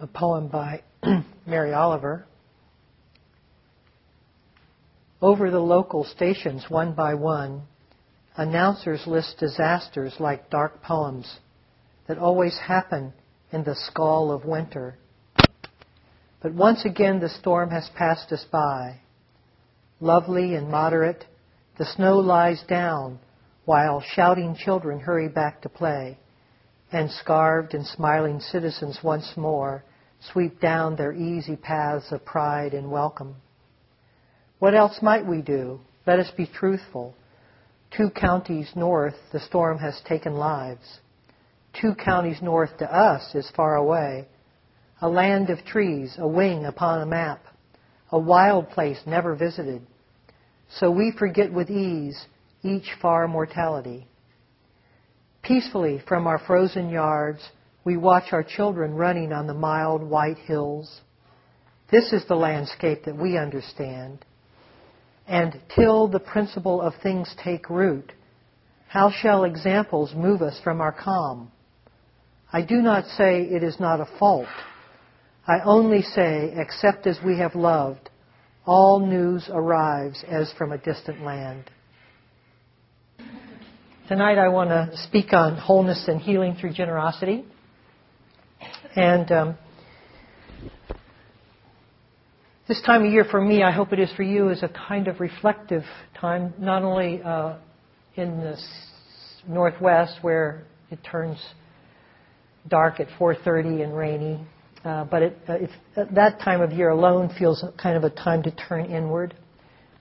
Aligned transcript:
a 0.00 0.06
poem 0.06 0.48
by 0.48 0.82
Mary 1.46 1.72
Oliver. 1.72 2.24
Over 5.20 5.50
the 5.50 5.58
local 5.58 6.04
stations, 6.04 6.66
one 6.68 6.92
by 6.92 7.14
one, 7.14 7.62
announcers 8.36 9.04
list 9.06 9.38
disasters 9.40 10.14
like 10.20 10.50
dark 10.50 10.82
poems 10.82 11.38
that 12.06 12.18
always 12.18 12.56
happen 12.58 13.12
in 13.50 13.64
the 13.64 13.74
squall 13.74 14.30
of 14.30 14.44
winter. 14.44 14.96
But 16.40 16.54
once 16.54 16.84
again, 16.84 17.18
the 17.18 17.28
storm 17.28 17.70
has 17.70 17.90
passed 17.96 18.30
us 18.30 18.44
by. 18.52 19.00
Lovely 20.00 20.54
and 20.54 20.70
moderate, 20.70 21.24
the 21.76 21.84
snow 21.84 22.18
lies 22.18 22.62
down 22.68 23.18
while 23.64 24.00
shouting 24.00 24.54
children 24.54 25.00
hurry 25.00 25.28
back 25.28 25.62
to 25.62 25.68
play, 25.68 26.16
and 26.92 27.10
scarved 27.10 27.74
and 27.74 27.84
smiling 27.84 28.38
citizens 28.38 29.00
once 29.02 29.32
more 29.36 29.82
sweep 30.32 30.60
down 30.60 30.96
their 30.96 31.12
easy 31.12 31.56
paths 31.56 32.10
of 32.10 32.24
pride 32.24 32.74
and 32.74 32.90
welcome. 32.90 33.36
What 34.58 34.74
else 34.74 34.98
might 35.00 35.26
we 35.26 35.42
do? 35.42 35.80
Let 36.06 36.18
us 36.18 36.30
be 36.36 36.46
truthful. 36.46 37.14
Two 37.96 38.10
counties 38.10 38.70
north, 38.74 39.14
the 39.32 39.40
storm 39.40 39.78
has 39.78 40.00
taken 40.06 40.34
lives. 40.34 41.00
Two 41.80 41.94
counties 41.94 42.42
north 42.42 42.76
to 42.78 42.92
us 42.92 43.34
is 43.34 43.50
far 43.54 43.76
away. 43.76 44.26
A 45.00 45.08
land 45.08 45.50
of 45.50 45.64
trees, 45.64 46.16
a 46.18 46.26
wing 46.26 46.64
upon 46.64 47.02
a 47.02 47.06
map, 47.06 47.44
a 48.10 48.18
wild 48.18 48.68
place 48.70 48.98
never 49.06 49.34
visited. 49.36 49.86
So 50.70 50.90
we 50.90 51.12
forget 51.16 51.52
with 51.52 51.70
ease 51.70 52.26
each 52.62 52.90
far 53.00 53.28
mortality. 53.28 54.08
Peacefully 55.42 56.02
from 56.06 56.26
our 56.26 56.38
frozen 56.38 56.90
yards, 56.90 57.40
we 57.88 57.96
watch 57.96 58.34
our 58.34 58.44
children 58.44 58.92
running 58.92 59.32
on 59.32 59.46
the 59.46 59.54
mild 59.54 60.02
white 60.02 60.36
hills. 60.36 61.00
This 61.90 62.12
is 62.12 62.22
the 62.28 62.34
landscape 62.34 63.06
that 63.06 63.16
we 63.16 63.38
understand. 63.38 64.26
And 65.26 65.58
till 65.74 66.06
the 66.06 66.20
principle 66.20 66.82
of 66.82 66.92
things 67.02 67.34
take 67.42 67.70
root, 67.70 68.12
how 68.88 69.10
shall 69.10 69.44
examples 69.44 70.12
move 70.14 70.42
us 70.42 70.60
from 70.62 70.82
our 70.82 70.92
calm? 70.92 71.50
I 72.52 72.60
do 72.60 72.82
not 72.82 73.06
say 73.16 73.44
it 73.44 73.62
is 73.62 73.80
not 73.80 74.02
a 74.02 74.18
fault. 74.18 74.48
I 75.46 75.60
only 75.64 76.02
say, 76.02 76.52
except 76.56 77.06
as 77.06 77.18
we 77.24 77.38
have 77.38 77.54
loved, 77.54 78.10
all 78.66 79.00
news 79.00 79.48
arrives 79.50 80.22
as 80.28 80.52
from 80.58 80.72
a 80.72 80.78
distant 80.78 81.22
land. 81.22 81.70
Tonight 84.08 84.36
I 84.36 84.48
want 84.48 84.68
to 84.68 84.94
speak 85.04 85.32
on 85.32 85.56
wholeness 85.56 86.04
and 86.06 86.20
healing 86.20 86.54
through 86.60 86.74
generosity. 86.74 87.46
And 88.98 89.30
um, 89.30 89.58
this 92.66 92.82
time 92.84 93.04
of 93.04 93.12
year 93.12 93.24
for 93.30 93.40
me, 93.40 93.62
I 93.62 93.70
hope 93.70 93.92
it 93.92 94.00
is 94.00 94.10
for 94.16 94.24
you, 94.24 94.48
is 94.48 94.64
a 94.64 94.68
kind 94.88 95.06
of 95.06 95.20
reflective 95.20 95.84
time, 96.20 96.52
not 96.58 96.82
only 96.82 97.22
uh, 97.22 97.58
in 98.16 98.38
the 98.38 98.60
northwest 99.46 100.18
where 100.22 100.64
it 100.90 100.98
turns 101.08 101.38
dark 102.66 102.98
at 102.98 103.06
4:30 103.20 103.84
and 103.84 103.96
rainy, 103.96 104.44
uh, 104.84 105.04
but 105.04 105.22
it, 105.22 105.38
uh, 105.48 105.52
uh, 106.00 106.04
that 106.16 106.40
time 106.40 106.60
of 106.60 106.72
year 106.72 106.88
alone 106.88 107.32
feels 107.38 107.64
kind 107.80 107.96
of 107.96 108.02
a 108.02 108.10
time 108.10 108.42
to 108.42 108.50
turn 108.50 108.86
inward. 108.86 109.32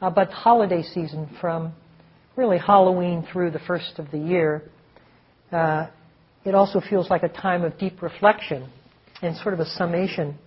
Uh, 0.02 0.10
but 0.10 0.32
holiday 0.32 0.82
season 0.82 1.30
from 1.40 1.72
really 2.36 2.58
Halloween 2.58 3.28
through 3.32 3.52
the 3.52 3.60
first 3.60 4.00
of 4.00 4.10
the 4.10 4.18
year, 4.18 4.64
uh, 5.52 5.86
it 6.46 6.56
also 6.56 6.82
feels 6.90 7.12
like 7.12 7.22
a 7.22 7.30
time 7.30 7.64
of 7.64 7.78
deep 7.78 8.02
reflection 8.02 8.72
and 9.22 9.36
sort 9.38 9.54
of 9.54 9.60
a 9.60 9.66
summation. 9.66 10.38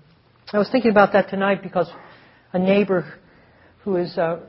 I 0.52 0.58
was 0.58 0.68
thinking 0.70 0.90
about 0.90 1.12
that 1.12 1.28
tonight 1.28 1.62
because 1.62 1.88
a 2.52 2.58
neighbor 2.58 3.14
who 3.84 3.96
is 3.96 4.16
uh, 4.18 4.40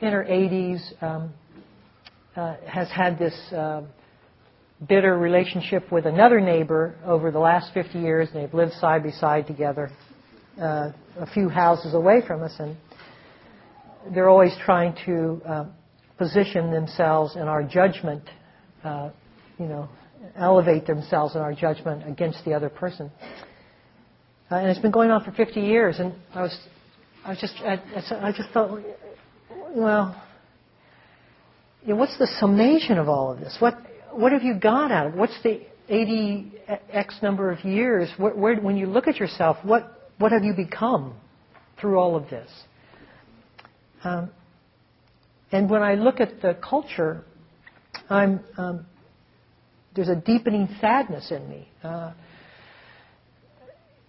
in 0.00 0.12
her 0.12 0.24
80s 0.24 1.02
um, 1.02 1.32
uh, 2.36 2.56
has 2.66 2.88
had 2.90 3.18
this 3.18 3.34
uh, 3.52 3.82
bitter 4.88 5.18
relationship 5.18 5.90
with 5.90 6.06
another 6.06 6.40
neighbor 6.40 6.96
over 7.04 7.30
the 7.30 7.38
last 7.38 7.72
50 7.74 7.98
years, 7.98 8.28
they've 8.32 8.52
lived 8.54 8.72
side 8.74 9.02
by 9.02 9.10
side 9.10 9.46
together 9.46 9.90
uh, 10.60 10.90
a 11.18 11.26
few 11.34 11.48
houses 11.48 11.94
away 11.94 12.22
from 12.26 12.42
us, 12.42 12.54
and 12.58 12.76
they're 14.14 14.28
always 14.28 14.54
trying 14.64 14.94
to 15.04 15.40
uh, 15.48 15.64
position 16.16 16.70
themselves 16.70 17.36
in 17.36 17.42
our 17.42 17.62
judgment, 17.62 18.22
uh, 18.84 19.10
you 19.58 19.66
know, 19.66 19.88
elevate 20.36 20.86
themselves 20.86 21.34
in 21.34 21.40
our 21.40 21.54
judgment 21.54 22.08
against 22.08 22.44
the 22.44 22.52
other 22.52 22.68
person. 22.68 23.10
Uh, 23.20 23.26
and 24.56 24.68
it's 24.68 24.80
been 24.80 24.90
going 24.90 25.10
on 25.10 25.24
for 25.24 25.30
50 25.32 25.60
years, 25.60 25.98
and 25.98 26.14
I 26.34 26.42
was, 26.42 26.58
I 27.24 27.30
was 27.30 27.40
just, 27.40 27.54
I, 27.58 27.80
I 28.20 28.32
just 28.32 28.50
thought, 28.50 28.80
well, 29.74 30.22
you 31.82 31.90
know, 31.90 31.96
what's 31.96 32.18
the 32.18 32.28
summation 32.40 32.98
of 32.98 33.08
all 33.08 33.32
of 33.32 33.40
this? 33.40 33.56
What, 33.60 33.74
what 34.12 34.32
have 34.32 34.42
you 34.42 34.54
got 34.54 34.90
out 34.90 35.06
of 35.08 35.14
it? 35.14 35.18
What's 35.18 35.42
the 35.42 35.62
80 35.88 36.52
X 36.90 37.16
number 37.22 37.50
of 37.50 37.64
years? 37.64 38.10
Where, 38.16 38.34
where, 38.34 38.56
when 38.56 38.76
you 38.76 38.86
look 38.86 39.06
at 39.06 39.16
yourself, 39.16 39.56
what, 39.62 40.10
what 40.18 40.32
have 40.32 40.44
you 40.44 40.54
become 40.54 41.14
through 41.80 41.98
all 41.98 42.16
of 42.16 42.28
this? 42.30 42.50
Um, 44.04 44.30
and 45.52 45.68
when 45.68 45.82
I 45.82 45.94
look 45.94 46.20
at 46.20 46.40
the 46.40 46.54
culture, 46.54 47.24
I'm, 48.10 48.40
um, 48.56 48.86
there's 49.94 50.08
a 50.08 50.16
deepening 50.16 50.68
sadness 50.80 51.30
in 51.30 51.48
me. 51.48 51.68
Uh, 51.82 52.12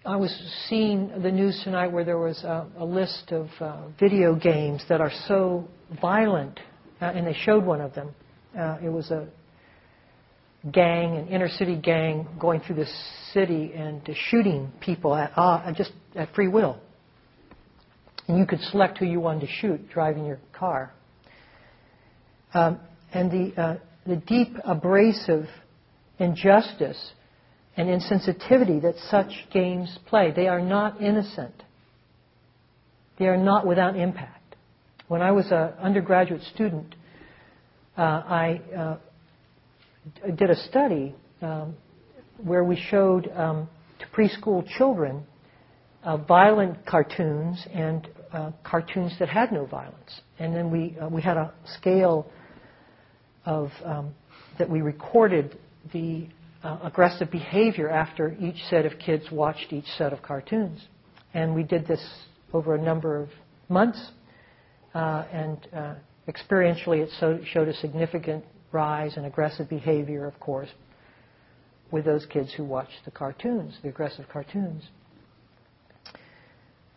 I 0.05 0.15
was 0.15 0.33
seeing 0.69 1.09
the 1.21 1.29
news 1.29 1.59
tonight 1.65 1.87
where 1.87 2.05
there 2.05 2.17
was 2.17 2.41
a, 2.43 2.67
a 2.77 2.85
list 2.85 3.31
of 3.31 3.49
uh, 3.59 3.87
video 3.99 4.33
games 4.33 4.81
that 4.87 5.01
are 5.01 5.11
so 5.27 5.67
violent, 6.01 6.57
uh, 7.01 7.05
and 7.05 7.27
they 7.27 7.33
showed 7.33 7.65
one 7.65 7.81
of 7.81 7.93
them. 7.93 8.15
Uh, 8.57 8.77
it 8.81 8.87
was 8.87 9.11
a 9.11 9.27
gang, 10.71 11.17
an 11.17 11.27
inner 11.27 11.49
city 11.49 11.75
gang, 11.75 12.25
going 12.39 12.61
through 12.61 12.77
the 12.77 12.87
city 13.33 13.73
and 13.75 14.09
shooting 14.29 14.71
people 14.79 15.13
at 15.13 15.33
uh, 15.35 15.69
just 15.73 15.91
at 16.15 16.33
free 16.33 16.47
will. 16.47 16.79
And 18.29 18.37
you 18.39 18.45
could 18.45 18.61
select 18.61 18.99
who 18.99 19.05
you 19.05 19.19
wanted 19.19 19.41
to 19.41 19.47
shoot 19.47 19.89
driving 19.89 20.25
your 20.25 20.39
car. 20.53 20.93
Um, 22.53 22.79
and 23.13 23.29
the, 23.29 23.61
uh, 23.61 23.77
the 24.07 24.15
deep 24.15 24.55
abrasive 24.63 25.45
injustice 26.19 27.11
and 27.79 27.87
insensitivity 27.87 28.81
that 28.81 28.95
such 29.09 29.31
games 29.53 29.97
play. 30.05 30.33
They 30.35 30.49
are 30.49 30.59
not 30.59 31.01
innocent. 31.01 31.63
They 33.17 33.27
are 33.27 33.37
not 33.37 33.65
without 33.65 33.95
impact. 33.95 34.57
When 35.07 35.21
I 35.21 35.31
was 35.31 35.45
an 35.45 35.71
undergraduate 35.79 36.41
student, 36.53 36.93
uh, 37.97 38.01
I 38.01 38.61
uh, 38.77 38.97
did 40.35 40.49
a 40.49 40.57
study 40.67 41.15
um, 41.41 41.73
where 42.43 42.65
we 42.65 42.75
showed 42.75 43.31
um, 43.33 43.69
to 43.99 44.05
preschool 44.07 44.67
children 44.77 45.23
uh, 46.03 46.17
violent 46.17 46.85
cartoons 46.85 47.65
and 47.73 48.09
uh, 48.33 48.51
cartoons 48.61 49.15
that 49.19 49.29
had 49.29 49.53
no 49.53 49.65
violence. 49.65 50.19
And 50.37 50.53
then 50.53 50.69
we, 50.69 50.97
uh, 51.01 51.07
we 51.07 51.21
had 51.21 51.37
a 51.37 51.53
scale 51.77 52.29
of, 53.45 53.69
um, 53.85 54.13
that 54.57 54.69
we 54.69 54.81
recorded 54.81 55.57
the 55.93 56.27
uh, 56.63 56.77
aggressive 56.83 57.31
behavior 57.31 57.89
after 57.89 58.35
each 58.39 58.57
set 58.69 58.85
of 58.85 58.93
kids 58.99 59.25
watched 59.31 59.71
each 59.71 59.87
set 59.97 60.11
of 60.11 60.21
cartoons. 60.21 60.81
And 61.33 61.55
we 61.55 61.63
did 61.63 61.87
this 61.87 62.03
over 62.53 62.75
a 62.75 62.81
number 62.81 63.21
of 63.21 63.29
months, 63.69 64.11
uh, 64.93 65.25
and 65.31 65.57
uh, 65.73 65.93
experientially 66.27 66.99
it 67.03 67.09
so, 67.19 67.39
showed 67.45 67.67
a 67.67 67.73
significant 67.75 68.43
rise 68.71 69.15
in 69.17 69.25
aggressive 69.25 69.69
behavior, 69.69 70.25
of 70.25 70.39
course, 70.39 70.69
with 71.91 72.05
those 72.05 72.25
kids 72.25 72.53
who 72.53 72.63
watched 72.63 73.05
the 73.05 73.11
cartoons, 73.11 73.77
the 73.81 73.89
aggressive 73.89 74.25
cartoons. 74.31 74.83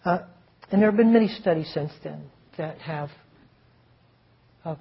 Uh, 0.05 0.19
and 0.71 0.81
there 0.81 0.91
have 0.91 0.97
been 0.97 1.13
many 1.13 1.29
studies 1.29 1.71
since 1.73 1.93
then 2.03 2.25
that 2.59 2.79
have 2.79 3.11
uh, 4.65 4.75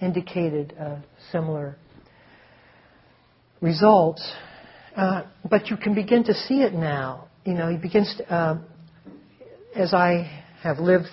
indicated 0.00 0.74
similar 1.30 1.76
results. 3.64 4.22
Uh, 4.94 5.22
but 5.50 5.68
you 5.68 5.76
can 5.76 5.94
begin 5.94 6.22
to 6.24 6.34
see 6.34 6.60
it 6.60 6.74
now. 6.74 7.28
You 7.44 7.54
know, 7.54 7.68
he 7.70 7.78
begins 7.78 8.14
to, 8.18 8.32
uh, 8.32 8.58
as 9.74 9.92
I 9.94 10.30
have 10.62 10.78
lived 10.78 11.08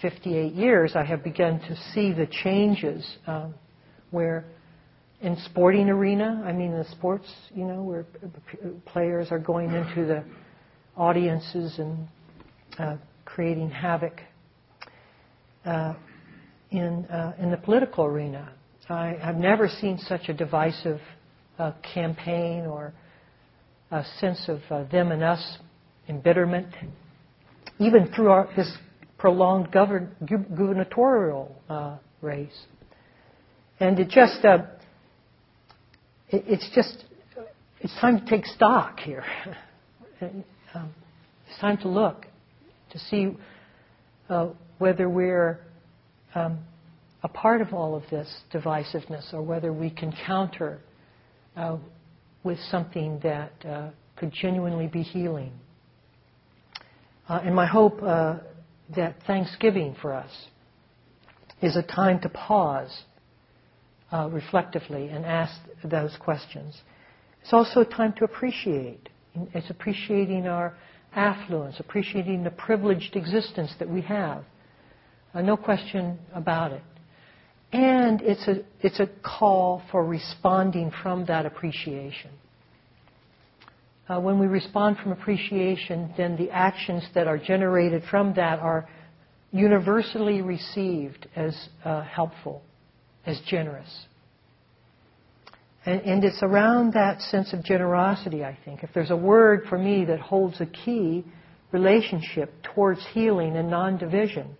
58 0.00 0.54
years, 0.54 0.92
I 0.96 1.04
have 1.04 1.22
begun 1.22 1.60
to 1.60 1.76
see 1.92 2.12
the 2.12 2.26
changes 2.26 3.06
um, 3.26 3.54
where 4.10 4.44
in 5.20 5.36
sporting 5.44 5.88
arena, 5.88 6.42
I 6.44 6.52
mean 6.52 6.72
the 6.72 6.86
sports, 6.90 7.26
you 7.54 7.64
know, 7.64 7.82
where 7.82 8.06
players 8.86 9.28
are 9.30 9.38
going 9.38 9.70
into 9.70 10.04
the 10.06 10.24
audiences 10.96 11.78
and 11.78 12.08
uh, 12.78 12.96
creating 13.24 13.70
havoc. 13.70 14.20
Uh, 15.64 15.94
in 16.72 17.04
uh, 17.04 17.34
in 17.38 17.52
the 17.52 17.56
political 17.56 18.04
arena, 18.04 18.52
I 18.88 19.16
have 19.22 19.36
never 19.36 19.68
seen 19.68 19.98
such 19.98 20.28
a 20.28 20.32
divisive 20.34 21.00
a 21.58 21.74
campaign 21.94 22.66
or 22.66 22.92
a 23.90 24.04
sense 24.18 24.48
of 24.48 24.60
uh, 24.70 24.84
them 24.90 25.12
and 25.12 25.22
us 25.22 25.58
embitterment, 26.08 26.68
even 27.78 28.10
through 28.14 28.30
our, 28.30 28.46
his 28.48 28.70
prolonged 29.18 29.70
govern, 29.70 30.14
gubernatorial 30.26 31.54
uh, 31.68 31.96
race. 32.20 32.66
And 33.78 33.98
it 33.98 34.08
just, 34.08 34.44
uh, 34.44 34.58
it, 36.28 36.44
it's 36.46 36.70
just, 36.74 37.04
it's 37.80 37.94
time 38.00 38.20
to 38.20 38.26
take 38.26 38.46
stock 38.46 38.98
here. 39.00 39.24
and, 40.20 40.44
um, 40.74 40.92
it's 41.48 41.60
time 41.60 41.76
to 41.78 41.88
look 41.88 42.26
to 42.90 42.98
see 42.98 43.36
uh, 44.28 44.48
whether 44.78 45.08
we're 45.08 45.60
um, 46.34 46.58
a 47.22 47.28
part 47.28 47.60
of 47.60 47.72
all 47.72 47.94
of 47.94 48.02
this 48.10 48.28
divisiveness 48.52 49.32
or 49.32 49.42
whether 49.42 49.72
we 49.72 49.90
can 49.90 50.14
counter 50.26 50.80
uh, 51.56 51.76
with 52.44 52.58
something 52.70 53.20
that 53.22 53.52
uh, 53.64 53.90
could 54.16 54.32
genuinely 54.32 54.86
be 54.86 55.02
healing. 55.02 55.52
Uh, 57.28 57.40
and 57.44 57.54
my 57.54 57.66
hope 57.66 58.02
uh, 58.02 58.38
that 58.96 59.16
Thanksgiving 59.26 59.96
for 60.00 60.12
us 60.12 60.30
is 61.60 61.76
a 61.76 61.82
time 61.82 62.20
to 62.20 62.28
pause 62.28 63.04
uh, 64.12 64.28
reflectively 64.30 65.08
and 65.08 65.24
ask 65.24 65.54
those 65.84 66.16
questions. 66.20 66.76
It's 67.42 67.52
also 67.52 67.80
a 67.80 67.84
time 67.84 68.12
to 68.18 68.24
appreciate. 68.24 69.08
It's 69.54 69.70
appreciating 69.70 70.46
our 70.46 70.74
affluence, 71.14 71.76
appreciating 71.78 72.44
the 72.44 72.50
privileged 72.50 73.16
existence 73.16 73.74
that 73.78 73.88
we 73.88 74.02
have. 74.02 74.44
Uh, 75.34 75.42
no 75.42 75.56
question 75.56 76.18
about 76.34 76.72
it. 76.72 76.82
And 77.72 78.20
it's 78.20 78.46
a, 78.46 78.64
it's 78.80 79.00
a 79.00 79.08
call 79.22 79.82
for 79.90 80.04
responding 80.04 80.92
from 81.02 81.24
that 81.26 81.46
appreciation. 81.46 82.30
Uh, 84.08 84.20
when 84.20 84.38
we 84.38 84.46
respond 84.46 84.98
from 84.98 85.12
appreciation, 85.12 86.12
then 86.16 86.36
the 86.36 86.50
actions 86.50 87.02
that 87.14 87.26
are 87.26 87.38
generated 87.38 88.02
from 88.10 88.34
that 88.34 88.58
are 88.58 88.88
universally 89.52 90.42
received 90.42 91.26
as 91.34 91.68
uh, 91.84 92.02
helpful, 92.02 92.62
as 93.24 93.40
generous. 93.46 94.06
And, 95.86 96.00
and, 96.02 96.24
it's 96.24 96.42
around 96.42 96.92
that 96.94 97.20
sense 97.22 97.52
of 97.52 97.64
generosity, 97.64 98.44
I 98.44 98.56
think. 98.64 98.82
If 98.82 98.90
there's 98.94 99.10
a 99.10 99.16
word 99.16 99.64
for 99.68 99.78
me 99.78 100.04
that 100.04 100.20
holds 100.20 100.60
a 100.60 100.66
key 100.66 101.24
relationship 101.72 102.52
towards 102.74 103.00
healing 103.12 103.56
and 103.56 103.70
non 103.70 103.98
division, 103.98 104.56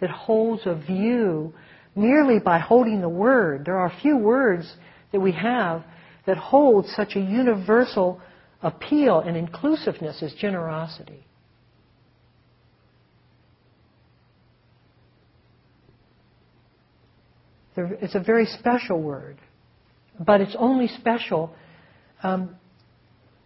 that 0.00 0.10
holds 0.10 0.62
a 0.66 0.74
view 0.74 1.52
merely 1.96 2.38
by 2.38 2.58
holding 2.58 3.00
the 3.00 3.08
word, 3.08 3.64
there 3.64 3.78
are 3.78 3.92
few 4.02 4.16
words 4.16 4.70
that 5.12 5.20
we 5.20 5.32
have 5.32 5.82
that 6.26 6.36
hold 6.36 6.86
such 6.88 7.16
a 7.16 7.20
universal 7.20 8.20
appeal 8.62 9.20
and 9.20 9.36
inclusiveness 9.36 10.22
as 10.22 10.32
generosity. 10.34 11.24
It's 17.76 18.14
a 18.14 18.20
very 18.20 18.46
special 18.46 19.00
word, 19.02 19.36
but 20.18 20.40
it's 20.40 20.56
only 20.58 20.88
special 20.88 21.54
um, 22.22 22.56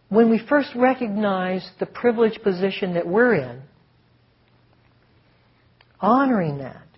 when 0.09 0.31
we 0.31 0.41
first 0.49 0.71
recognize 0.77 1.69
the 1.81 1.87
privileged 1.87 2.43
position 2.43 2.95
that 2.95 3.07
we're 3.07 3.35
in, 3.35 3.63
honoring 6.01 6.59
that. 6.59 6.90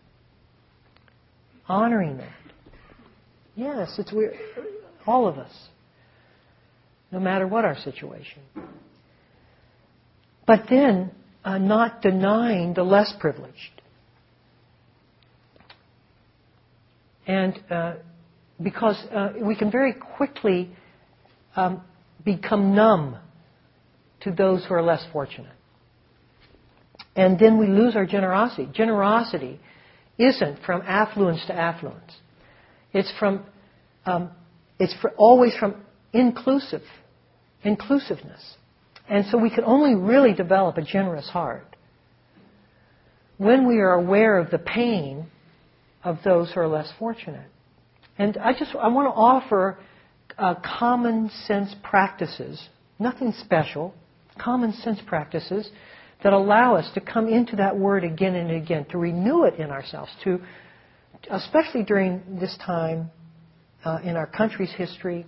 Honoring 1.72 2.19
that. 2.19 2.28
Yes, 3.56 3.94
it's 3.98 4.12
weird. 4.12 4.34
All 5.06 5.26
of 5.26 5.38
us 5.38 5.52
no 7.10 7.19
matter 7.19 7.46
what 7.46 7.64
our 7.64 7.76
situation. 7.76 8.42
But 10.46 10.64
then, 10.69 11.12
uh, 11.44 11.56
not 11.56 12.02
denying 12.02 12.74
the 12.74 12.82
less 12.82 13.12
privileged. 13.20 13.82
And 17.26 17.58
uh, 17.70 17.94
because 18.62 18.96
uh, 19.10 19.32
we 19.42 19.54
can 19.54 19.70
very 19.70 19.94
quickly 19.94 20.70
um, 21.54 21.82
become 22.22 22.75
numb 22.75 23.16
to 24.22 24.30
those 24.30 24.64
who 24.66 24.75
are 24.75 24.82
less 24.82 25.04
fortunate. 25.10 25.52
And 27.14 27.38
then 27.38 27.58
we 27.58 27.66
lose 27.66 27.96
our 27.96 28.06
generosity. 28.06 28.68
Generosity 28.72 29.60
isn't 30.19 30.59
from 30.64 30.82
affluence 30.82 31.44
to 31.47 31.55
affluence. 31.55 32.12
It's 32.93 33.12
from, 33.19 33.44
um, 34.05 34.31
it's 34.79 34.94
always 35.17 35.55
from 35.56 35.76
inclusive 36.12 36.82
inclusiveness. 37.64 38.56
And 39.09 39.26
so 39.31 39.38
we 39.38 39.50
can 39.50 39.64
only 39.64 39.94
really 39.94 40.32
develop 40.32 40.76
a 40.79 40.82
generous 40.82 41.29
heart 41.29 41.76
when 43.37 43.67
we 43.67 43.79
are 43.79 43.94
aware 43.94 44.38
of 44.38 44.50
the 44.50 44.59
pain 44.59 45.26
of 46.05 46.19
those 46.25 46.53
who 46.53 46.61
are 46.61 46.69
less 46.69 46.91
fortunate. 46.99 47.49
And 48.19 48.37
I 48.37 48.53
just 48.53 48.75
I 48.75 48.88
want 48.88 49.09
to 49.09 49.14
offer 49.14 49.79
uh, 50.38 50.55
common 50.79 51.31
sense 51.47 51.75
practices, 51.82 52.69
nothing 52.99 53.32
special, 53.44 53.94
common 54.38 54.73
sense 54.73 55.00
practices 55.06 55.69
that 56.22 56.32
allow 56.32 56.76
us 56.76 56.88
to 56.94 57.00
come 57.00 57.28
into 57.28 57.56
that 57.56 57.76
word 57.76 58.04
again 58.04 58.34
and 58.34 58.50
again, 58.50 58.84
to 58.90 58.98
renew 58.98 59.44
it 59.44 59.54
in 59.54 59.70
ourselves, 59.70 60.10
to 60.24 60.40
especially 61.30 61.82
during 61.82 62.22
this 62.40 62.56
time 62.64 63.10
uh, 63.84 63.98
in 64.04 64.16
our 64.16 64.26
country's 64.26 64.72
history, 64.72 65.26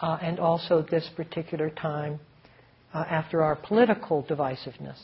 uh, 0.00 0.18
and 0.20 0.38
also 0.40 0.84
this 0.90 1.08
particular 1.16 1.70
time 1.70 2.18
uh, 2.92 3.04
after 3.08 3.42
our 3.42 3.56
political 3.56 4.22
divisiveness. 4.24 4.98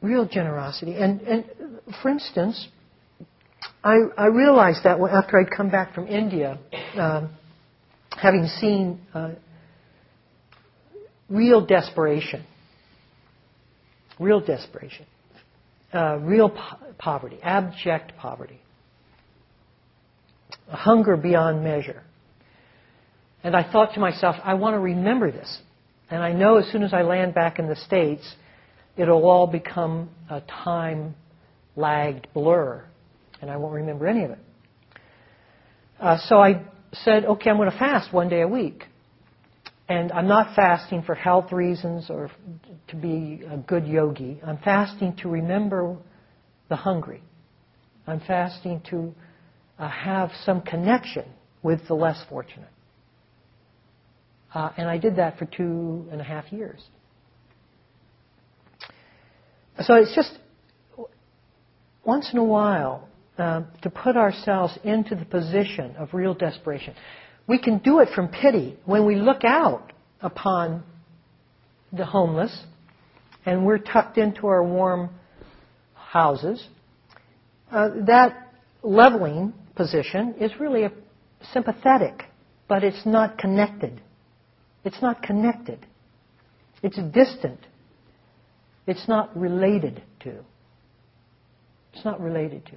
Real 0.00 0.26
generosity. 0.26 0.94
And, 0.94 1.20
and 1.22 1.44
for 2.02 2.08
instance, 2.08 2.68
I, 3.82 3.96
I, 4.16 4.26
realized 4.26 4.84
that 4.84 4.98
after 5.00 5.40
I'd 5.40 5.50
come 5.56 5.70
back 5.70 5.94
from 5.94 6.06
India, 6.06 6.58
um, 6.96 7.30
having 8.10 8.46
seen 8.46 9.00
uh, 9.14 9.30
real 11.28 11.64
desperation, 11.64 12.44
real 14.18 14.40
desperation, 14.40 15.06
uh, 15.92 16.18
real 16.20 16.50
po- 16.50 16.92
poverty, 16.98 17.38
abject 17.42 18.16
poverty 18.16 18.60
a 20.70 20.76
hunger 20.76 21.16
beyond 21.16 21.64
measure. 21.64 22.02
And 23.42 23.56
I 23.56 23.70
thought 23.70 23.94
to 23.94 24.00
myself, 24.00 24.36
I 24.42 24.54
want 24.54 24.74
to 24.74 24.80
remember 24.80 25.30
this. 25.30 25.58
And 26.10 26.22
I 26.22 26.32
know 26.32 26.56
as 26.56 26.70
soon 26.70 26.82
as 26.82 26.92
I 26.92 27.02
land 27.02 27.34
back 27.34 27.58
in 27.58 27.68
the 27.68 27.76
States, 27.76 28.34
it'll 28.96 29.24
all 29.24 29.46
become 29.46 30.10
a 30.28 30.40
time 30.40 31.14
lagged 31.76 32.28
blur, 32.34 32.84
and 33.40 33.50
I 33.50 33.56
won't 33.56 33.74
remember 33.74 34.06
any 34.06 34.24
of 34.24 34.30
it. 34.32 34.38
Uh, 36.00 36.18
so 36.26 36.40
I 36.40 36.62
said, 36.92 37.24
okay, 37.24 37.50
I'm 37.50 37.56
going 37.56 37.70
to 37.70 37.78
fast 37.78 38.12
one 38.12 38.28
day 38.28 38.40
a 38.40 38.48
week. 38.48 38.84
And 39.88 40.12
I'm 40.12 40.28
not 40.28 40.54
fasting 40.54 41.02
for 41.02 41.14
health 41.14 41.50
reasons 41.50 42.10
or 42.10 42.30
to 42.88 42.96
be 42.96 43.42
a 43.50 43.56
good 43.56 43.86
yogi. 43.86 44.38
I'm 44.44 44.58
fasting 44.58 45.16
to 45.22 45.28
remember 45.28 45.96
the 46.68 46.76
hungry. 46.76 47.22
I'm 48.06 48.20
fasting 48.20 48.82
to 48.90 49.14
uh, 49.78 49.88
have 49.88 50.30
some 50.44 50.60
connection 50.60 51.24
with 51.62 51.80
the 51.88 51.94
less 51.94 52.22
fortunate. 52.28 52.68
Uh, 54.52 54.70
and 54.76 54.88
I 54.88 54.98
did 54.98 55.16
that 55.16 55.38
for 55.38 55.46
two 55.46 56.06
and 56.10 56.20
a 56.20 56.24
half 56.24 56.52
years. 56.52 56.82
So 59.82 59.94
it's 59.94 60.14
just 60.14 60.38
once 62.04 62.30
in 62.32 62.38
a 62.38 62.44
while 62.44 63.08
uh, 63.38 63.62
to 63.82 63.90
put 63.90 64.16
ourselves 64.16 64.76
into 64.84 65.14
the 65.14 65.24
position 65.24 65.94
of 65.96 66.12
real 66.12 66.34
desperation. 66.34 66.94
We 67.48 67.58
can 67.58 67.78
do 67.78 68.00
it 68.00 68.10
from 68.14 68.28
pity 68.28 68.78
when 68.84 69.06
we 69.06 69.16
look 69.16 69.42
out 69.42 69.92
upon 70.20 70.84
the 71.92 72.04
homeless 72.04 72.56
and 73.46 73.64
we're 73.64 73.78
tucked 73.78 74.18
into 74.18 74.46
our 74.46 74.62
warm 74.62 75.08
houses. 75.94 76.64
Uh, 77.72 77.88
that 78.06 78.52
leveling 78.82 79.54
position 79.74 80.34
is 80.38 80.52
really 80.60 80.84
a 80.84 80.92
sympathetic, 81.52 82.24
but 82.68 82.84
it's 82.84 83.06
not 83.06 83.38
connected. 83.38 84.00
It's 84.84 85.00
not 85.00 85.22
connected. 85.22 85.86
It's 86.82 86.98
distant. 87.14 87.60
It's 88.86 89.08
not 89.08 89.34
related 89.36 90.02
to. 90.20 90.44
It's 91.94 92.04
not 92.04 92.20
related 92.20 92.66
to. 92.66 92.72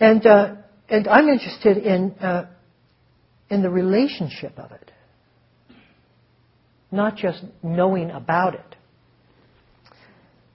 And 0.00 0.26
uh, 0.26 0.54
and 0.88 1.08
I'm 1.08 1.28
interested 1.28 1.78
in 1.78 2.12
uh, 2.20 2.46
in 3.50 3.62
the 3.62 3.70
relationship 3.70 4.58
of 4.58 4.72
it, 4.72 4.90
not 6.90 7.16
just 7.16 7.42
knowing 7.62 8.10
about 8.10 8.54
it, 8.54 8.76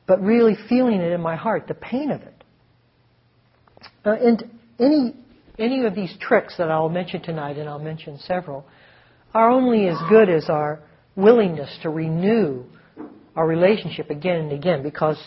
but 0.05 0.21
really 0.21 0.55
feeling 0.67 0.99
it 0.99 1.11
in 1.11 1.21
my 1.21 1.35
heart, 1.35 1.67
the 1.67 1.73
pain 1.73 2.11
of 2.11 2.21
it. 2.21 2.43
Uh, 4.05 4.11
and 4.11 4.43
any, 4.79 5.15
any 5.57 5.85
of 5.85 5.95
these 5.95 6.13
tricks 6.19 6.55
that 6.57 6.69
I'll 6.69 6.89
mention 6.89 7.21
tonight, 7.21 7.57
and 7.57 7.69
I'll 7.69 7.79
mention 7.79 8.17
several, 8.19 8.65
are 9.33 9.49
only 9.49 9.87
as 9.87 9.97
good 10.09 10.29
as 10.29 10.49
our 10.49 10.81
willingness 11.15 11.77
to 11.83 11.89
renew 11.89 12.63
our 13.35 13.47
relationship 13.47 14.09
again 14.09 14.37
and 14.37 14.51
again 14.51 14.83
because 14.83 15.17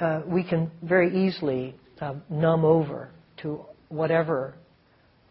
uh, 0.00 0.20
we 0.26 0.44
can 0.44 0.70
very 0.82 1.26
easily 1.26 1.74
uh, 2.00 2.14
numb 2.30 2.64
over 2.64 3.10
to 3.38 3.64
whatever 3.92 4.54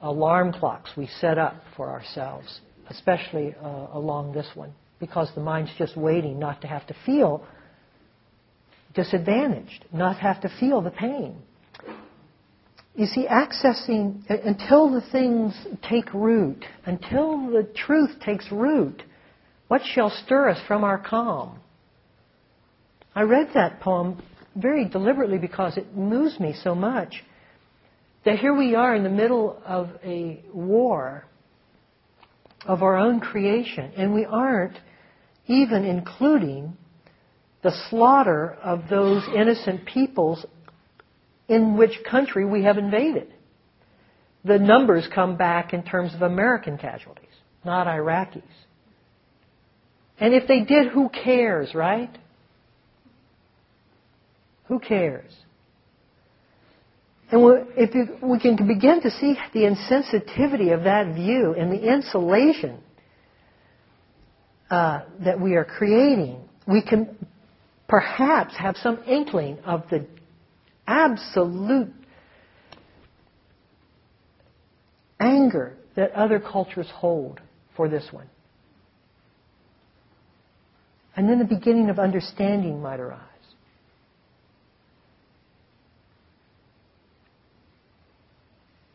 alarm 0.01 0.53
clocks 0.53 0.91
we 0.95 1.07
set 1.19 1.37
up 1.37 1.55
for 1.75 1.89
ourselves, 1.89 2.61
especially 2.89 3.55
uh, 3.61 3.87
along 3.93 4.33
this 4.33 4.47
one, 4.55 4.73
because 4.99 5.29
the 5.35 5.41
mind's 5.41 5.71
just 5.77 5.97
waiting 5.97 6.39
not 6.39 6.61
to 6.61 6.67
have 6.67 6.85
to 6.87 6.95
feel 7.05 7.45
disadvantaged, 8.93 9.85
not 9.93 10.17
have 10.17 10.41
to 10.41 10.49
feel 10.59 10.81
the 10.81 10.91
pain. 10.91 11.35
You 12.95 13.05
see, 13.05 13.25
accessing, 13.25 14.23
until 14.29 14.91
the 14.91 15.01
things 15.11 15.53
take 15.89 16.13
root, 16.13 16.65
until 16.85 17.49
the 17.49 17.67
truth 17.73 18.19
takes 18.23 18.51
root, 18.51 19.01
what 19.69 19.81
shall 19.93 20.09
stir 20.09 20.49
us 20.49 20.59
from 20.67 20.83
our 20.83 20.97
calm? 20.97 21.59
I 23.15 23.21
read 23.21 23.49
that 23.53 23.79
poem 23.79 24.21
very 24.55 24.87
deliberately 24.87 25.37
because 25.37 25.77
it 25.77 25.95
moves 25.95 26.39
me 26.39 26.53
so 26.61 26.75
much 26.75 27.23
that 28.25 28.39
here 28.39 28.53
we 28.53 28.75
are 28.75 28.95
in 28.95 29.03
the 29.03 29.09
middle 29.09 29.61
of 29.65 29.89
a 30.03 30.43
war 30.53 31.25
of 32.65 32.83
our 32.83 32.95
own 32.97 33.19
creation, 33.19 33.91
and 33.97 34.13
we 34.13 34.25
aren't 34.25 34.77
even 35.47 35.83
including 35.83 36.77
the 37.63 37.71
slaughter 37.89 38.57
of 38.63 38.83
those 38.89 39.23
innocent 39.35 39.85
peoples 39.85 40.45
in 41.47 41.77
which 41.77 41.91
country 42.09 42.45
we 42.45 42.63
have 42.63 42.77
invaded. 42.77 43.33
The 44.43 44.57
numbers 44.57 45.07
come 45.13 45.37
back 45.37 45.73
in 45.73 45.83
terms 45.83 46.13
of 46.15 46.21
American 46.21 46.77
casualties, 46.77 47.29
not 47.63 47.87
Iraqis. 47.87 48.41
And 50.19 50.33
if 50.33 50.47
they 50.47 50.61
did, 50.61 50.87
who 50.87 51.09
cares, 51.09 51.73
right? 51.75 52.15
Who 54.65 54.79
cares? 54.79 55.31
And 57.31 57.65
if 57.77 58.21
we 58.21 58.39
can 58.39 58.55
begin 58.67 59.01
to 59.01 59.09
see 59.09 59.35
the 59.53 59.61
insensitivity 59.61 60.73
of 60.73 60.83
that 60.83 61.15
view 61.15 61.55
and 61.57 61.71
the 61.71 61.81
insulation 61.81 62.79
uh, 64.69 65.01
that 65.23 65.39
we 65.39 65.55
are 65.55 65.63
creating, 65.63 66.41
we 66.67 66.81
can 66.81 67.15
perhaps 67.87 68.53
have 68.57 68.75
some 68.77 69.01
inkling 69.07 69.59
of 69.65 69.83
the 69.89 70.05
absolute 70.87 71.93
anger 75.21 75.77
that 75.95 76.11
other 76.11 76.39
cultures 76.39 76.87
hold 76.93 77.39
for 77.77 77.87
this 77.87 78.07
one. 78.11 78.27
And 81.15 81.29
then 81.29 81.39
the 81.39 81.45
beginning 81.45 81.89
of 81.89 81.99
understanding 81.99 82.81
might 82.81 82.99
arise. 82.99 83.30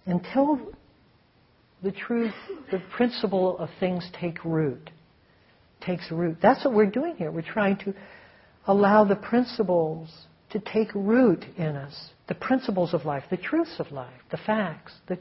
Until 0.06 0.60
the 1.82 1.92
truth, 1.92 2.34
the 2.70 2.80
principle 2.96 3.58
of 3.58 3.68
things 3.80 4.08
take 4.18 4.44
root, 4.44 4.90
takes 5.80 6.10
root. 6.10 6.38
That's 6.40 6.64
what 6.64 6.74
we're 6.74 6.86
doing 6.86 7.16
here. 7.16 7.30
We're 7.30 7.42
trying 7.42 7.76
to 7.78 7.94
allow 8.66 9.04
the 9.04 9.16
principles 9.16 10.10
to 10.50 10.60
take 10.60 10.94
root 10.94 11.44
in 11.56 11.76
us 11.76 12.10
the 12.28 12.34
principles 12.34 12.92
of 12.92 13.04
life, 13.04 13.24
the 13.30 13.36
truths 13.36 13.76
of 13.78 13.92
life, 13.92 14.20
the 14.30 14.36
facts. 14.36 14.92
The 15.06 15.18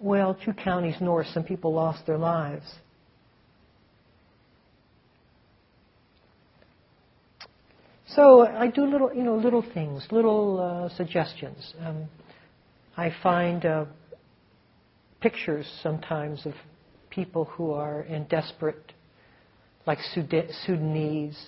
well, 0.00 0.38
two 0.44 0.52
counties 0.52 0.94
north, 1.00 1.26
some 1.28 1.42
people 1.42 1.72
lost 1.72 2.06
their 2.06 2.18
lives. 2.18 2.66
So 8.14 8.46
I 8.46 8.68
do 8.68 8.86
little, 8.86 9.12
you 9.14 9.22
know, 9.22 9.36
little 9.36 9.64
things, 9.74 10.06
little 10.10 10.60
uh, 10.60 10.96
suggestions. 10.96 11.74
Um, 11.80 12.06
I 12.96 13.12
find 13.22 13.64
uh, 13.66 13.84
pictures 15.20 15.66
sometimes 15.82 16.46
of 16.46 16.54
people 17.10 17.44
who 17.44 17.72
are 17.72 18.02
in 18.02 18.24
desperate 18.24 18.92
like 19.86 19.98
Sudanese, 20.66 21.38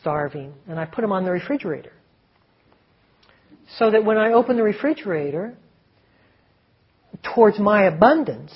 starving, 0.00 0.54
and 0.68 0.78
I 0.78 0.84
put 0.84 1.02
them 1.02 1.12
on 1.12 1.24
the 1.24 1.30
refrigerator. 1.30 1.92
So 3.78 3.90
that 3.90 4.04
when 4.04 4.18
I 4.18 4.32
open 4.32 4.56
the 4.56 4.62
refrigerator 4.62 5.56
towards 7.34 7.58
my 7.58 7.84
abundance, 7.84 8.52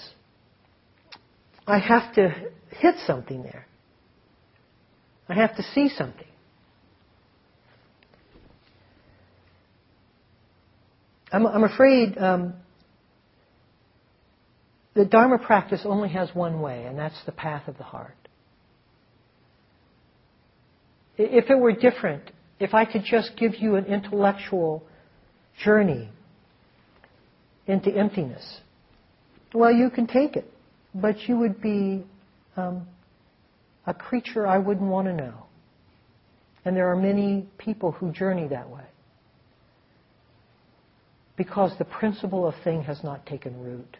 I 1.66 1.78
have 1.78 2.14
to 2.14 2.28
hit 2.70 2.94
something 3.06 3.42
there. 3.42 3.66
I 5.28 5.34
have 5.34 5.56
to 5.56 5.62
see 5.74 5.88
something. 5.88 6.26
I'm, 11.32 11.46
I'm 11.46 11.64
afraid 11.64 12.18
um, 12.18 12.54
the 14.94 15.04
Dharma 15.04 15.38
practice 15.38 15.82
only 15.84 16.08
has 16.10 16.34
one 16.34 16.60
way, 16.60 16.84
and 16.84 16.98
that's 16.98 17.24
the 17.24 17.32
path 17.32 17.68
of 17.68 17.78
the 17.78 17.84
heart. 17.84 18.16
If 21.16 21.50
it 21.50 21.58
were 21.58 21.72
different, 21.72 22.30
if 22.58 22.74
I 22.74 22.84
could 22.84 23.04
just 23.04 23.32
give 23.36 23.56
you 23.56 23.76
an 23.76 23.84
intellectual 23.84 24.82
journey 25.62 26.08
into 27.66 27.90
emptiness, 27.90 28.60
well, 29.54 29.72
you 29.72 29.90
can 29.90 30.06
take 30.06 30.36
it, 30.36 30.50
but 30.94 31.28
you 31.28 31.36
would 31.38 31.60
be 31.60 32.04
um, 32.56 32.86
a 33.86 33.94
creature 33.94 34.46
I 34.46 34.58
wouldn't 34.58 34.88
want 34.88 35.06
to 35.08 35.12
know. 35.12 35.46
And 36.64 36.76
there 36.76 36.90
are 36.90 36.96
many 36.96 37.48
people 37.58 37.92
who 37.92 38.12
journey 38.12 38.48
that 38.48 38.68
way 38.68 38.84
because 41.40 41.72
the 41.78 41.86
principle 41.86 42.46
of 42.46 42.52
thing 42.64 42.82
has 42.82 43.02
not 43.02 43.24
taken 43.24 43.58
root. 43.62 43.96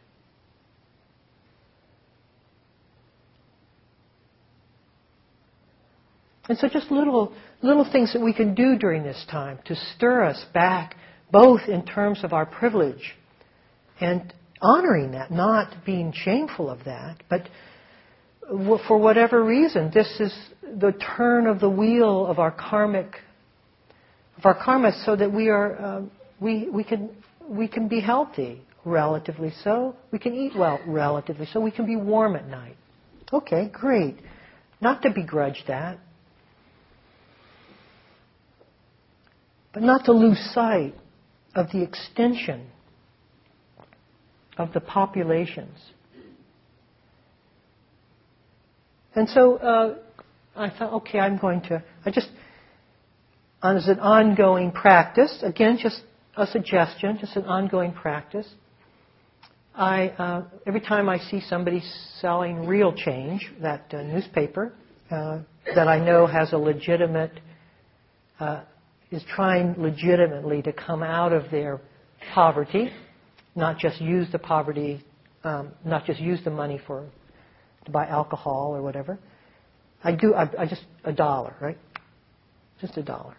And 6.51 6.59
so 6.59 6.69
just 6.69 6.91
little, 6.91 7.33
little 7.63 7.91
things 7.91 8.13
that 8.13 8.21
we 8.21 8.35
can 8.35 8.55
do 8.55 8.77
during 8.77 9.05
this 9.05 9.25
time 9.31 9.59
to 9.65 9.75
stir 9.75 10.23
us 10.23 10.45
back, 10.53 10.97
both 11.33 11.63
in 11.67 11.87
terms 11.87 12.23
of 12.25 12.35
our 12.35 12.45
privilege 12.45 13.15
and 14.03 14.35
honoring 14.61 15.13
that, 15.13 15.31
not 15.31 15.75
being 15.87 16.13
shameful 16.15 16.69
of 16.69 16.85
that, 16.85 17.23
but 17.31 17.49
for 18.87 18.99
whatever 18.99 19.43
reason, 19.43 19.91
this 19.95 20.21
is 20.21 20.35
the 20.63 20.93
turn 21.17 21.47
of 21.47 21.59
the 21.59 21.71
wheel 21.71 22.27
of 22.27 22.39
our 22.39 22.51
karmic, 22.51 23.15
of 24.37 24.45
our 24.45 24.63
karma, 24.63 24.93
so 25.07 25.17
that 25.17 25.33
we 25.33 25.49
are, 25.49 25.81
uh, 25.81 26.03
we, 26.39 26.69
we 26.69 26.83
can, 26.83 27.11
we 27.51 27.69
can 27.69 27.89
be 27.89 28.01
healthy, 28.01 28.63
relatively 28.85 29.53
so. 29.63 29.97
We 30.11 30.19
can 30.19 30.35
eat 30.35 30.53
well, 30.57 30.81
relatively 30.87 31.47
so. 31.53 31.61
We 31.61 31.71
can 31.71 31.85
be 31.85 31.97
warm 31.97 32.37
at 32.37 32.49
night. 32.49 32.77
Okay, 33.33 33.71
great. 33.73 34.17
Not 34.81 35.03
to 35.03 35.11
begrudge 35.11 35.65
that. 35.69 35.99
but 39.73 39.83
not 39.83 40.05
to 40.07 40.13
lose 40.13 40.39
sight 40.53 40.95
of 41.55 41.71
the 41.73 41.83
extension 41.83 42.67
of 44.57 44.73
the 44.73 44.81
populations. 44.81 45.79
And 49.15 49.29
so 49.29 49.57
uh, 49.57 49.99
I 50.57 50.71
thought, 50.71 50.93
okay, 50.95 51.19
I'm 51.19 51.39
going 51.39 51.63
to, 51.63 51.83
I 52.05 52.11
just, 52.11 52.29
as 53.63 53.89
an 53.89 54.01
ongoing 54.01 54.73
practice, 54.73 55.39
again, 55.43 55.79
just 55.81 56.01
a 56.41 56.47
suggestion, 56.47 57.19
just 57.21 57.37
an 57.37 57.45
ongoing 57.45 57.93
practice. 57.93 58.47
I, 59.75 60.09
uh, 60.09 60.45
every 60.67 60.81
time 60.81 61.09
I 61.09 61.19
see 61.19 61.41
somebody 61.49 61.83
selling 62.21 62.67
Real 62.67 62.93
Change, 62.93 63.47
that 63.63 63.93
uh, 63.93 64.03
newspaper 64.03 64.73
uh, 65.11 65.41
that 65.75 65.87
I 65.87 65.99
know 65.99 66.27
has 66.27 66.53
a 66.53 66.59
legitimate 66.59 67.39
uh, 68.41 68.63
is 69.11 69.23
trying 69.35 69.75
legitimately 69.77 70.63
to 70.63 70.73
come 70.73 71.03
out 71.03 71.33
of 71.33 71.51
their 71.51 71.81
poverty, 72.35 72.91
not 73.55 73.79
just 73.79 74.01
use 74.01 74.27
the 74.33 74.39
poverty, 74.39 75.05
um, 75.45 75.73
not 75.85 76.07
just 76.07 76.21
use 76.21 76.41
the 76.45 76.51
money 76.51 76.81
for 76.87 77.07
to 77.85 77.91
buy 77.91 78.07
alcohol 78.07 78.75
or 78.75 78.83
whatever. 78.83 79.19
I 80.03 80.13
do. 80.13 80.35
I, 80.35 80.49
I 80.59 80.67
just 80.67 80.85
a 81.05 81.13
dollar, 81.13 81.55
right? 81.61 81.79
Just 82.81 82.97
a 82.97 83.03
dollar, 83.03 83.37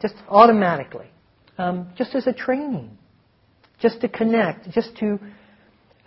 just 0.00 0.14
automatically, 0.28 1.06
um, 1.58 1.88
just 1.96 2.14
as 2.14 2.26
a 2.26 2.32
training, 2.32 2.96
just 3.80 4.00
to 4.00 4.08
connect, 4.08 4.70
just 4.70 4.96
to. 4.98 5.18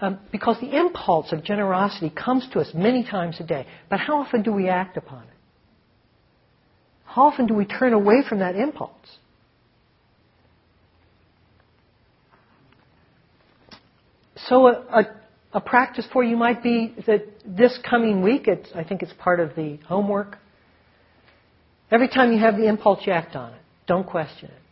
Um, 0.01 0.19
because 0.29 0.59
the 0.59 0.77
impulse 0.77 1.31
of 1.31 1.41
generosity 1.41 2.09
comes 2.09 2.45
to 2.51 2.59
us 2.59 2.69
many 2.73 3.05
times 3.05 3.37
a 3.39 3.45
day, 3.45 3.65
but 3.89 3.97
how 3.97 4.21
often 4.21 4.43
do 4.43 4.51
we 4.51 4.67
act 4.67 4.97
upon 4.97 5.23
it? 5.23 5.29
How 7.05 7.27
often 7.27 7.47
do 7.47 7.53
we 7.53 7.63
turn 7.63 7.93
away 7.93 8.21
from 8.27 8.39
that 8.39 8.57
impulse? 8.57 8.91
So, 14.35 14.67
a, 14.67 14.71
a, 14.71 15.03
a 15.53 15.61
practice 15.61 16.05
for 16.11 16.23
you 16.25 16.35
might 16.35 16.61
be 16.61 16.93
that 17.07 17.25
this 17.45 17.79
coming 17.89 18.21
week, 18.21 18.49
I 18.75 18.83
think 18.83 19.01
it's 19.01 19.13
part 19.13 19.39
of 19.39 19.55
the 19.55 19.79
homework. 19.87 20.37
Every 21.89 22.09
time 22.09 22.33
you 22.33 22.39
have 22.39 22.57
the 22.57 22.67
impulse, 22.67 22.99
you 23.05 23.13
act 23.13 23.35
on 23.35 23.53
it. 23.53 23.61
Don't 23.87 24.05
question 24.05 24.49
it. 24.49 24.64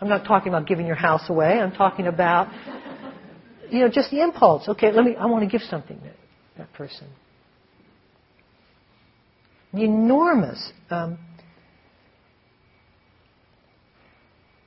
I'm 0.00 0.08
not 0.08 0.24
talking 0.24 0.48
about 0.48 0.66
giving 0.66 0.86
your 0.86 0.96
house 0.96 1.28
away. 1.28 1.60
I'm 1.60 1.72
talking 1.72 2.06
about, 2.06 2.48
you 3.70 3.80
know, 3.80 3.88
just 3.88 4.10
the 4.10 4.22
impulse. 4.22 4.68
Okay, 4.68 4.92
let 4.92 5.04
me, 5.04 5.14
I 5.14 5.26
want 5.26 5.44
to 5.44 5.50
give 5.50 5.66
something 5.68 5.98
to 6.00 6.10
that 6.56 6.72
person. 6.72 7.06
The 9.74 9.84
enormous 9.84 10.72
um, 10.90 11.18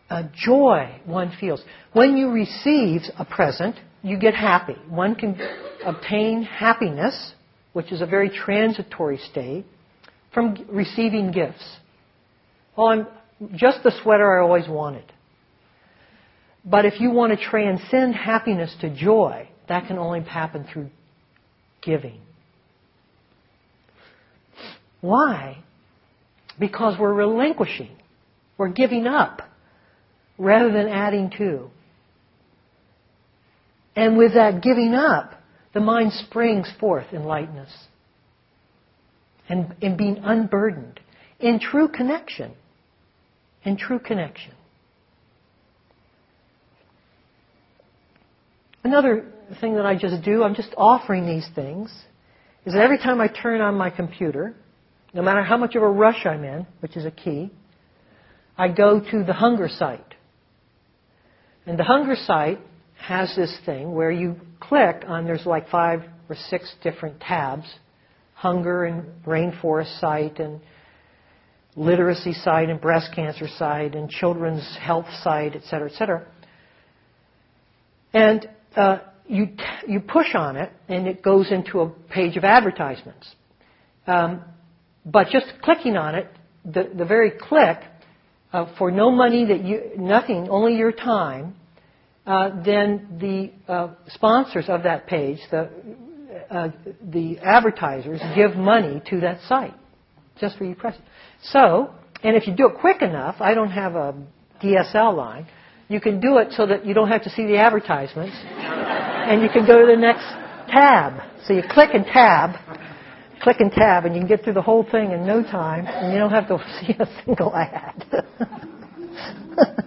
uh, 0.10 0.24
joy 0.36 1.02
one 1.06 1.36
feels. 1.40 1.62
When 1.94 2.16
you 2.16 2.30
receive 2.30 3.02
a 3.18 3.26
present, 3.26 3.76
you 4.04 4.20
get 4.20 4.36
happy. 4.36 4.76
One 4.88 5.16
can 5.16 5.40
obtain 5.84 6.44
happiness, 6.44 7.34
which 7.74 7.92
is 7.92 8.02
a 8.02 8.06
very 8.06 8.30
transitory 8.30 9.18
state, 9.18 9.66
from 10.34 10.56
receiving 10.70 11.32
gifts. 11.32 11.64
Well, 12.78 12.88
I'm 12.88 13.08
just 13.56 13.84
the 13.84 13.92
sweater 14.04 14.40
I 14.40 14.44
always 14.44 14.68
wanted. 14.68 15.13
But 16.66 16.86
if 16.86 17.00
you 17.00 17.12
want 17.12 17.38
to 17.38 17.46
transcend 17.46 18.16
happiness 18.16 18.74
to 18.82 18.90
joy, 18.90 19.50
that 19.68 19.88
can 19.88 19.98
only 19.98 20.22
happen 20.22 20.66
through 20.72 20.90
giving. 21.82 22.22
Why? 25.02 25.58
Because 26.58 26.98
we're 26.98 27.14
relinquishing. 27.14 27.92
We're 28.58 28.70
giving 28.70 29.08
up 29.08 29.42
rather 30.38 30.72
than 30.72 30.88
adding 30.88 31.32
to. 31.38 31.70
And 33.96 34.18
with 34.18 34.34
that 34.36 34.64
giving 34.64 34.94
up, 34.94 35.34
the 35.74 35.82
mind 35.82 36.14
springs 36.14 36.72
forth 36.80 37.08
in 37.12 37.24
lightness 37.24 37.72
and 39.50 39.76
in 39.82 39.98
being 39.98 40.20
unburdened 40.24 41.00
in 41.40 41.60
true 41.60 41.90
connection. 41.90 42.54
In 43.64 43.78
true 43.78 44.00
connection. 44.00 44.54
Another 48.84 49.26
thing 49.62 49.76
that 49.76 49.86
I 49.86 49.96
just 49.96 50.24
do, 50.24 50.44
I'm 50.44 50.56
just 50.56 50.74
offering 50.76 51.26
these 51.26 51.48
things, 51.56 51.90
is 52.66 52.74
that 52.74 52.82
every 52.82 52.98
time 52.98 53.22
I 53.22 53.28
turn 53.28 53.62
on 53.62 53.76
my 53.76 53.90
computer, 53.90 54.56
no 55.14 55.22
matter 55.22 55.44
how 55.44 55.58
much 55.58 55.76
of 55.76 55.84
a 55.84 55.88
rush 55.88 56.26
I'm 56.26 56.44
in, 56.44 56.68
which 56.82 56.98
is 56.98 57.06
a 57.06 57.12
key, 57.12 57.52
I 58.58 58.68
go 58.68 59.00
to 59.00 59.24
the 59.24 59.34
hunger 59.34 59.70
site. 59.70 60.16
And 61.66 61.80
the 61.80 61.84
hunger 61.84 62.16
site 62.16 62.60
has 62.98 63.34
this 63.36 63.56
thing 63.66 63.94
where 63.94 64.12
you 64.12 64.36
click 64.60 65.04
on, 65.08 65.26
there's 65.26 65.46
like 65.46 65.70
five 65.70 66.04
or 66.30 66.36
six 66.50 66.74
different 66.84 67.20
tabs 67.20 67.66
hunger 68.34 68.84
and 68.84 69.06
rainforest 69.24 70.00
site 70.02 70.40
and 70.40 70.60
literacy 71.78 72.34
site 72.34 72.70
and 72.70 72.82
breast 72.82 73.10
cancer 73.16 73.48
site 73.58 73.96
and 73.96 74.10
children's 74.10 74.78
health 74.82 75.06
site, 75.24 75.56
et 75.56 75.62
cetera, 75.70 75.90
et 75.90 75.96
cetera. 75.96 76.28
And 78.14 78.50
uh, 78.76 79.00
you, 79.28 79.50
you 79.88 80.00
push 80.00 80.36
on 80.36 80.56
it 80.56 80.72
and 80.88 81.08
it 81.08 81.24
goes 81.24 81.52
into 81.52 81.82
a 81.82 81.90
page 81.90 82.38
of 82.38 82.44
advertisements. 82.44 83.34
Um, 84.06 84.44
but 85.06 85.28
just 85.30 85.46
clicking 85.62 85.98
on 85.98 86.16
it, 86.16 86.28
the, 86.66 86.90
the 86.96 87.06
very 87.06 87.32
click, 87.32 87.80
uh, 88.52 88.74
for 88.78 88.92
no 88.92 89.10
money 89.12 89.46
that 89.46 89.64
you, 89.64 89.92
nothing, 89.98 90.48
only 90.50 90.76
your 90.76 90.92
time, 90.92 91.56
uh, 92.26 92.64
then 92.64 93.18
the 93.20 93.72
uh, 93.72 93.94
sponsors 94.08 94.66
of 94.68 94.84
that 94.84 95.08
page, 95.08 95.40
the, 95.52 95.70
uh, 96.50 96.70
the 97.02 97.40
advertisers, 97.40 98.22
give 98.36 98.56
money 98.56 99.02
to 99.10 99.22
that 99.22 99.42
site 99.48 99.74
just 100.40 100.58
for 100.58 100.66
you 100.66 100.76
press. 100.76 100.96
So, 101.44 101.94
and 102.24 102.36
if 102.36 102.48
you 102.48 102.56
do 102.56 102.68
it 102.68 102.80
quick 102.80 103.02
enough, 103.02 103.36
I 103.40 103.54
don't 103.54 103.72
have 103.72 103.96
a 103.96 104.16
DSL 104.64 105.16
line, 105.16 105.48
you 105.94 106.02
can 106.02 106.20
do 106.20 106.40
it 106.40 106.52
so 106.52 106.66
that 106.66 106.86
you 106.86 106.96
don't 106.96 107.10
have 107.10 107.24
to 107.24 107.30
see 107.30 107.46
the 107.46 107.58
advertisements, 107.58 108.36
and 108.44 109.44
you 109.44 109.50
can 109.50 109.66
go 109.66 109.80
to 109.80 109.86
the 109.86 109.96
next 109.96 110.26
tab. 110.68 111.22
So 111.46 111.54
you 111.54 111.62
click 111.70 111.92
and 111.94 112.04
tab, 112.04 112.56
click 113.42 113.58
and 113.60 113.72
tab, 113.72 114.06
and 114.06 114.16
you 114.16 114.22
can 114.22 114.28
get 114.28 114.44
through 114.44 114.54
the 114.54 114.62
whole 114.62 114.84
thing 114.84 115.12
in 115.12 115.26
no 115.28 115.44
time, 115.44 115.86
and 115.86 116.12
you 116.12 116.20
don't 116.20 116.32
have 116.32 116.48
to 116.48 116.58
see 116.82 116.96
a 117.00 117.06
single 117.24 117.56
ad. 117.56 118.06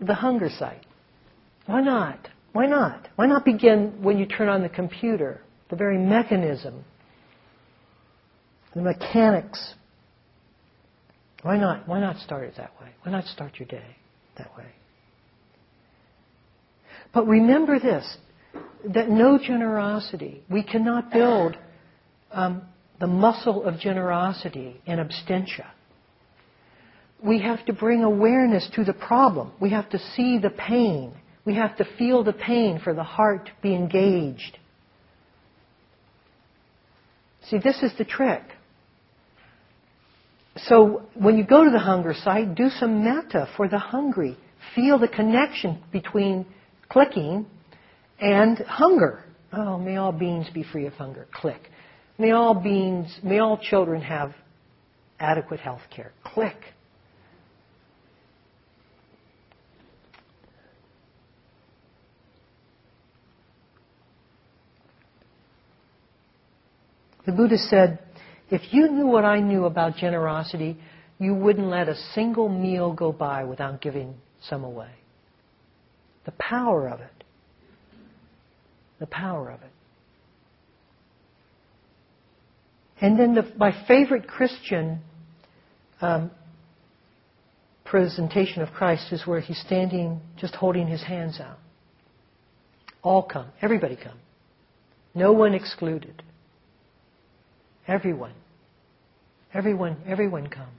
the 0.00 0.14
hunger 0.14 0.50
site. 0.58 0.84
Why 1.66 1.80
not? 1.80 2.28
Why 2.52 2.66
not? 2.66 3.08
Why 3.16 3.26
not 3.26 3.44
begin 3.44 4.02
when 4.02 4.18
you 4.18 4.26
turn 4.26 4.48
on 4.48 4.62
the 4.62 4.68
computer? 4.68 5.40
The 5.70 5.76
very 5.76 5.98
mechanism, 5.98 6.84
the 8.74 8.82
mechanics. 8.82 9.74
Why 11.44 11.58
not? 11.58 11.86
Why 11.86 12.00
not 12.00 12.16
start 12.20 12.44
it 12.44 12.54
that 12.56 12.72
way? 12.80 12.88
Why 13.02 13.12
not 13.12 13.26
start 13.26 13.58
your 13.58 13.68
day 13.68 13.96
that 14.38 14.56
way? 14.56 14.64
But 17.12 17.26
remember 17.26 17.78
this 17.78 18.16
that 18.94 19.10
no 19.10 19.38
generosity, 19.38 20.42
we 20.50 20.62
cannot 20.62 21.12
build 21.12 21.56
um, 22.32 22.62
the 22.98 23.06
muscle 23.06 23.62
of 23.64 23.78
generosity 23.78 24.80
in 24.86 24.98
abstention. 24.98 25.66
We 27.22 27.42
have 27.42 27.64
to 27.66 27.74
bring 27.74 28.02
awareness 28.02 28.66
to 28.76 28.84
the 28.84 28.94
problem. 28.94 29.52
We 29.60 29.70
have 29.70 29.90
to 29.90 29.98
see 30.16 30.38
the 30.38 30.50
pain. 30.50 31.12
We 31.44 31.56
have 31.56 31.76
to 31.76 31.86
feel 31.98 32.24
the 32.24 32.32
pain 32.32 32.80
for 32.82 32.94
the 32.94 33.02
heart 33.02 33.46
to 33.46 33.52
be 33.62 33.74
engaged. 33.74 34.58
See, 37.50 37.58
this 37.58 37.82
is 37.82 37.92
the 37.98 38.06
trick. 38.06 38.42
So 40.56 41.02
when 41.14 41.36
you 41.36 41.44
go 41.44 41.64
to 41.64 41.70
the 41.70 41.78
hunger 41.78 42.14
site, 42.14 42.54
do 42.54 42.68
some 42.68 43.04
metta 43.04 43.48
for 43.56 43.68
the 43.68 43.78
hungry. 43.78 44.36
Feel 44.74 44.98
the 44.98 45.08
connection 45.08 45.82
between 45.92 46.46
clicking 46.88 47.46
and 48.20 48.58
hunger. 48.58 49.24
Oh, 49.52 49.78
may 49.78 49.96
all 49.96 50.12
beings 50.12 50.46
be 50.54 50.62
free 50.62 50.86
of 50.86 50.94
hunger. 50.94 51.26
Click. 51.32 51.60
May 52.18 52.30
all 52.30 52.54
beings, 52.54 53.18
may 53.22 53.40
all 53.40 53.58
children 53.58 54.00
have 54.02 54.32
adequate 55.18 55.60
health 55.60 55.82
care. 55.94 56.12
Click. 56.24 56.56
The 67.26 67.32
Buddha 67.32 67.56
said, 67.56 67.98
if 68.50 68.62
you 68.72 68.88
knew 68.88 69.06
what 69.06 69.24
I 69.24 69.40
knew 69.40 69.64
about 69.64 69.96
generosity, 69.96 70.76
you 71.18 71.34
wouldn't 71.34 71.68
let 71.68 71.88
a 71.88 71.96
single 72.14 72.48
meal 72.48 72.92
go 72.92 73.12
by 73.12 73.44
without 73.44 73.80
giving 73.80 74.14
some 74.48 74.64
away. 74.64 74.90
The 76.26 76.32
power 76.32 76.88
of 76.88 77.00
it. 77.00 77.24
The 79.00 79.06
power 79.06 79.50
of 79.50 79.60
it. 79.62 79.70
And 83.00 83.18
then 83.18 83.34
the, 83.34 83.52
my 83.56 83.72
favorite 83.86 84.26
Christian 84.26 85.00
um, 86.00 86.30
presentation 87.84 88.62
of 88.62 88.70
Christ 88.70 89.12
is 89.12 89.26
where 89.26 89.40
he's 89.40 89.60
standing, 89.60 90.20
just 90.38 90.54
holding 90.54 90.86
his 90.86 91.02
hands 91.02 91.38
out. 91.40 91.58
All 93.02 93.22
come. 93.22 93.48
Everybody 93.60 93.96
come. 93.96 94.18
No 95.14 95.32
one 95.32 95.54
excluded. 95.54 96.22
Everyone. 97.86 98.32
Everyone, 99.52 99.96
everyone 100.06 100.48
come. 100.48 100.70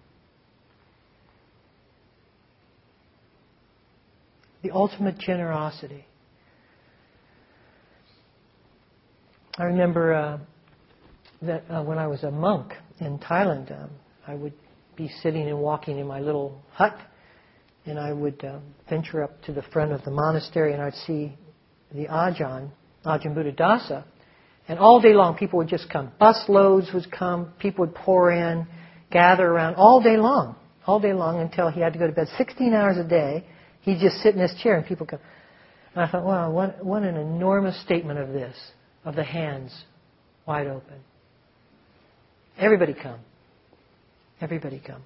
The 4.64 4.72
ultimate 4.72 5.20
generosity. 5.20 6.06
I 9.58 9.64
remember 9.64 10.14
uh, 10.14 10.38
that 11.44 11.64
uh, 11.70 11.84
when 11.84 11.98
I 11.98 12.08
was 12.08 12.24
a 12.24 12.32
monk 12.32 12.74
in 13.00 13.20
Thailand, 13.20 13.72
um, 13.72 13.92
I 14.28 14.34
would 14.34 14.54
be 14.98 15.10
sitting 15.22 15.48
and 15.48 15.60
walking 15.60 16.00
in 16.00 16.08
my 16.08 16.20
little 16.20 16.62
hut, 16.72 16.98
and 17.86 18.00
I 18.00 18.12
would 18.12 18.44
uh, 18.44 18.60
venture 18.90 19.24
up 19.24 19.42
to 19.44 19.54
the 19.54 19.62
front 19.72 19.92
of 19.92 20.04
the 20.04 20.12
monastery, 20.12 20.74
and 20.74 20.82
I'd 20.82 20.96
see 21.06 21.38
the 21.94 22.08
Ajahn, 22.08 22.72
Ajahn 23.06 23.36
Buddhadasa, 23.36 24.04
and 24.68 24.80
all 24.80 25.00
day 25.00 25.14
long, 25.14 25.38
people 25.38 25.58
would 25.58 25.68
just 25.68 25.90
come. 25.90 26.12
Bus 26.20 26.44
loads 26.48 26.88
would 26.94 27.12
come. 27.12 27.54
People 27.60 27.86
would 27.86 27.96
pour 27.96 28.32
in, 28.32 28.66
gather 29.12 29.46
around 29.46 29.76
all 29.76 30.02
day 30.02 30.18
long, 30.18 30.56
all 30.88 31.00
day 31.00 31.14
long 31.14 31.40
until 31.40 31.70
he 31.70 31.82
had 31.82 31.94
to 31.94 32.00
go 32.00 32.08
to 32.08 32.14
bed 32.14 32.28
16 32.38 32.74
hours 32.74 32.98
a 32.98 33.04
day. 33.04 33.46
He'd 33.82 34.00
just 34.00 34.18
sit 34.18 34.34
in 34.34 34.42
his 34.42 34.56
chair 34.64 34.76
and 34.76 34.86
people 34.86 35.06
come. 35.06 35.20
And 35.94 36.04
I 36.04 36.10
thought, 36.10 36.26
wow, 36.26 36.52
what, 36.52 36.84
what 36.84 37.04
an 37.04 37.16
enormous 37.16 37.80
statement 37.82 38.20
of 38.20 38.30
this, 38.30 38.56
of 39.06 39.16
the 39.16 39.24
hands 39.24 39.86
wide 40.48 40.68
open. 40.68 40.98
Everybody 42.58 42.94
come. 42.94 43.20
Everybody 44.42 44.82
come. 44.86 45.04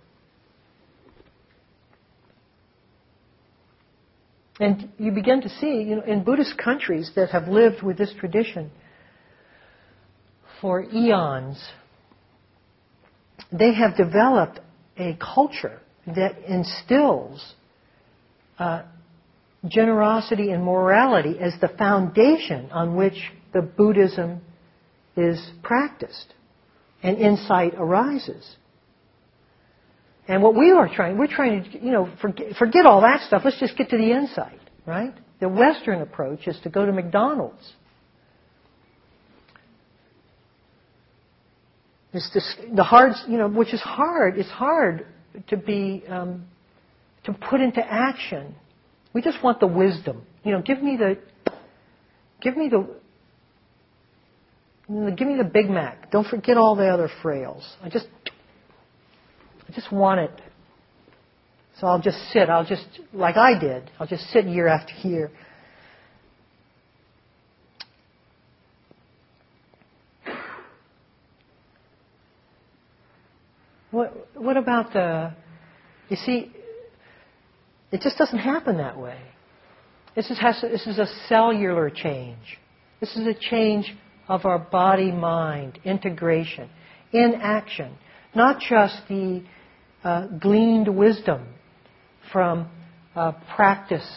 And 4.60 4.90
you 4.98 5.12
begin 5.12 5.42
to 5.42 5.50
see, 5.50 5.84
you 5.84 5.98
know, 5.98 6.02
in 6.02 6.24
Buddhist 6.24 6.58
countries 6.58 7.12
that 7.16 7.30
have 7.30 7.48
lived 7.48 7.82
with 7.82 7.98
this 7.98 8.14
tradition 8.20 8.72
for 10.62 10.84
eons, 10.84 11.62
they 13.52 13.74
have 13.74 13.96
developed 13.98 14.60
a 14.98 15.18
culture 15.18 15.80
that 16.06 16.38
instills 16.48 17.54
uh, 18.58 18.84
generosity 19.68 20.52
and 20.52 20.64
morality 20.64 21.38
as 21.40 21.54
the 21.62 21.70
foundation 21.78 22.70
on 22.72 22.96
which 22.96 23.32
the 23.54 23.62
Buddhism 23.62 24.42
is 25.16 25.52
practiced 25.64 26.34
and 27.02 27.18
insight 27.18 27.74
arises. 27.78 28.56
And 30.28 30.44
what 30.44 30.56
we 30.56 30.72
are 30.72 30.88
trying, 30.94 31.18
we're 31.18 31.28
trying 31.28 31.64
to, 31.64 31.84
you 31.84 31.92
know, 31.92 32.10
forget, 32.22 32.56
forget 32.58 32.86
all 32.86 33.02
that 33.02 33.22
stuff. 33.26 33.42
Let's 33.44 33.60
just 33.60 33.76
get 33.78 33.90
to 33.90 33.98
the 33.98 34.12
insight, 34.12 34.60
right? 34.86 35.14
The 35.40 35.50
Western 35.50 36.02
approach 36.02 36.48
is 36.48 36.60
to 36.64 36.70
go 36.70 36.86
to 36.86 36.92
McDonald's. 36.92 37.74
It's 42.14 42.30
this, 42.34 42.56
the 42.76 42.84
hard, 42.84 43.14
you 43.28 43.38
know, 43.38 43.48
which 43.48 43.74
is 43.74 43.82
hard. 43.82 44.38
It's 44.38 44.50
hard 44.50 45.06
to 45.48 45.58
be, 45.58 46.04
um, 46.08 46.46
to 47.26 47.34
put 47.34 47.62
into 47.62 47.82
action. 47.82 48.56
We 49.14 49.22
just 49.22 49.44
want 49.44 49.60
the 49.60 49.68
wisdom. 49.68 50.24
You 50.44 50.54
know, 50.54 50.62
give 50.62 50.82
me 50.82 50.98
the, 50.98 51.18
give 52.42 52.58
me 52.58 52.70
the, 52.70 52.88
give 55.16 55.28
me 55.28 55.38
the 55.38 55.50
Big 55.52 55.70
Mac. 55.70 56.12
Don't 56.12 56.28
forget 56.28 56.58
all 56.58 56.76
the 56.76 56.88
other 56.88 57.10
frails. 57.22 57.64
I 57.84 57.90
just 57.90 58.08
I 59.70 59.76
just 59.76 59.92
want 59.92 60.20
it. 60.20 60.32
So 61.80 61.88
I'll 61.88 62.02
just 62.02 62.18
sit. 62.32 62.50
I'll 62.50 62.66
just, 62.66 62.88
like 63.14 63.38
I 63.38 63.58
did, 63.58 63.90
I'll 64.00 64.08
just 64.08 64.24
sit 64.32 64.46
year 64.46 64.68
after 64.68 64.94
year. 65.08 65.32
What, 74.40 74.56
about 74.56 74.94
the, 74.94 75.34
you 76.08 76.16
see, 76.16 76.50
it 77.92 78.00
just 78.00 78.18
doesn't 78.18 78.40
happen 78.40 78.78
that 78.78 78.98
way. 78.98 79.20
This 80.16 80.30
is, 80.32 80.40
has, 80.40 80.62
this 80.62 80.88
is 80.88 80.98
a 80.98 81.08
cellular 81.28 81.90
change. 81.90 82.58
This 83.02 83.18
is 83.18 83.28
a 83.28 83.34
change 83.34 83.94
of 84.30 84.46
our 84.46 84.58
body 84.58 85.12
mind, 85.12 85.80
integration, 85.84 86.70
in 87.12 87.36
action. 87.42 87.94
Not 88.34 88.62
just 88.62 89.02
the 89.10 89.44
uh, 90.06 90.28
gleaned 90.28 90.96
wisdom 90.96 91.46
from 92.32 92.70
uh, 93.16 93.34
practice 93.58 94.08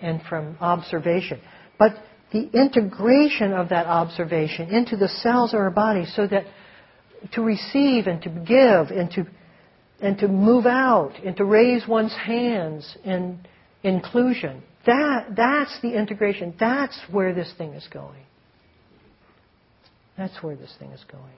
and 0.00 0.22
from 0.28 0.56
observation, 0.60 1.40
but 1.76 1.92
the 2.32 2.48
integration 2.52 3.52
of 3.52 3.70
that 3.70 3.86
observation 3.86 4.70
into 4.70 4.96
the 4.96 5.08
cells 5.08 5.54
of 5.54 5.58
our 5.58 5.70
body 5.70 6.04
so 6.04 6.24
that 6.28 6.44
to 7.32 7.42
receive 7.42 8.06
and 8.06 8.22
to 8.22 8.28
give 8.28 8.96
and 8.96 9.10
to 9.10 9.26
and 10.00 10.18
to 10.18 10.28
move 10.28 10.66
out 10.66 11.12
and 11.24 11.36
to 11.36 11.44
raise 11.44 11.86
one's 11.88 12.14
hands 12.14 12.96
in 13.04 13.38
inclusion. 13.82 14.62
That, 14.84 15.34
that's 15.36 15.80
the 15.80 15.94
integration. 15.94 16.54
That's 16.60 16.98
where 17.10 17.34
this 17.34 17.52
thing 17.56 17.72
is 17.72 17.86
going. 17.92 18.22
That's 20.16 20.42
where 20.42 20.56
this 20.56 20.74
thing 20.78 20.90
is 20.92 21.04
going. 21.10 21.32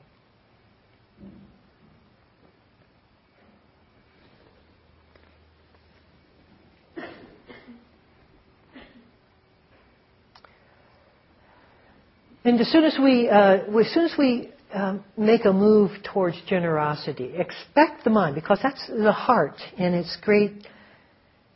And 12.44 12.60
as 12.60 12.70
soon 12.70 12.84
as 12.84 12.96
we, 13.02 13.28
uh, 13.28 13.78
as 13.78 13.92
soon 13.92 14.04
as 14.06 14.14
we 14.16 14.50
um, 14.72 15.04
make 15.16 15.44
a 15.44 15.52
move 15.52 15.90
towards 16.12 16.36
generosity, 16.46 17.32
expect 17.36 18.04
the 18.04 18.10
mind, 18.10 18.34
because 18.34 18.58
that's 18.62 18.86
the 18.88 19.12
heart 19.12 19.56
and 19.78 19.94
its 19.94 20.16
great 20.20 20.66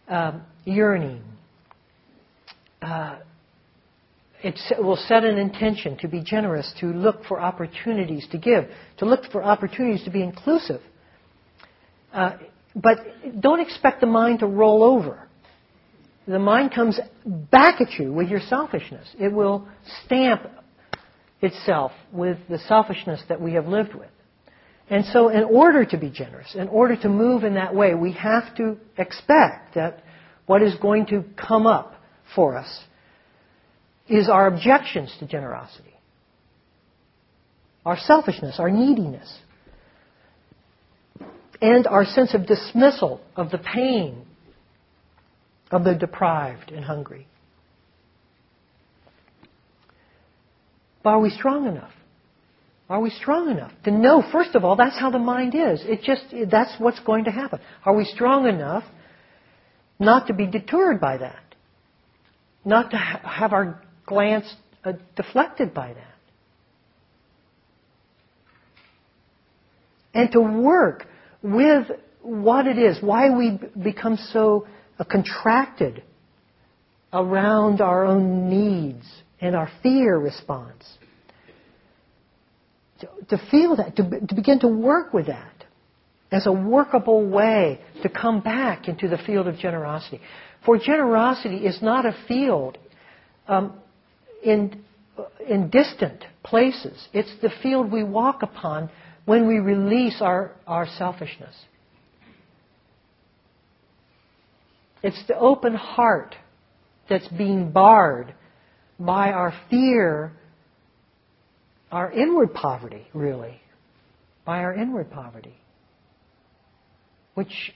um, 0.09 0.43
yearning. 0.65 1.23
Uh, 2.81 3.19
it 4.43 4.59
will 4.83 4.97
set 4.97 5.25
an 5.25 5.39
intention 5.39 5.97
to 5.99 6.09
be 6.09 6.21
generous, 6.23 6.73
to 6.81 6.87
look 6.87 7.25
for 7.27 7.41
opportunities 7.41 8.27
to 8.33 8.39
give, 8.39 8.65
to 8.99 9.05
look 9.05 9.25
for 9.31 9.43
opportunities 9.43 10.05
to 10.05 10.11
be 10.11 10.23
inclusive. 10.23 10.81
Uh, 12.13 12.33
but 12.75 12.99
don't 13.41 13.61
expect 13.61 14.01
the 14.01 14.07
mind 14.07 14.41
to 14.41 14.47
roll 14.47 14.83
over. 14.83 15.29
The 16.27 16.39
mind 16.39 16.73
comes 16.75 16.99
back 17.25 17.81
at 17.81 17.93
you 17.99 18.13
with 18.13 18.29
your 18.29 18.41
selfishness. 18.41 19.07
It 19.19 19.33
will 19.33 19.69
stamp 20.05 20.43
itself 21.43 21.93
with 22.13 22.39
the 22.49 22.59
selfishness 22.59 23.21
that 23.29 23.41
we 23.41 23.55
have 23.55 23.67
lived 23.67 23.95
with. 23.95 24.09
And 24.89 25.05
so, 25.07 25.29
in 25.29 25.45
order 25.45 25.85
to 25.85 25.97
be 25.97 26.11
generous, 26.11 26.55
in 26.55 26.69
order 26.69 26.97
to 26.97 27.09
move 27.09 27.45
in 27.45 27.55
that 27.55 27.75
way, 27.75 27.95
we 27.95 28.13
have 28.13 28.55
to 28.57 28.77
expect 28.97 29.75
that 29.75 30.03
what 30.47 30.63
is 30.63 30.75
going 30.77 31.07
to 31.07 31.25
come 31.37 31.67
up 31.67 31.95
for 32.35 32.57
us 32.57 32.81
is 34.09 34.29
our 34.29 34.47
objections 34.47 35.15
to 35.21 35.27
generosity, 35.27 35.95
our 37.87 37.97
selfishness, 37.97 38.57
our 38.59 38.71
neediness, 38.71 39.39
and 41.61 41.87
our 41.87 42.05
sense 42.05 42.35
of 42.35 42.47
dismissal 42.47 43.21
of 43.37 43.51
the 43.51 43.59
pain 43.59 44.27
of 45.71 45.85
the 45.85 45.95
deprived 45.95 46.71
and 46.71 46.85
hungry. 46.85 47.27
But 51.03 51.11
are 51.11 51.21
we 51.21 51.31
strong 51.31 51.67
enough? 51.67 51.93
Are 52.89 53.01
we 53.01 53.11
strong 53.11 53.51
enough 53.51 53.73
to 53.85 53.91
know, 53.91 54.23
first 54.33 54.55
of 54.55 54.65
all, 54.65 54.77
that's 54.77 54.99
how 54.99 55.11
the 55.11 55.19
mind 55.19 55.55
is? 55.55 55.83
It 55.85 56.03
just, 56.03 56.25
that's 56.51 56.75
what's 56.79 57.01
going 57.01 57.25
to 57.25 57.31
happen. 57.31 57.61
Are 57.85 57.95
we 57.95 58.05
strong 58.05 58.47
enough 58.47 58.85
not 59.99 60.27
to 60.27 60.35
be 60.35 60.47
deterred 60.47 61.01
by 61.01 61.17
that? 61.19 61.43
Not 62.65 62.91
to 62.91 62.97
ha- 62.97 63.23
have 63.25 63.53
our 63.53 63.83
glance 64.05 64.45
uh, 64.85 64.93
deflected 65.17 65.73
by 65.73 65.95
that? 65.95 66.09
And 70.15 70.31
to 70.33 70.41
work 70.41 71.07
with 71.43 71.87
what 72.21 72.67
it 72.67 72.79
is, 72.79 72.99
why 73.01 73.31
we 73.31 73.59
become 73.83 74.19
so 74.33 74.67
uh, 74.99 75.05
contracted 75.05 76.03
around 77.13 77.81
our 77.81 78.05
own 78.05 78.51
needs 78.51 79.07
and 79.43 79.57
our 79.57 79.69
fear 79.83 80.17
response. 80.17 80.85
To, 83.01 83.09
to 83.31 83.51
feel 83.51 83.77
that, 83.77 83.97
to, 83.97 84.21
to 84.29 84.35
begin 84.35 84.61
to 84.61 84.69
work 84.69 85.13
with 85.13 85.27
that 85.27 85.65
as 86.31 86.47
a 86.47 86.53
workable 86.53 87.29
way 87.29 87.81
to 88.03 88.09
come 88.09 88.41
back 88.41 88.89
into 88.89 89.09
the 89.09 89.19
field 89.19 89.49
of 89.49 89.59
generosity. 89.59 90.21
For 90.65 90.79
generosity 90.79 91.57
is 91.67 91.83
not 91.83 92.07
a 92.07 92.17
field 92.29 92.79
um, 93.49 93.75
in, 94.45 94.83
in 95.47 95.69
distant 95.69 96.25
places. 96.45 97.09
It's 97.13 97.33
the 97.43 97.51
field 97.63 97.91
we 97.91 98.05
walk 98.05 98.43
upon 98.43 98.89
when 99.25 99.49
we 99.49 99.59
release 99.59 100.19
our, 100.21 100.53
our 100.67 100.87
selfishness. 100.97 101.55
It's 105.03 105.21
the 105.27 105.37
open 105.37 105.75
heart 105.75 106.37
that's 107.09 107.27
being 107.29 107.73
barred 107.73 108.35
by 108.99 109.31
our 109.31 109.53
fear, 109.71 110.33
our 111.91 112.11
inward 112.13 112.55
poverty, 112.55 113.07
really, 113.13 113.61
by 114.45 114.59
our 114.59 114.75
inward 114.75 115.11
poverty, 115.11 115.55
which 117.35 117.73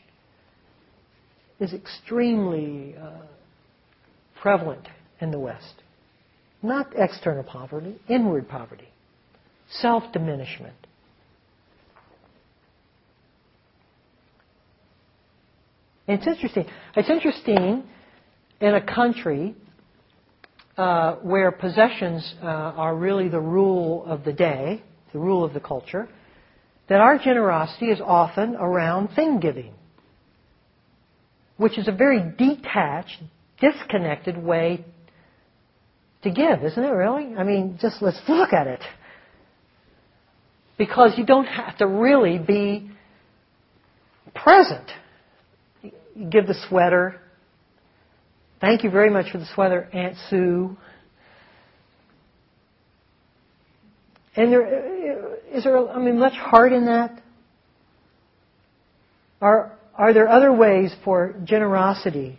is 1.60 1.72
extremely 1.72 2.94
uh, 2.96 3.22
prevalent 4.40 4.88
in 5.20 5.30
the 5.30 5.38
West. 5.38 5.82
Not 6.62 6.92
external 6.96 7.44
poverty, 7.44 7.96
inward 8.08 8.48
poverty, 8.48 8.88
self 9.70 10.04
diminishment. 10.12 10.74
It's 16.08 16.26
interesting. 16.26 16.66
It's 16.94 17.10
interesting 17.10 17.84
in 18.60 18.74
a 18.74 18.80
country 18.80 19.54
uh, 20.76 21.14
where 21.16 21.50
possessions 21.52 22.34
uh, 22.42 22.46
are 22.46 22.94
really 22.94 23.28
the 23.28 23.40
rule 23.40 24.04
of 24.04 24.24
the 24.24 24.32
day, 24.32 24.82
the 25.12 25.18
rule 25.18 25.44
of 25.44 25.54
the 25.54 25.60
culture, 25.60 26.08
that 26.88 27.00
our 27.00 27.18
generosity 27.18 27.86
is 27.86 28.00
often 28.00 28.54
around 28.56 29.08
thing 29.08 29.40
giving, 29.40 29.72
which 31.56 31.78
is 31.78 31.88
a 31.88 31.92
very 31.92 32.20
detached, 32.36 33.22
disconnected 33.60 34.36
way 34.36 34.84
to 36.22 36.30
give, 36.30 36.62
isn't 36.64 36.82
it 36.82 36.88
really? 36.90 37.34
I 37.36 37.44
mean, 37.44 37.78
just 37.80 38.02
let's 38.02 38.20
look 38.28 38.52
at 38.52 38.66
it. 38.66 38.80
Because 40.78 41.14
you 41.16 41.24
don't 41.24 41.46
have 41.46 41.78
to 41.78 41.86
really 41.86 42.38
be 42.38 42.90
present. 44.34 44.90
You 45.82 46.26
give 46.30 46.46
the 46.46 46.56
sweater, 46.68 47.20
Thank 48.60 48.84
you 48.84 48.90
very 48.90 49.10
much 49.10 49.30
for 49.30 49.38
the 49.38 49.46
sweater, 49.54 49.88
Aunt 49.92 50.16
Sue. 50.30 50.76
And 54.34 54.52
there, 54.52 55.36
is 55.52 55.64
there, 55.64 55.88
I 55.88 55.98
mean, 55.98 56.18
much 56.18 56.34
heart 56.34 56.72
in 56.72 56.86
that? 56.86 57.22
Are, 59.40 59.78
are 59.94 60.12
there 60.12 60.28
other 60.28 60.52
ways 60.52 60.94
for 61.04 61.34
generosity 61.44 62.38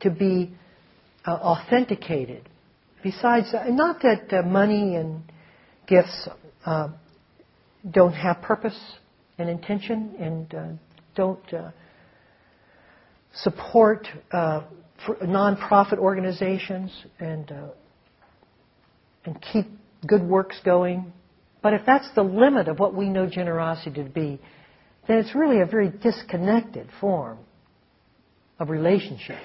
to 0.00 0.10
be 0.10 0.52
uh, 1.26 1.32
authenticated 1.32 2.48
besides, 3.02 3.52
uh, 3.54 3.64
not 3.68 4.00
that 4.02 4.32
uh, 4.32 4.42
money 4.42 4.96
and 4.96 5.22
gifts 5.86 6.28
uh, 6.64 6.88
don't 7.90 8.12
have 8.12 8.40
purpose 8.42 8.78
and 9.38 9.48
intention 9.48 10.14
and 10.18 10.54
uh, 11.52 11.70
don't 13.42 14.06
uh, 14.32 14.62
support 15.02 15.22
nonprofit 15.22 15.98
organizations 15.98 16.90
and 17.18 17.52
and 19.24 19.44
keep 19.52 19.66
good 20.06 20.22
works 20.22 20.60
going. 20.64 21.12
But 21.62 21.74
if 21.74 21.82
that's 21.86 22.08
the 22.14 22.22
limit 22.22 22.68
of 22.68 22.78
what 22.78 22.94
we 22.94 23.08
know 23.08 23.26
generosity 23.26 24.02
to 24.02 24.10
be, 24.10 24.38
then 25.08 25.18
it's 25.18 25.34
really 25.34 25.60
a 25.60 25.66
very 25.66 25.88
disconnected 25.90 26.88
form 27.00 27.38
of 28.58 28.68
relationship. 28.68 29.38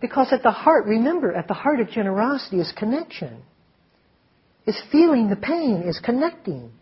Because 0.00 0.28
at 0.32 0.42
the 0.42 0.50
heart, 0.50 0.86
remember, 0.86 1.32
at 1.34 1.48
the 1.48 1.54
heart 1.54 1.80
of 1.80 1.88
generosity 1.90 2.60
is 2.60 2.72
connection, 2.76 3.42
is 4.66 4.80
feeling 4.90 5.28
the 5.28 5.36
pain, 5.36 5.84
is 5.86 6.00
connecting. 6.02 6.72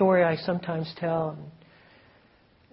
Story 0.00 0.24
I 0.24 0.36
sometimes 0.36 0.90
tell, 0.96 1.36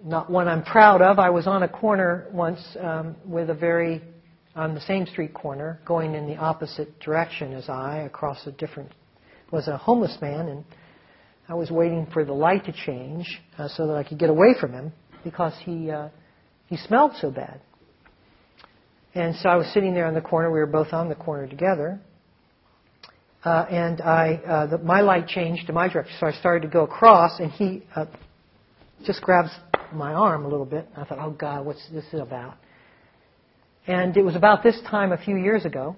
not 0.01 0.29
one 0.29 0.47
I'm 0.47 0.63
proud 0.63 1.01
of. 1.01 1.19
I 1.19 1.29
was 1.29 1.45
on 1.45 1.61
a 1.61 1.67
corner 1.67 2.25
once 2.31 2.61
um, 2.79 3.17
with 3.25 3.49
a 3.49 3.53
very 3.53 4.01
on 4.55 4.73
the 4.73 4.79
same 4.79 5.05
street 5.05 5.33
corner, 5.33 5.77
going 5.85 6.15
in 6.15 6.25
the 6.25 6.37
opposite 6.37 7.01
direction 7.01 7.51
as 7.51 7.67
I, 7.67 7.97
across 8.05 8.47
a 8.47 8.53
different, 8.53 8.93
was 9.51 9.67
a 9.67 9.75
homeless 9.75 10.17
man, 10.21 10.47
and 10.47 10.63
I 11.49 11.55
was 11.55 11.69
waiting 11.69 12.07
for 12.13 12.23
the 12.23 12.31
light 12.31 12.63
to 12.63 12.71
change 12.71 13.27
uh, 13.57 13.67
so 13.67 13.87
that 13.87 13.97
I 13.97 14.03
could 14.03 14.19
get 14.19 14.29
away 14.29 14.55
from 14.57 14.71
him 14.71 14.93
because 15.25 15.51
he 15.65 15.91
uh, 15.91 16.07
he 16.67 16.77
smelled 16.77 17.11
so 17.19 17.29
bad. 17.29 17.59
And 19.15 19.35
so 19.35 19.49
I 19.49 19.57
was 19.57 19.67
sitting 19.73 19.93
there 19.93 20.05
on 20.05 20.13
the 20.13 20.21
corner. 20.21 20.49
We 20.49 20.59
were 20.59 20.65
both 20.65 20.93
on 20.93 21.09
the 21.09 21.15
corner 21.15 21.45
together. 21.45 21.99
Uh, 23.43 23.65
and 23.69 24.01
I, 24.01 24.41
uh, 24.47 24.67
the, 24.67 24.77
my 24.79 25.01
light 25.01 25.27
changed 25.27 25.67
to 25.67 25.73
my 25.73 25.87
direction, 25.87 26.15
so 26.19 26.27
I 26.27 26.31
started 26.33 26.63
to 26.63 26.67
go 26.67 26.83
across, 26.83 27.39
and 27.39 27.51
he 27.51 27.83
uh, 27.95 28.05
just 29.05 29.21
grabs 29.21 29.49
my 29.93 30.13
arm 30.13 30.43
a 30.45 30.47
little 30.47 30.65
bit. 30.65 30.87
I 30.97 31.03
thought, 31.05 31.19
"Oh 31.19 31.31
God, 31.31 31.65
what's 31.65 31.87
this 31.91 32.05
about?" 32.13 32.55
And 33.85 34.17
it 34.17 34.23
was 34.23 34.35
about 34.35 34.63
this 34.63 34.77
time 34.89 35.11
a 35.11 35.17
few 35.17 35.37
years 35.37 35.65
ago, 35.65 35.95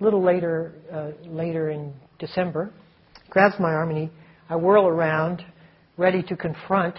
a 0.00 0.04
little 0.04 0.22
later, 0.22 0.72
uh, 0.92 1.10
later 1.24 1.70
in 1.70 1.92
December, 2.18 2.70
grabs 3.30 3.54
my 3.60 3.72
arm 3.72 3.90
and 3.90 3.98
he, 3.98 4.10
I 4.48 4.56
whirl 4.56 4.88
around, 4.88 5.44
ready 5.96 6.22
to 6.24 6.36
confront 6.36 6.96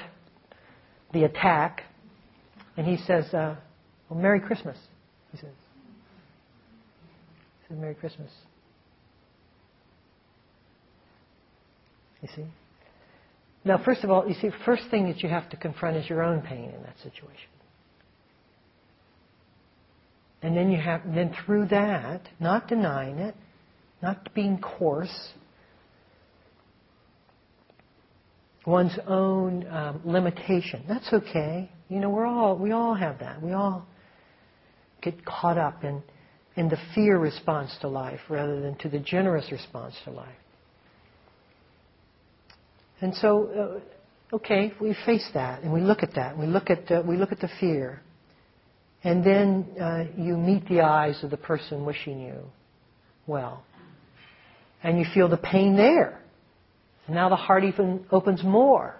the 1.13 1.23
attack, 1.23 1.83
and 2.77 2.85
he 2.85 2.97
says, 2.97 3.25
uh, 3.33 3.55
"Well, 4.07 4.19
Merry 4.19 4.39
Christmas," 4.39 4.77
he 5.31 5.37
says. 5.37 5.49
He 7.61 7.67
says, 7.73 7.77
"Merry 7.79 7.95
Christmas." 7.95 8.29
You 12.27 12.43
see. 12.43 12.49
Now, 13.63 13.81
first 13.83 14.03
of 14.03 14.09
all, 14.09 14.27
you 14.27 14.35
see, 14.35 14.49
first 14.65 14.83
thing 14.89 15.07
that 15.07 15.21
you 15.21 15.29
have 15.29 15.49
to 15.49 15.57
confront 15.57 15.97
is 15.97 16.09
your 16.09 16.23
own 16.23 16.41
pain 16.41 16.69
in 16.69 16.81
that 16.83 16.97
situation. 17.03 17.49
And 20.41 20.55
then 20.55 20.71
you 20.71 20.79
have, 20.79 21.01
then 21.13 21.35
through 21.45 21.67
that, 21.67 22.21
not 22.39 22.67
denying 22.67 23.17
it, 23.17 23.35
not 24.01 24.33
being 24.33 24.59
coarse, 24.59 25.33
one's 28.65 28.97
own 29.07 29.67
um, 29.67 30.01
limitation. 30.05 30.83
That's 30.87 31.11
okay. 31.11 31.71
You 31.89 31.99
know, 31.99 32.09
we're 32.09 32.25
all 32.25 32.57
we 32.57 32.71
all 32.71 32.93
have 32.93 33.19
that. 33.19 33.41
We 33.41 33.53
all 33.53 33.87
get 35.01 35.25
caught 35.25 35.57
up 35.57 35.83
in 35.83 36.03
in 36.55 36.69
the 36.69 36.77
fear 36.93 37.17
response 37.17 37.75
to 37.81 37.87
life 37.87 38.19
rather 38.29 38.61
than 38.61 38.75
to 38.79 38.89
the 38.89 38.99
generous 38.99 39.51
response 39.51 39.95
to 40.03 40.11
life. 40.11 40.35
And 43.01 43.15
so, 43.15 43.81
uh, 44.31 44.35
okay, 44.35 44.73
we 44.81 44.95
face 45.05 45.27
that 45.33 45.63
and 45.63 45.71
we 45.71 45.81
look 45.81 46.03
at 46.03 46.15
that. 46.15 46.37
We 46.37 46.47
look 46.47 46.69
at 46.69 47.05
we 47.05 47.17
look 47.17 47.31
at 47.31 47.39
the 47.39 47.49
fear, 47.59 48.01
and 49.03 49.23
then 49.23 49.65
uh, 49.79 50.05
you 50.17 50.35
meet 50.35 50.67
the 50.67 50.81
eyes 50.81 51.23
of 51.23 51.29
the 51.29 51.37
person 51.37 51.85
wishing 51.85 52.19
you 52.19 52.43
well. 53.27 53.63
And 54.83 54.99
you 54.99 55.05
feel 55.13 55.27
the 55.27 55.37
pain 55.37 55.75
there. 55.75 56.21
And 57.05 57.15
now 57.15 57.29
the 57.29 57.35
heart 57.35 57.63
even 57.63 58.05
opens 58.11 58.43
more. 58.43 58.99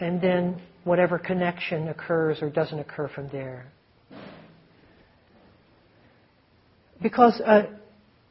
And 0.00 0.20
then 0.20 0.60
whatever 0.84 1.18
connection 1.18 1.88
occurs 1.88 2.38
or 2.42 2.50
doesn't 2.50 2.78
occur 2.78 3.08
from 3.08 3.28
there. 3.28 3.66
Because 7.02 7.40
uh, 7.40 7.62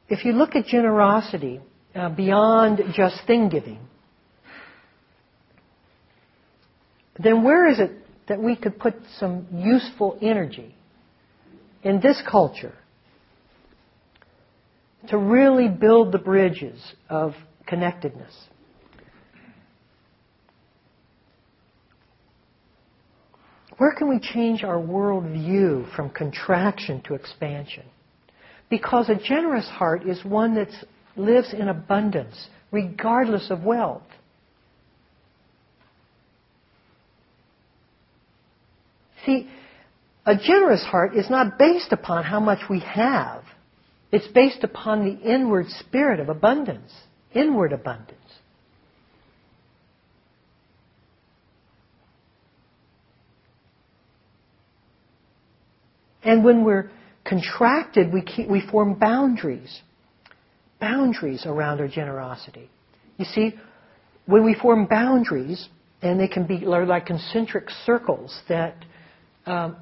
if 0.10 0.26
you 0.26 0.34
look 0.34 0.56
at 0.56 0.66
generosity 0.66 1.60
uh, 1.96 2.10
beyond 2.10 2.82
just 2.94 3.16
thing 3.28 3.50
giving, 3.50 3.80
then 7.22 7.44
where 7.44 7.68
is 7.68 7.80
it 7.80 7.92
that 8.28 8.42
we 8.42 8.56
could 8.56 8.80
put 8.80 8.96
some 9.20 9.48
useful 9.52 10.18
energy 10.22 10.76
in 11.84 12.00
this 12.00 12.22
culture 12.30 12.74
to 15.10 15.18
really 15.18 15.68
build 15.68 16.12
the 16.12 16.18
bridges 16.18 16.80
of 17.10 17.34
connectedness. 17.68 18.34
Where 23.78 23.94
can 23.96 24.08
we 24.08 24.20
change 24.20 24.64
our 24.64 24.78
worldview 24.78 25.94
from 25.96 26.10
contraction 26.12 27.02
to 27.02 27.16
expansion? 27.16 27.84
Because 28.70 29.10
a 29.10 29.16
generous 29.16 29.68
heart 29.68 30.08
is 30.08 30.24
one 30.24 30.56
that 30.56 30.70
lives 31.18 31.54
in 31.54 31.68
abundance, 31.68 32.48
regardless 32.72 33.50
of 33.50 33.64
wealth. 33.64 34.04
See, 39.26 39.50
a 40.26 40.36
generous 40.36 40.84
heart 40.84 41.16
is 41.16 41.30
not 41.30 41.58
based 41.58 41.92
upon 41.92 42.24
how 42.24 42.40
much 42.40 42.70
we 42.70 42.80
have. 42.80 43.44
It's 44.12 44.28
based 44.28 44.64
upon 44.64 45.06
the 45.06 45.20
inward 45.22 45.68
spirit 45.70 46.20
of 46.20 46.30
abundance, 46.30 46.92
inward 47.34 47.74
abundance. 47.74 48.20
And 56.24 56.44
when 56.44 56.64
we're 56.64 56.90
contracted, 57.26 58.14
we, 58.14 58.22
keep, 58.22 58.48
we 58.48 58.62
form 58.62 58.96
boundaries, 58.96 59.82
boundaries 60.80 61.46
around 61.46 61.82
our 61.82 61.88
generosity. 61.88 62.70
You 63.18 63.26
see, 63.26 63.56
when 64.26 64.46
we 64.46 64.56
form 64.56 64.86
boundaries, 64.86 65.68
and 66.02 66.20
they 66.20 66.28
can 66.28 66.46
be 66.46 66.60
like 66.60 67.06
concentric 67.06 67.70
circles 67.86 68.42
that 68.48 68.76
Um, 69.46 69.76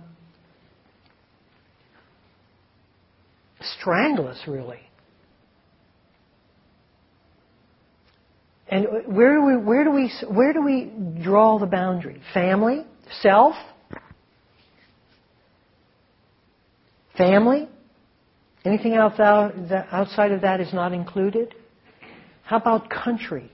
strangle 3.80 4.28
us, 4.28 4.39
really. 4.47 4.80
And 8.67 8.88
where 9.06 9.36
do 9.36 9.45
we 9.45 9.58
where 9.58 9.84
do 9.84 9.91
we 9.91 10.12
where 10.30 10.54
do 10.54 10.62
we 10.63 10.91
draw 11.21 11.60
the 11.60 11.65
boundary? 11.65 12.21
Family, 12.34 12.86
self, 13.21 13.54
family. 17.17 17.67
Anything 18.63 18.93
outside 18.93 20.32
of 20.32 20.41
that 20.41 20.62
is 20.62 20.74
not 20.74 20.93
included. 20.93 21.54
How 22.43 22.58
about 22.58 22.89
country? 22.89 23.52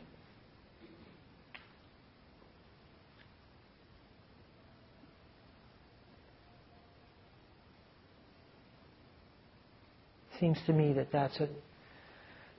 Seems 10.39 10.57
to 10.67 10.73
me 10.73 10.93
that 10.93 11.11
that's 11.11 11.39
a 11.39 11.49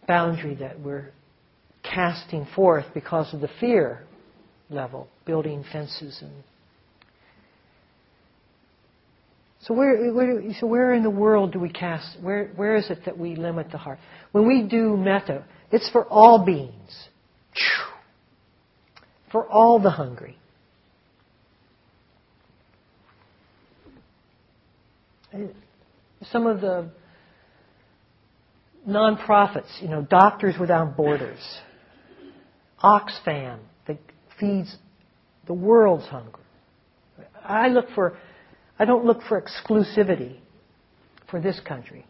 boundary 0.07 0.55
that 0.57 0.81
we're 0.81 1.11
casting 1.83 2.47
forth 2.57 2.87
because 2.95 3.33
of 3.33 3.41
the 3.41 3.49
fear 3.61 4.05
level, 4.71 5.09
building 5.25 5.65
fences 5.73 6.19
and. 6.23 6.33
So 9.61 9.75
where, 9.75 10.13
where, 10.13 10.41
so 10.61 10.67
where 10.67 10.95
in 10.95 11.03
the 11.03 11.11
world 11.11 11.53
do 11.53 11.59
we 11.59 11.69
cast? 11.69 12.17
Where, 12.23 12.49
where 12.55 12.77
is 12.77 12.91
it 12.91 13.01
that 13.07 13.19
we 13.19 13.35
limit 13.35 13.71
the 13.73 13.79
heart? 13.79 13.99
When 14.31 14.47
we 14.47 14.63
do 14.63 14.97
metta, 14.97 15.45
it's 15.73 15.91
for 15.91 16.07
all 16.07 16.45
beings, 16.45 17.09
for 19.33 19.47
all 19.47 19.81
the 19.81 19.91
hungry. 19.91 20.39
Some 26.31 26.47
of 26.47 26.61
the 26.61 26.91
nonprofits, 28.89 29.81
you 29.81 29.89
know, 29.89 30.03
Doctors 30.03 30.55
Without 30.59 30.97
Borders, 30.97 31.61
Oxfam, 32.83 33.59
that 33.87 33.99
feeds 34.41 34.75
the 35.47 35.53
world's 35.53 36.07
hunger. 36.07 36.39
I 37.45 37.69
look 37.69 37.87
for, 37.95 38.17
I 38.79 38.85
don't 38.85 39.05
look 39.05 39.21
for 39.29 39.41
exclusivity 39.41 40.39
for 41.31 41.41
this 41.41 41.61
country. 41.61 42.07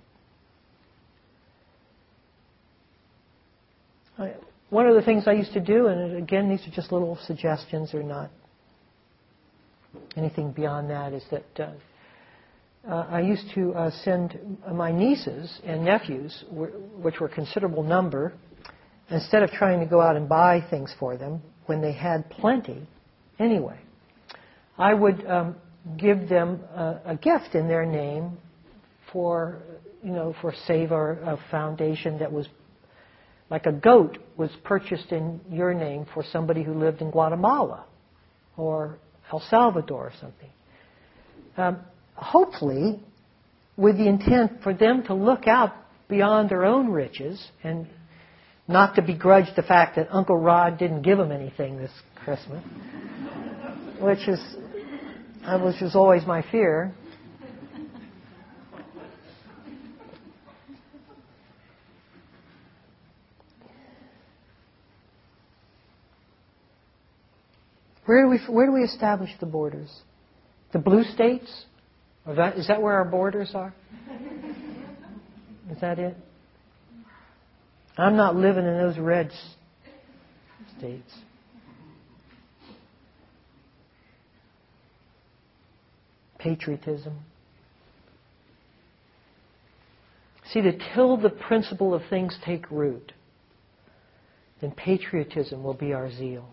One 4.70 4.86
of 4.86 4.94
the 4.94 5.02
things 5.02 5.24
I 5.26 5.32
used 5.32 5.52
to 5.54 5.60
do, 5.60 5.86
and 5.86 6.16
again, 6.16 6.48
these 6.48 6.66
are 6.66 6.70
just 6.70 6.92
little 6.92 7.18
suggestions, 7.24 7.94
or 7.94 8.02
not 8.02 8.30
anything 10.16 10.52
beyond 10.52 10.90
that, 10.90 11.12
is 11.12 11.24
that 11.30 11.60
uh, 11.60 11.72
uh, 12.88 13.06
I 13.10 13.20
used 13.20 13.44
to 13.54 13.74
uh, 13.74 13.90
send 14.02 14.38
my 14.72 14.90
nieces 14.90 15.60
and 15.64 15.84
nephews, 15.84 16.44
which 16.50 17.20
were 17.20 17.26
a 17.26 17.34
considerable 17.34 17.82
number, 17.82 18.32
instead 19.10 19.42
of 19.42 19.50
trying 19.50 19.80
to 19.80 19.86
go 19.86 20.00
out 20.00 20.16
and 20.16 20.28
buy 20.28 20.64
things 20.70 20.92
for 20.98 21.16
them 21.16 21.42
when 21.66 21.82
they 21.82 21.92
had 21.92 22.28
plenty 22.30 22.88
anyway, 23.38 23.78
I 24.76 24.94
would 24.94 25.26
um, 25.26 25.56
give 25.96 26.28
them 26.28 26.60
a, 26.74 27.00
a, 27.06 27.16
gift 27.16 27.54
in 27.54 27.68
their 27.68 27.84
name 27.84 28.38
for, 29.12 29.58
you 30.02 30.12
know, 30.12 30.34
for 30.40 30.54
Save 30.66 30.92
Our 30.92 31.12
a 31.12 31.38
foundation 31.50 32.18
that 32.18 32.32
was 32.32 32.46
like 33.50 33.66
a 33.66 33.72
goat 33.72 34.18
was 34.36 34.50
purchased 34.64 35.10
in 35.10 35.40
your 35.50 35.72
name 35.72 36.06
for 36.12 36.22
somebody 36.32 36.62
who 36.62 36.74
lived 36.74 37.00
in 37.00 37.10
Guatemala 37.10 37.86
or 38.56 38.98
El 39.32 39.40
Salvador 39.40 40.06
or 40.06 40.12
something. 40.20 40.50
Um, 41.56 41.78
hopefully, 42.18 43.00
with 43.76 43.96
the 43.96 44.08
intent 44.08 44.62
for 44.62 44.74
them 44.74 45.02
to 45.04 45.14
look 45.14 45.46
out 45.46 45.72
beyond 46.08 46.50
their 46.50 46.64
own 46.64 46.88
riches 46.88 47.42
and 47.62 47.86
not 48.66 48.96
to 48.96 49.02
begrudge 49.02 49.46
the 49.56 49.62
fact 49.62 49.96
that 49.96 50.08
Uncle 50.10 50.36
Rod 50.36 50.78
didn't 50.78 51.02
give 51.02 51.18
them 51.18 51.32
anything 51.32 51.78
this 51.78 51.90
Christmas, 52.16 52.62
which 54.00 54.28
is, 54.28 54.40
uh, 55.44 55.58
which 55.60 55.80
was 55.80 55.94
always 55.94 56.26
my 56.26 56.44
fear. 56.50 56.92
Where 68.04 68.22
do 68.22 68.30
we, 68.30 68.38
where 68.48 68.66
do 68.66 68.72
we 68.72 68.82
establish 68.82 69.30
the 69.38 69.46
borders? 69.46 69.90
The 70.72 70.78
blue 70.78 71.04
states? 71.04 71.66
That, 72.36 72.58
is 72.58 72.66
that 72.68 72.82
where 72.82 72.94
our 72.94 73.06
borders 73.06 73.52
are? 73.54 73.74
Is 75.70 75.80
that 75.80 75.98
it? 75.98 76.16
I'm 77.96 78.16
not 78.16 78.36
living 78.36 78.66
in 78.66 78.76
those 78.76 78.98
red 78.98 79.30
states. 80.76 81.10
Patriotism. 86.38 87.18
See, 90.52 90.60
to 90.60 90.78
till 90.94 91.16
the 91.16 91.30
principle 91.30 91.94
of 91.94 92.02
things 92.08 92.38
take 92.44 92.70
root, 92.70 93.12
then 94.60 94.70
patriotism 94.72 95.62
will 95.62 95.74
be 95.74 95.92
our 95.92 96.10
zeal. 96.10 96.48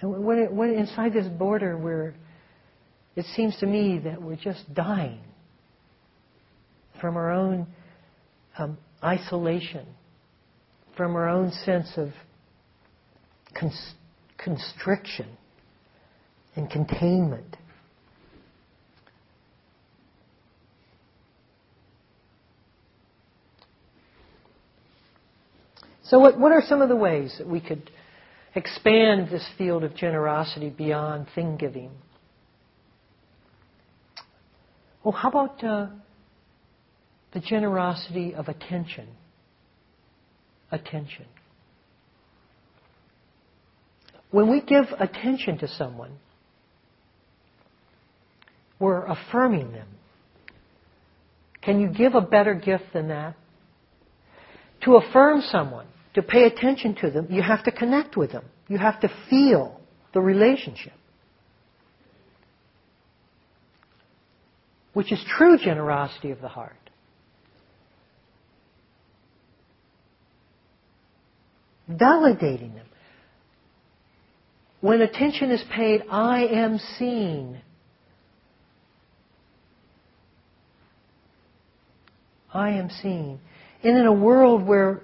And 0.00 0.24
when 0.24 0.70
inside 0.70 1.12
this 1.12 1.26
border, 1.26 1.76
where 1.76 2.14
it 3.16 3.26
seems 3.36 3.56
to 3.58 3.66
me 3.66 3.98
that 4.04 4.20
we're 4.20 4.36
just 4.36 4.72
dying 4.72 5.20
from 7.00 7.16
our 7.16 7.30
own 7.30 7.66
um, 8.58 8.78
isolation, 9.02 9.86
from 10.96 11.16
our 11.16 11.28
own 11.28 11.52
sense 11.52 11.90
of 11.96 12.10
cons- 13.58 13.94
constriction 14.38 15.28
and 16.56 16.70
containment. 16.70 17.56
So, 26.04 26.18
what, 26.18 26.38
what 26.40 26.52
are 26.52 26.62
some 26.66 26.82
of 26.82 26.88
the 26.88 26.96
ways 26.96 27.36
that 27.38 27.46
we 27.46 27.60
could 27.60 27.90
expand 28.54 29.28
this 29.30 29.46
field 29.56 29.84
of 29.84 29.94
generosity 29.94 30.70
beyond 30.70 31.26
thing 31.34 31.56
giving. 31.56 31.90
Well, 35.04 35.12
how 35.12 35.28
about 35.28 35.64
uh, 35.64 35.86
the 37.32 37.40
generosity 37.40 38.34
of 38.34 38.48
attention? 38.48 39.08
Attention. 40.72 41.26
When 44.30 44.48
we 44.48 44.60
give 44.60 44.84
attention 44.98 45.58
to 45.58 45.68
someone, 45.68 46.12
we're 48.78 49.04
affirming 49.04 49.72
them. 49.72 49.88
Can 51.62 51.80
you 51.80 51.88
give 51.88 52.14
a 52.14 52.20
better 52.20 52.54
gift 52.54 52.84
than 52.92 53.08
that? 53.08 53.36
To 54.84 54.96
affirm 54.96 55.42
someone 55.42 55.86
to 56.14 56.22
pay 56.22 56.44
attention 56.44 56.94
to 56.96 57.10
them, 57.10 57.26
you 57.30 57.42
have 57.42 57.64
to 57.64 57.72
connect 57.72 58.16
with 58.16 58.32
them. 58.32 58.44
You 58.68 58.78
have 58.78 59.00
to 59.00 59.10
feel 59.28 59.80
the 60.12 60.20
relationship. 60.20 60.92
Which 64.92 65.12
is 65.12 65.24
true 65.36 65.56
generosity 65.56 66.30
of 66.30 66.40
the 66.40 66.48
heart. 66.48 66.74
Validating 71.88 72.74
them. 72.74 72.86
When 74.80 75.00
attention 75.00 75.50
is 75.50 75.62
paid, 75.74 76.02
I 76.10 76.46
am 76.46 76.78
seen. 76.98 77.60
I 82.52 82.70
am 82.70 82.90
seen. 82.90 83.38
And 83.84 83.96
in 83.96 84.06
a 84.06 84.12
world 84.12 84.66
where 84.66 85.02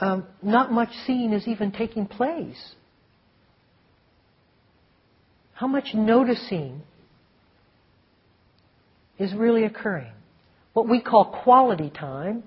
um, 0.00 0.24
not 0.42 0.72
much 0.72 0.88
seeing 1.06 1.32
is 1.32 1.46
even 1.46 1.72
taking 1.72 2.06
place. 2.06 2.74
How 5.52 5.66
much 5.66 5.88
noticing 5.92 6.80
is 9.18 9.34
really 9.34 9.64
occurring? 9.64 10.12
What 10.72 10.88
we 10.88 11.02
call 11.02 11.42
quality 11.44 11.90
time 11.90 12.42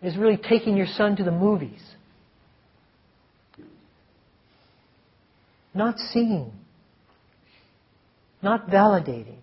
is 0.00 0.16
really 0.16 0.36
taking 0.36 0.76
your 0.76 0.86
son 0.86 1.16
to 1.16 1.24
the 1.24 1.32
movies. 1.32 1.82
Not 5.74 5.98
seeing, 5.98 6.52
not 8.42 8.68
validating, 8.68 9.38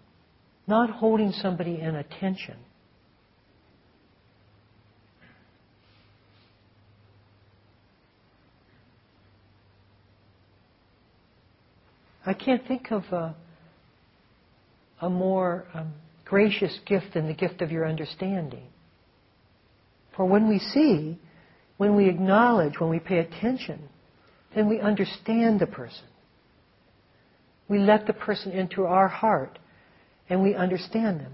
not 0.65 0.89
holding 0.89 1.31
somebody 1.33 1.79
in 1.79 1.95
attention. 1.95 2.55
I 12.25 12.33
can't 12.33 12.65
think 12.67 12.91
of 12.91 13.03
a, 13.11 13.35
a 15.01 15.09
more 15.09 15.65
um, 15.73 15.93
gracious 16.25 16.79
gift 16.85 17.13
than 17.13 17.27
the 17.27 17.33
gift 17.33 17.61
of 17.61 17.71
your 17.71 17.87
understanding. 17.87 18.65
For 20.15 20.25
when 20.25 20.49
we 20.49 20.59
see, 20.59 21.19
when 21.77 21.95
we 21.95 22.09
acknowledge, 22.09 22.79
when 22.79 22.89
we 22.89 22.99
pay 22.99 23.19
attention, 23.19 23.89
then 24.55 24.67
we 24.67 24.79
understand 24.79 25.59
the 25.59 25.67
person. 25.67 26.05
We 27.67 27.79
let 27.79 28.07
the 28.07 28.13
person 28.13 28.51
into 28.51 28.85
our 28.85 29.07
heart 29.07 29.59
and 30.29 30.41
we 30.41 30.55
understand 30.55 31.19
them. 31.19 31.33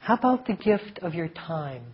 How 0.00 0.14
about 0.14 0.46
the 0.46 0.54
gift 0.54 0.98
of 1.00 1.14
your 1.14 1.28
time? 1.28 1.84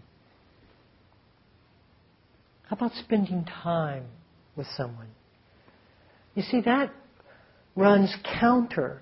How 2.68 2.76
about 2.76 2.92
spending 2.94 3.44
time 3.44 4.04
with 4.56 4.66
someone? 4.76 5.08
You 6.34 6.42
see, 6.42 6.60
that 6.62 6.92
runs 7.74 8.14
counter 8.38 9.00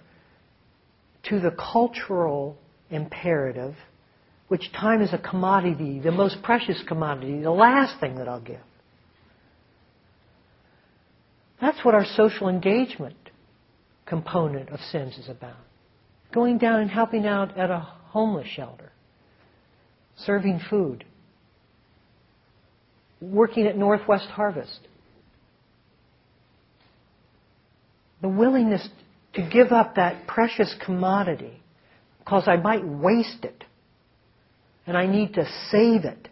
to 1.29 1.41
the 1.41 1.51
cultural 1.51 2.57
imperative, 2.91 3.75
which 4.49 4.71
time 4.73 5.03
is 5.03 5.13
a 5.13 5.19
commodity, 5.19 5.99
the 5.99 6.13
most 6.13 6.37
precious 6.43 6.81
commodity, 6.87 7.43
the 7.43 7.51
last 7.51 7.99
thing 7.99 8.15
that 8.17 8.29
I'll 8.29 8.41
give. 8.41 8.61
That's 11.61 11.85
what 11.85 11.95
our 11.95 12.05
social 12.05 12.49
engagement 12.49 13.17
component 14.05 14.69
of 14.69 14.79
SIMS 14.93 15.19
is 15.19 15.29
about. 15.29 15.57
Going 16.33 16.59
down 16.59 16.81
and 16.81 16.91
helping 16.91 17.27
out 17.27 17.59
at 17.59 17.71
a 17.71 17.81
homeless 17.81 18.47
shelter. 18.47 18.93
serving 20.19 20.61
food, 20.71 21.05
working 23.21 23.67
at 23.67 23.77
Northwest 23.77 24.27
Harvest. 24.29 24.81
The 28.23 28.29
willingness 28.29 28.89
to 29.35 29.49
give 29.49 29.73
up 29.73 29.97
that 29.97 30.27
precious 30.27 30.75
commodity 30.85 31.61
because 32.19 32.49
I 32.49 32.57
might 32.57 32.87
waste 32.87 33.45
it 33.45 33.65
and 34.87 34.97
I 34.97 35.07
need 35.07 35.35
to 35.35 35.45
save 35.71 36.05
it. 36.05 36.29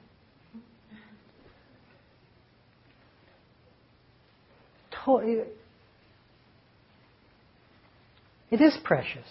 It 8.51 8.61
is 8.61 8.77
precious. 8.85 9.27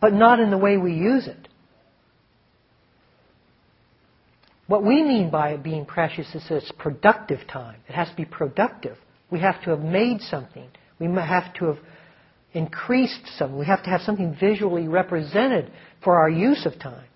But 0.00 0.12
not 0.12 0.40
in 0.40 0.50
the 0.50 0.58
way 0.58 0.76
we 0.76 0.94
use 0.94 1.26
it. 1.26 1.47
What 4.68 4.84
we 4.84 5.02
mean 5.02 5.30
by 5.30 5.52
it 5.52 5.62
being 5.62 5.86
precious 5.86 6.32
is 6.34 6.44
that 6.48 6.56
it's 6.56 6.72
productive 6.78 7.40
time. 7.50 7.80
It 7.88 7.94
has 7.94 8.10
to 8.10 8.14
be 8.14 8.26
productive. 8.26 8.98
We 9.30 9.40
have 9.40 9.62
to 9.64 9.70
have 9.70 9.80
made 9.80 10.20
something. 10.20 10.68
We 10.98 11.06
have 11.06 11.54
to 11.54 11.64
have 11.64 11.78
increased 12.52 13.26
something. 13.38 13.58
We 13.58 13.64
have 13.64 13.82
to 13.84 13.90
have 13.90 14.02
something 14.02 14.36
visually 14.38 14.86
represented 14.86 15.72
for 16.04 16.18
our 16.18 16.28
use 16.28 16.66
of 16.66 16.78
time. 16.78 17.06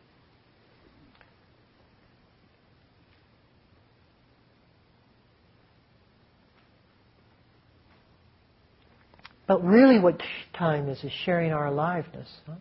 But 9.46 9.62
really, 9.62 9.98
what 9.98 10.22
time 10.56 10.88
is, 10.88 11.04
is 11.04 11.12
sharing 11.26 11.52
our 11.52 11.66
aliveness. 11.66 12.28
Huh? 12.46 12.54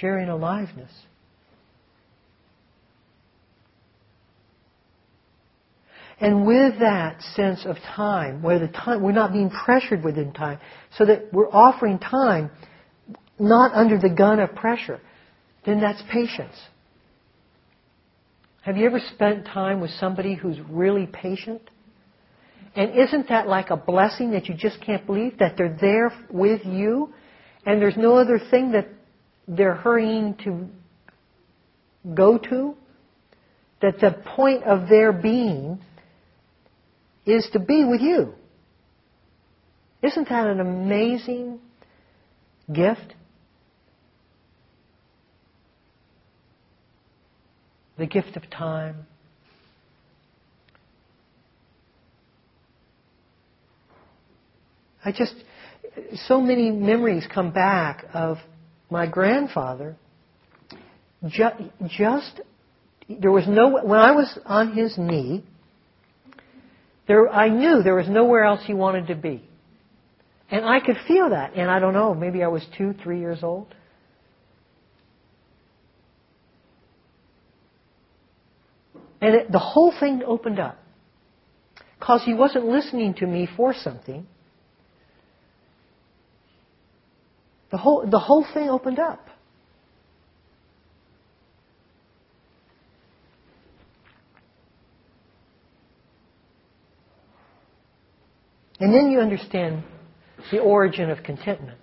Sharing 0.00 0.30
aliveness. 0.30 0.90
And 6.22 6.46
with 6.46 6.78
that 6.78 7.20
sense 7.34 7.66
of 7.66 7.76
time, 7.96 8.42
where 8.42 8.60
the 8.60 8.68
time, 8.68 9.02
we're 9.02 9.10
not 9.10 9.32
being 9.32 9.50
pressured 9.50 10.04
within 10.04 10.32
time, 10.32 10.60
so 10.96 11.04
that 11.04 11.32
we're 11.32 11.50
offering 11.50 11.98
time 11.98 12.48
not 13.40 13.72
under 13.74 13.98
the 13.98 14.08
gun 14.08 14.38
of 14.38 14.54
pressure, 14.54 15.00
then 15.66 15.80
that's 15.80 16.00
patience. 16.12 16.54
Have 18.62 18.76
you 18.76 18.86
ever 18.86 19.00
spent 19.00 19.46
time 19.46 19.80
with 19.80 19.90
somebody 19.98 20.36
who's 20.36 20.58
really 20.70 21.06
patient? 21.06 21.60
And 22.76 22.96
isn't 22.96 23.28
that 23.28 23.48
like 23.48 23.70
a 23.70 23.76
blessing 23.76 24.30
that 24.30 24.46
you 24.46 24.54
just 24.54 24.80
can't 24.80 25.04
believe 25.04 25.38
that 25.38 25.56
they're 25.56 25.76
there 25.80 26.12
with 26.30 26.64
you 26.64 27.12
and 27.66 27.82
there's 27.82 27.96
no 27.96 28.14
other 28.16 28.40
thing 28.48 28.70
that 28.72 28.86
they're 29.48 29.74
hurrying 29.74 30.36
to 30.44 30.68
go 32.14 32.38
to? 32.38 32.76
That 33.80 33.98
the 33.98 34.22
point 34.36 34.62
of 34.62 34.88
their 34.88 35.12
being 35.12 35.80
is 37.24 37.48
to 37.52 37.58
be 37.58 37.84
with 37.84 38.00
you. 38.00 38.34
Isn't 40.02 40.28
that 40.28 40.46
an 40.46 40.60
amazing 40.60 41.60
gift? 42.72 43.14
The 47.98 48.06
gift 48.06 48.36
of 48.36 48.50
time. 48.50 49.06
I 55.04 55.12
just, 55.12 55.34
so 56.26 56.40
many 56.40 56.70
memories 56.70 57.26
come 57.32 57.52
back 57.52 58.04
of 58.12 58.38
my 58.90 59.06
grandfather. 59.06 59.96
Just, 61.26 61.56
just 61.88 62.40
there 63.08 63.30
was 63.30 63.46
no, 63.46 63.80
when 63.82 63.98
I 63.98 64.12
was 64.12 64.38
on 64.44 64.72
his 64.76 64.96
knee, 64.98 65.44
there, 67.06 67.28
I 67.28 67.48
knew 67.48 67.82
there 67.82 67.94
was 67.94 68.08
nowhere 68.08 68.44
else 68.44 68.60
he 68.64 68.74
wanted 68.74 69.08
to 69.08 69.14
be. 69.14 69.48
And 70.50 70.64
I 70.64 70.80
could 70.80 70.96
feel 71.08 71.30
that. 71.30 71.54
And 71.54 71.70
I 71.70 71.78
don't 71.78 71.94
know, 71.94 72.14
maybe 72.14 72.42
I 72.42 72.48
was 72.48 72.64
two, 72.76 72.94
three 73.02 73.20
years 73.20 73.42
old. 73.42 73.74
And 79.20 79.34
it, 79.34 79.52
the 79.52 79.58
whole 79.58 79.94
thing 79.98 80.22
opened 80.26 80.58
up. 80.58 80.78
Because 81.98 82.22
he 82.24 82.34
wasn't 82.34 82.66
listening 82.66 83.14
to 83.14 83.26
me 83.26 83.48
for 83.56 83.72
something. 83.72 84.26
The 87.70 87.78
whole, 87.78 88.06
the 88.08 88.18
whole 88.18 88.44
thing 88.52 88.68
opened 88.68 88.98
up. 88.98 89.24
And 98.82 98.92
then 98.92 99.12
you 99.12 99.20
understand 99.20 99.84
the 100.50 100.58
origin 100.58 101.08
of 101.08 101.22
contentment. 101.22 101.78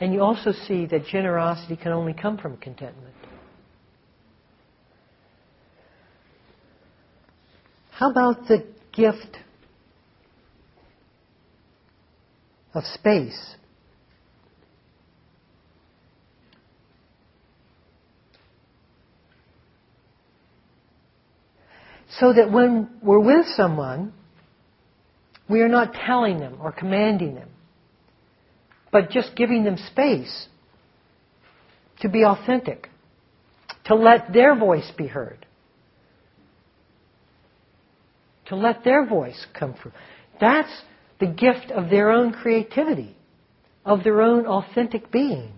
And 0.00 0.12
you 0.12 0.20
also 0.20 0.50
see 0.50 0.84
that 0.86 1.06
generosity 1.06 1.76
can 1.76 1.92
only 1.92 2.12
come 2.12 2.36
from 2.36 2.56
contentment. 2.56 3.14
How 7.92 8.10
about 8.10 8.48
the 8.48 8.66
gift 8.92 9.36
of 12.74 12.82
space? 12.94 13.54
So 22.20 22.32
that 22.32 22.50
when 22.50 22.88
we're 23.02 23.18
with 23.18 23.46
someone, 23.56 24.12
we 25.48 25.60
are 25.60 25.68
not 25.68 25.94
telling 25.94 26.38
them 26.38 26.58
or 26.60 26.72
commanding 26.72 27.34
them, 27.34 27.48
but 28.92 29.10
just 29.10 29.34
giving 29.36 29.64
them 29.64 29.76
space 29.90 30.46
to 32.00 32.08
be 32.08 32.24
authentic, 32.24 32.88
to 33.86 33.94
let 33.94 34.32
their 34.32 34.56
voice 34.56 34.90
be 34.96 35.06
heard, 35.06 35.46
to 38.46 38.56
let 38.56 38.84
their 38.84 39.06
voice 39.06 39.46
come 39.58 39.74
through. 39.74 39.92
That's 40.40 40.70
the 41.18 41.26
gift 41.26 41.70
of 41.70 41.90
their 41.90 42.10
own 42.10 42.32
creativity, 42.32 43.16
of 43.84 44.04
their 44.04 44.22
own 44.22 44.46
authentic 44.46 45.10
being. 45.10 45.52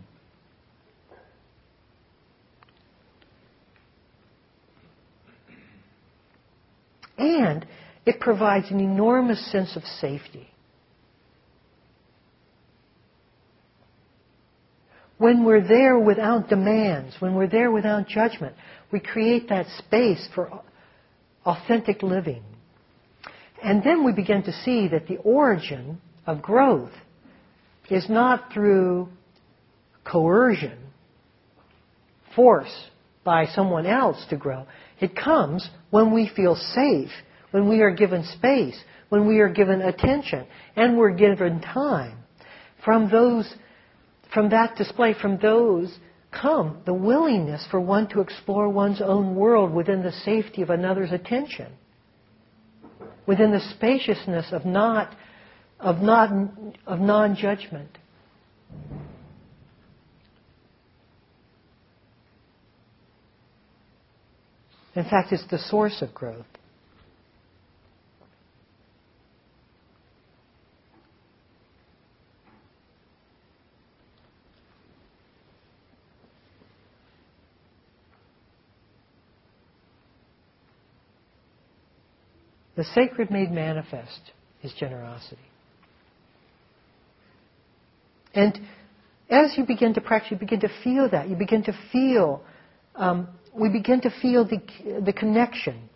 And 7.19 7.67
it 8.05 8.21
provides 8.21 8.71
an 8.71 8.81
enormous 8.81 9.51
sense 9.51 9.77
of 9.77 9.83
safety. 10.01 10.49
When 15.19 15.45
we're 15.45 15.67
there 15.67 15.99
without 15.99 16.49
demands, 16.49 17.17
when 17.21 17.35
we're 17.35 17.49
there 17.49 17.73
without 17.73 18.07
judgment, 18.07 18.55
we 18.93 19.01
create 19.01 19.49
that 19.49 19.67
space 19.79 20.29
for 20.35 20.62
authentic 21.45 22.03
living. 22.03 22.43
And 23.62 23.83
then 23.83 24.05
we 24.05 24.12
begin 24.12 24.43
to 24.43 24.53
see 24.53 24.89
that 24.89 25.07
the 25.07 25.17
origin 25.19 26.01
of 26.27 26.43
growth 26.43 26.93
is 27.91 28.09
not 28.11 28.53
through 28.53 29.09
coercion, 30.05 30.79
force 32.35 32.89
by 33.25 33.47
someone 33.47 33.87
else 33.87 34.23
to 34.31 34.37
grow. 34.37 34.67
It 35.01 35.14
comes 35.14 35.68
when 35.90 36.12
we 36.12 36.30
feel 36.34 36.57
safe, 36.57 37.11
when 37.51 37.68
we 37.68 37.80
are 37.80 37.90
given 37.90 38.24
space, 38.24 38.78
when 39.09 39.26
we 39.26 39.40
are 39.40 39.49
given 39.49 39.82
attention, 39.82 40.47
and 40.74 40.97
we're 40.97 41.14
given 41.14 41.61
time. 41.61 42.18
From 42.84 43.11
those, 43.11 43.53
from 44.32 44.51
that 44.51 44.76
display, 44.76 45.14
from 45.20 45.38
those 45.38 45.97
come 46.30 46.78
the 46.84 46.94
willingness 46.94 47.66
for 47.70 47.80
one 47.80 48.09
to 48.09 48.20
explore 48.20 48.68
one's 48.68 49.01
own 49.01 49.34
world 49.34 49.72
within 49.72 50.03
the 50.03 50.12
safety 50.12 50.62
of 50.62 50.70
another's 50.70 51.12
attention, 51.12 51.72
within 53.26 53.51
the 53.53 53.61
spaciousness 53.74 54.47
of 54.53 54.64
not, 54.64 55.14
of 55.80 56.01
not, 56.01 56.30
of 56.86 57.01
non-judgment. 57.01 57.99
In 64.97 65.05
fact, 65.05 65.30
it's 65.30 65.47
the 65.49 65.59
source 65.59 66.01
of 66.01 66.14
growth. 66.14 66.47
The 82.76 82.84
sacred 82.84 83.30
made 83.30 83.51
manifest 83.51 84.20
is 84.62 84.72
generosity. 84.74 85.40
And 88.34 88.61
as 89.30 89.57
you 89.57 89.64
begin 89.64 89.94
to 89.94 90.01
practice, 90.03 90.30
you 90.30 90.36
begin 90.36 90.61
to 90.61 90.68
feel 90.84 91.09
that. 91.11 91.28
You 91.28 91.36
begin 91.36 91.64
to 91.64 91.72
feel, 91.90 92.42
um, 92.94 93.28
we 93.59 93.69
begin 93.69 94.01
to 94.03 94.11
feel 94.23 94.45
the, 94.45 94.61
the 95.05 95.13
connection. 95.13 95.89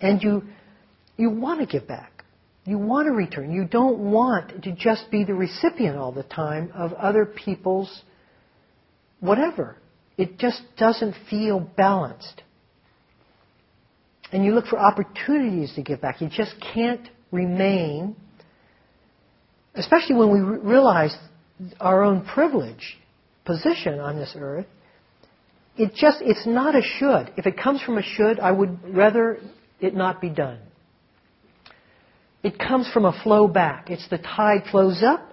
And 0.00 0.22
you, 0.22 0.42
you 1.16 1.30
want 1.30 1.60
to 1.60 1.66
give 1.66 1.88
back. 1.88 2.24
You 2.64 2.78
want 2.78 3.06
to 3.06 3.12
return. 3.12 3.52
You 3.52 3.64
don't 3.64 3.98
want 3.98 4.64
to 4.64 4.72
just 4.72 5.10
be 5.10 5.24
the 5.24 5.34
recipient 5.34 5.96
all 5.96 6.12
the 6.12 6.24
time 6.24 6.70
of 6.74 6.92
other 6.94 7.24
people's 7.24 8.02
whatever. 9.20 9.76
It 10.18 10.38
just 10.38 10.62
doesn't 10.76 11.14
feel 11.30 11.60
balanced. 11.60 12.42
And 14.32 14.44
you 14.44 14.52
look 14.52 14.66
for 14.66 14.78
opportunities 14.78 15.74
to 15.76 15.82
give 15.82 16.00
back. 16.00 16.20
You 16.20 16.28
just 16.28 16.54
can't 16.74 17.08
remain, 17.30 18.16
especially 19.74 20.16
when 20.16 20.32
we 20.32 20.40
realize 20.40 21.16
our 21.80 22.02
own 22.02 22.24
privilege, 22.24 22.98
position 23.44 24.00
on 24.00 24.16
this 24.16 24.34
earth. 24.36 24.66
It 25.76 25.94
just, 25.94 26.18
it's 26.22 26.46
not 26.46 26.74
a 26.74 26.82
should. 26.82 27.32
If 27.36 27.46
it 27.46 27.58
comes 27.58 27.82
from 27.82 27.98
a 27.98 28.02
should, 28.02 28.40
I 28.40 28.50
would 28.50 28.94
rather 28.94 29.38
it 29.80 29.94
not 29.94 30.20
be 30.20 30.30
done. 30.30 30.58
It 32.42 32.58
comes 32.58 32.88
from 32.92 33.04
a 33.04 33.22
flow 33.22 33.48
back. 33.48 33.90
It's 33.90 34.08
the 34.08 34.18
tide 34.18 34.62
flows 34.70 35.02
up, 35.02 35.32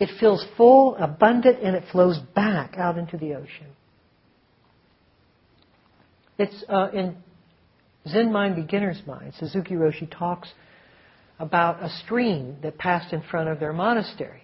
it 0.00 0.10
feels 0.18 0.44
full, 0.56 0.96
abundant, 0.96 1.62
and 1.62 1.76
it 1.76 1.84
flows 1.92 2.18
back 2.34 2.76
out 2.76 2.98
into 2.98 3.16
the 3.16 3.34
ocean. 3.34 3.68
It's 6.36 6.64
uh, 6.68 6.88
in 6.92 7.16
Zen 8.08 8.32
Mind, 8.32 8.56
Beginner's 8.56 9.00
Mind. 9.06 9.34
Suzuki 9.38 9.74
Roshi 9.74 10.10
talks 10.10 10.48
about 11.38 11.82
a 11.82 11.90
stream 12.04 12.56
that 12.62 12.76
passed 12.76 13.12
in 13.12 13.22
front 13.22 13.48
of 13.48 13.60
their 13.60 13.72
monastery. 13.72 14.42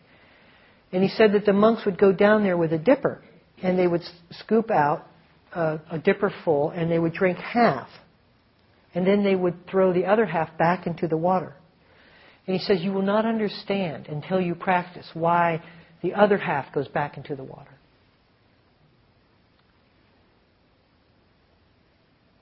And 0.92 1.03
he 1.03 1.09
said 1.09 1.32
that 1.32 1.46
the 1.46 1.53
monks 1.53 1.84
would 1.84 1.98
go 1.98 2.12
down 2.12 2.42
there 2.42 2.57
with 2.57 2.72
a 2.72 2.78
dipper, 2.78 3.22
and 3.62 3.78
they 3.78 3.86
would 3.86 4.03
scoop 4.30 4.70
out 4.70 5.07
a, 5.55 5.80
a 5.90 5.98
dipper 5.98 6.32
full, 6.44 6.70
and 6.70 6.90
they 6.90 6.98
would 6.98 7.12
drink 7.12 7.38
half. 7.38 7.88
And 8.94 9.07
then 9.07 9.22
they 9.22 9.36
would 9.36 9.68
throw 9.68 9.92
the 9.92 10.07
other 10.07 10.26
half 10.26 10.57
back 10.59 10.86
into 10.86 11.07
the 11.07 11.16
water. 11.16 11.55
And 12.46 12.57
he 12.57 12.62
says, 12.64 12.80
You 12.82 12.92
will 12.92 13.03
not 13.03 13.24
understand 13.24 14.07
until 14.09 14.40
you 14.40 14.55
practice 14.55 15.09
why 15.14 15.62
the 16.03 16.14
other 16.14 16.38
half 16.38 16.72
goes 16.72 16.88
back 16.88 17.16
into 17.16 17.36
the 17.36 17.44
water. 17.44 17.70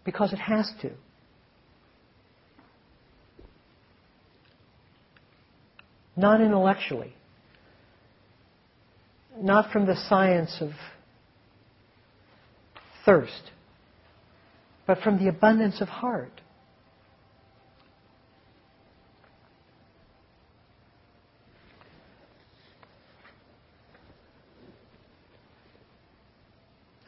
Because 0.05 0.33
it 0.33 0.39
has 0.39 0.71
to. 0.83 0.91
Not 6.17 6.41
intellectually, 6.41 7.13
not 9.41 9.71
from 9.71 9.87
the 9.87 9.95
science 10.09 10.57
of 10.61 10.71
thirst, 13.09 13.53
but 14.87 14.99
from 15.01 15.19
the 15.19 15.31
abundance 15.31 15.81
of 15.81 15.89
heart. 15.89 16.43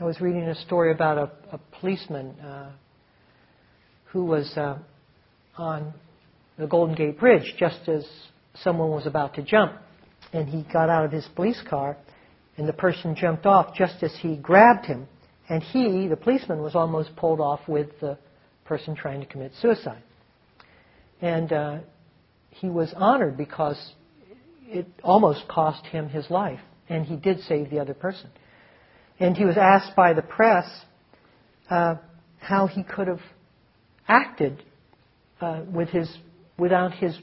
I 0.01 0.05
was 0.05 0.19
reading 0.23 0.45
a 0.45 0.55
story 0.55 0.91
about 0.91 1.19
a, 1.19 1.31
a 1.53 1.61
policeman 1.79 2.31
uh, 2.41 2.71
who 4.07 4.25
was 4.25 4.51
uh, 4.57 4.79
on 5.59 5.93
the 6.59 6.67
Golden 6.67 6.95
Gate 6.95 7.21
Bridge 7.21 7.53
just 7.59 7.87
as 7.89 8.07
someone 8.55 8.89
was 8.89 9.07
about 9.07 9.35
to 9.35 9.43
jump. 9.43 9.73
And 10.33 10.49
he 10.49 10.65
got 10.73 10.89
out 10.89 11.05
of 11.05 11.13
his 11.13 11.29
police 11.37 11.63
car, 11.69 11.99
and 12.57 12.67
the 12.67 12.73
person 12.73 13.15
jumped 13.15 13.45
off 13.45 13.75
just 13.75 14.03
as 14.03 14.17
he 14.23 14.37
grabbed 14.37 14.87
him. 14.87 15.07
And 15.51 15.65
he, 15.65 16.07
the 16.07 16.17
policeman, 16.17 16.63
was 16.63 16.77
almost 16.77 17.17
pulled 17.17 17.41
off 17.41 17.61
with 17.67 17.89
the 18.01 18.17
person 18.65 18.95
trying 18.95 19.21
to 19.21 19.27
commit 19.27 19.51
suicide. 19.61 20.03
And 21.21 21.53
uh, 21.53 21.79
he 22.51 22.71
was 22.71 22.95
honored 22.97 23.37
because 23.37 23.95
it 24.69 24.87
almost 25.03 25.49
cost 25.49 25.85
him 25.87 26.09
his 26.09 26.31
life, 26.31 26.61
and 26.89 27.05
he 27.05 27.17
did 27.17 27.41
save 27.41 27.69
the 27.69 27.81
other 27.81 27.95
person. 27.95 28.31
And 29.19 29.37
he 29.37 29.45
was 29.45 29.57
asked 29.57 29.97
by 29.97 30.13
the 30.13 30.23
press 30.23 30.67
uh, 31.69 31.97
how 32.39 32.69
he 32.69 32.85
could 32.85 33.09
have 33.09 33.21
acted 34.07 34.63
uh, 35.41 35.63
with 35.67 35.89
his, 35.89 36.09
without 36.59 36.95
his, 36.95 37.19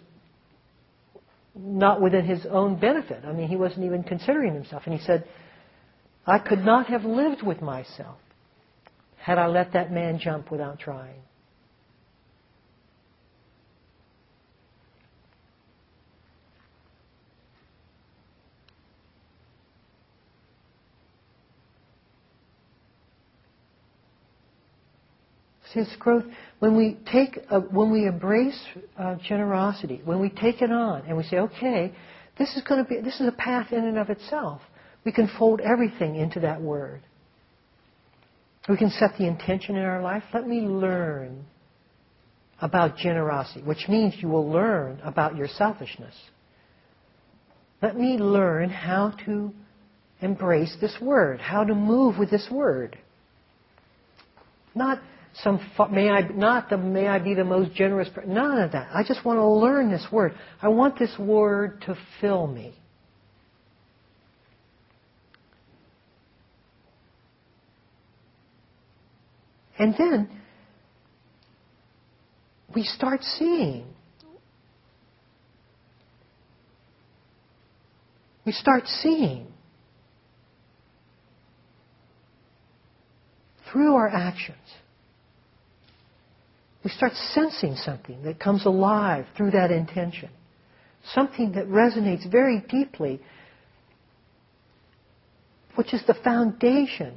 not 1.56 2.02
within 2.02 2.26
his 2.26 2.46
own 2.46 2.78
benefit. 2.78 3.24
I 3.26 3.32
mean, 3.32 3.48
he 3.48 3.56
wasn't 3.56 3.86
even 3.86 4.04
considering 4.04 4.54
himself. 4.54 4.84
And 4.86 4.94
he 4.94 5.04
said, 5.06 5.26
I 6.28 6.40
could 6.40 6.64
not 6.64 6.88
have 6.88 7.06
lived 7.06 7.42
with 7.42 7.62
myself 7.62 8.18
had 9.18 9.38
I 9.38 9.48
let 9.48 9.74
that 9.74 9.92
man 9.92 10.20
jump 10.20 10.52
without 10.52 10.80
trying. 10.80 11.22
It's 25.78 25.96
growth. 25.98 26.24
When 26.60 26.76
we 26.76 26.98
take, 27.12 27.38
a, 27.52 27.60
when 27.60 27.92
we 27.92 28.08
embrace 28.08 28.60
uh, 28.98 29.16
generosity, 29.24 30.02
when 30.06 30.20
we 30.20 30.30
take 30.30 30.62
it 30.64 30.72
on, 30.72 31.04
and 31.08 31.16
we 31.16 31.24
say, 31.24 31.38
okay, 31.38 31.94
this 32.40 32.56
is 32.56 32.64
going 32.64 32.84
to 32.84 32.90
be, 32.90 33.00
this 33.00 33.20
is 33.20 33.28
a 33.28 33.32
path 33.32 33.72
in 33.72 33.86
and 33.86 33.98
of 33.98 34.10
itself. 34.10 34.62
We 35.08 35.14
can 35.14 35.30
fold 35.40 35.62
everything 35.62 36.18
into 36.18 36.42
that 36.42 36.62
word. 36.62 37.00
We 38.68 38.76
can 38.76 38.90
set 38.90 39.12
the 39.18 39.26
intention 39.26 39.78
in 39.78 39.86
our 39.86 40.02
life. 40.02 40.24
Let 40.34 40.46
me 40.46 40.60
learn 40.60 41.46
about 42.60 42.98
generosity, 42.98 43.62
which 43.62 43.88
means 43.88 44.16
you 44.20 44.28
will 44.28 44.52
learn 44.52 45.00
about 45.06 45.38
your 45.38 45.48
selfishness. 45.48 46.14
Let 47.82 47.96
me 47.96 48.18
learn 48.18 48.70
how 48.70 49.14
to 49.26 49.54
embrace 50.20 50.76
this 50.82 50.98
word, 51.02 51.40
how 51.40 51.64
to 51.64 51.74
move 51.74 52.18
with 52.18 52.30
this 52.30 52.50
word. 52.52 52.98
Not 54.76 55.00
some 55.36 55.62
may 55.90 56.10
I 56.10 56.28
not 56.34 56.70
the 56.70 56.78
may 56.78 57.08
I 57.08 57.20
be 57.20 57.34
the 57.34 57.46
most 57.46 57.74
generous 57.76 58.10
person. 58.10 58.34
None 58.34 58.60
of 58.60 58.74
that. 58.74 58.90
I 58.94 59.04
just 59.08 59.24
want 59.24 59.38
to 59.38 59.48
learn 59.48 59.90
this 59.90 60.06
word. 60.12 60.34
I 60.62 60.68
want 60.68 61.00
this 61.00 61.18
word 61.18 61.82
to 61.84 61.96
fill 62.20 62.46
me. 62.46 62.74
And 69.80 69.96
then 69.98 70.30
we 72.74 72.84
start 72.84 73.24
seeing. 73.24 73.86
We 78.46 78.52
start 78.52 78.88
seeing 78.88 79.48
through 83.72 83.96
our 83.96 84.08
actions 84.08 84.58
we 86.88 86.94
start 86.94 87.12
sensing 87.34 87.76
something 87.76 88.24
that 88.24 88.40
comes 88.40 88.66
alive 88.66 89.26
through 89.36 89.52
that 89.52 89.72
intention. 89.72 90.30
Something 91.14 91.52
that 91.52 91.68
resonates 91.68 92.32
very 92.32 92.64
deeply, 92.70 93.20
which 95.76 95.94
is 95.94 96.02
the 96.08 96.14
foundation 96.14 97.14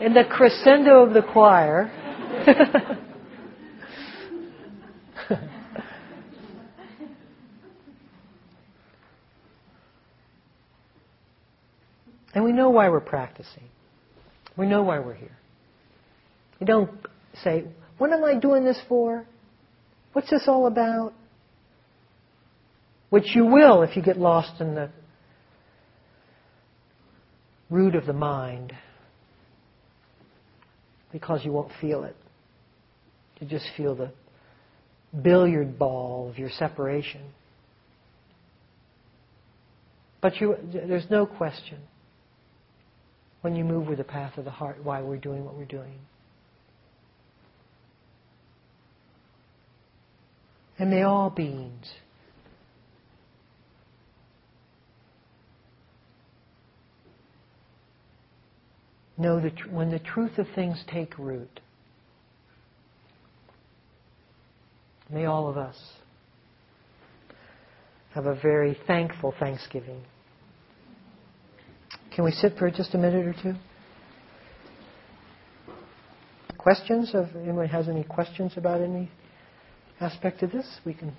in 0.00 0.14
the 0.14 0.24
crescendo 0.24 1.04
of 1.04 1.14
the 1.14 1.22
choir. 1.22 1.90
And 12.38 12.44
we 12.44 12.52
know 12.52 12.70
why 12.70 12.88
we're 12.88 13.00
practicing. 13.00 13.64
We 14.56 14.66
know 14.66 14.84
why 14.84 15.00
we're 15.00 15.14
here. 15.14 15.36
We 16.60 16.66
don't 16.66 16.88
say, 17.42 17.64
What 17.96 18.12
am 18.12 18.22
I 18.22 18.34
doing 18.36 18.64
this 18.64 18.80
for? 18.88 19.26
What's 20.12 20.30
this 20.30 20.44
all 20.46 20.68
about? 20.68 21.14
Which 23.10 23.34
you 23.34 23.44
will 23.44 23.82
if 23.82 23.96
you 23.96 24.02
get 24.02 24.18
lost 24.18 24.60
in 24.60 24.76
the 24.76 24.90
root 27.70 27.96
of 27.96 28.06
the 28.06 28.12
mind. 28.12 28.72
Because 31.18 31.44
you 31.44 31.50
won't 31.50 31.72
feel 31.80 32.04
it. 32.04 32.14
You 33.40 33.48
just 33.48 33.66
feel 33.76 33.96
the 33.96 34.12
billiard 35.20 35.76
ball 35.76 36.28
of 36.30 36.38
your 36.38 36.48
separation. 36.48 37.22
But 40.20 40.40
you, 40.40 40.54
there's 40.72 41.10
no 41.10 41.26
question 41.26 41.80
when 43.40 43.56
you 43.56 43.64
move 43.64 43.88
with 43.88 43.98
the 43.98 44.04
path 44.04 44.38
of 44.38 44.44
the 44.44 44.52
heart, 44.52 44.76
why 44.84 45.02
we're 45.02 45.16
doing 45.16 45.44
what 45.44 45.56
we're 45.56 45.64
doing. 45.64 45.98
And 50.78 50.90
may 50.90 51.02
all 51.02 51.30
beings 51.30 51.90
know 59.18 59.40
that 59.40 59.70
when 59.72 59.90
the 59.90 59.98
truth 59.98 60.38
of 60.38 60.46
things 60.54 60.82
take 60.90 61.18
root, 61.18 61.60
may 65.10 65.24
all 65.24 65.48
of 65.48 65.56
us 65.56 65.76
have 68.14 68.26
a 68.26 68.34
very 68.34 68.76
thankful 68.86 69.34
Thanksgiving. 69.38 70.02
Can 72.14 72.24
we 72.24 72.30
sit 72.32 72.56
for 72.58 72.70
just 72.70 72.94
a 72.94 72.98
minute 72.98 73.26
or 73.26 73.34
two? 73.42 73.54
Questions? 76.56 77.10
If 77.14 77.34
anyone 77.36 77.68
has 77.68 77.88
any 77.88 78.04
questions 78.04 78.54
about 78.56 78.80
any 78.80 79.10
aspect 80.00 80.42
of 80.42 80.50
this, 80.50 80.66
we 80.84 80.94
can 80.94 81.12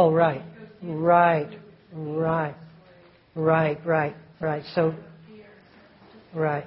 Oh, 0.00 0.12
right. 0.12 0.42
Right. 0.80 1.50
Right. 1.92 2.54
Right, 3.34 3.84
right, 3.84 4.14
right. 4.40 4.62
So, 4.72 4.94
right. 6.32 6.66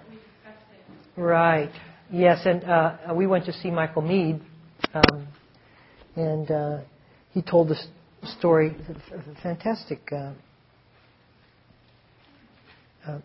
Right. 1.16 1.72
Yes, 2.12 2.40
and 2.44 2.62
uh, 2.66 3.14
we 3.16 3.28
went 3.28 3.46
to 3.46 3.54
see 3.54 3.72
Michael 3.72 4.02
Meade, 4.02 4.42
um, 4.94 5.28
and 6.18 6.52
uh, 6.52 6.80
he 7.32 7.42
told 7.42 7.70
this 7.70 7.88
story, 8.38 8.76
a 9.14 9.42
fantastic 9.42 10.02
uh, 10.12 10.34
uh, 13.08 13.20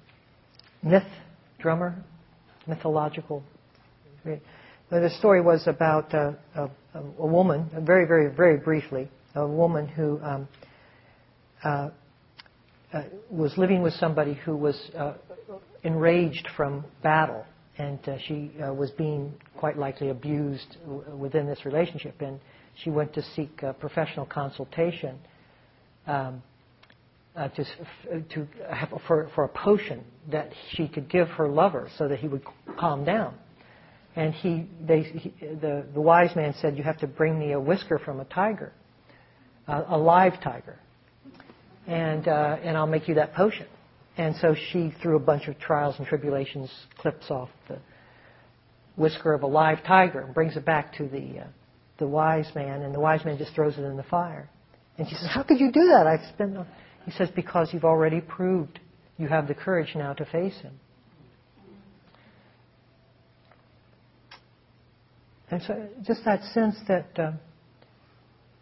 myth 0.85 1.03
drummer, 1.59 1.97
mythological. 2.69 3.43
The 4.25 5.11
story 5.19 5.41
was 5.41 5.67
about 5.67 6.15
uh, 6.15 6.35
a, 6.55 6.71
a, 6.95 7.27
woman, 7.27 7.69
very, 7.85 8.07
very, 8.07 8.33
very 8.33 8.57
briefly, 8.57 9.11
a 9.37 9.47
woman 9.47 9.87
who 9.87 10.21
um, 10.23 10.49
uh, 11.63 11.91
uh, 12.93 13.03
was 13.31 13.57
living 13.57 13.83
with 13.83 13.93
somebody 13.95 14.35
who 14.35 14.57
was 14.57 14.91
uh, 14.97 15.15
enraged 15.83 16.49
from 16.57 16.85
battle, 17.03 17.45
and 17.79 17.99
uh, 18.09 18.17
she 18.27 18.51
uh, 18.65 18.73
was 18.73 18.91
being 18.93 19.35
quite 19.57 19.77
likely 19.77 20.09
abused 20.09 20.77
w- 20.85 21.17
within 21.17 21.47
this 21.47 21.65
relationship. 21.65 22.21
And 22.21 22.41
she 22.83 22.91
went 22.91 23.13
to 23.15 23.23
seek 23.35 23.63
professional 23.81 24.27
consultation 24.27 25.19
um, 26.07 26.43
uh, 27.35 27.49
to, 27.49 27.65
to 28.31 28.49
have, 28.71 28.89
for, 29.07 29.29
for 29.35 29.45
a 29.45 29.49
potion 29.49 30.03
that 30.31 30.51
she 30.71 30.89
could 30.89 31.11
give 31.11 31.29
her 31.29 31.49
lover 31.49 31.91
so 31.99 32.09
that 32.09 32.19
he 32.19 32.29
would 32.29 32.43
calm 32.79 33.05
down. 33.05 33.35
And 34.15 34.33
he, 34.33 34.67
they, 34.81 35.03
he, 35.03 35.35
the, 35.41 35.85
the 35.93 36.01
wise 36.01 36.35
man 36.35 36.55
said, 36.63 36.79
"You 36.79 36.83
have 36.85 36.99
to 36.99 37.07
bring 37.07 37.39
me 37.39 37.53
a 37.53 37.61
whisker 37.61 37.99
from 37.99 38.21
a 38.21 38.25
tiger." 38.25 38.73
A 39.69 39.99
live 39.99 40.41
tiger, 40.43 40.79
and 41.87 42.27
uh, 42.29 42.59
and 42.63 42.77
I'll 42.77 42.87
make 42.87 43.09
you 43.09 43.15
that 43.15 43.35
potion. 43.35 43.67
And 44.17 44.35
so 44.37 44.55
she, 44.73 44.95
through 45.03 45.17
a 45.17 45.21
bunch 45.21 45.47
of 45.47 45.59
trials 45.59 45.97
and 45.99 46.07
tribulations, 46.07 46.71
clips 46.99 47.31
off 47.31 47.51
the 47.69 47.79
whisker 48.97 49.35
of 49.35 49.43
a 49.43 49.47
live 49.47 49.85
tiger 49.85 50.21
and 50.21 50.33
brings 50.33 50.57
it 50.57 50.65
back 50.65 50.95
to 50.95 51.09
the 51.09 51.41
uh, 51.41 51.47
the 51.99 52.07
wise 52.07 52.51
man, 52.55 52.83
and 52.83 52.95
the 52.95 53.01
wise 53.01 53.25
man 53.25 53.39
just 53.39 53.55
throws 53.55 53.77
it 53.77 53.83
in 53.83 53.97
the 53.97 54.05
fire. 54.05 54.49
And 54.99 55.09
she 55.09 55.15
says, 55.15 55.29
"How 55.31 55.43
could 55.43 55.61
you 55.61 55.73
do 55.73 55.87
that? 55.93 56.07
I've 56.07 56.27
spent." 56.35 56.57
He 57.05 57.11
says, 57.13 57.29
"Because 57.35 57.71
you've 57.73 57.85
already 57.85 58.21
proved 58.21 58.81
you 59.19 59.29
have 59.29 59.49
the 59.49 59.55
courage 59.55 59.95
now 59.95 60.13
to 60.15 60.25
face 60.25 60.59
him." 60.61 60.79
And 65.51 65.63
so, 65.63 65.89
just 66.03 66.25
that 66.25 66.43
sense 66.53 66.77
that 66.89 67.19
uh, 67.19 67.33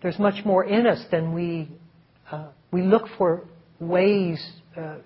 there's 0.04 0.18
much 0.18 0.44
more 0.44 0.62
in 0.62 0.86
us 0.86 1.02
than 1.10 1.32
we 1.32 1.66
uh, 2.30 2.48
we 2.70 2.82
look 2.82 3.04
for 3.16 3.42
ways 3.80 4.38
uh, 4.76 4.96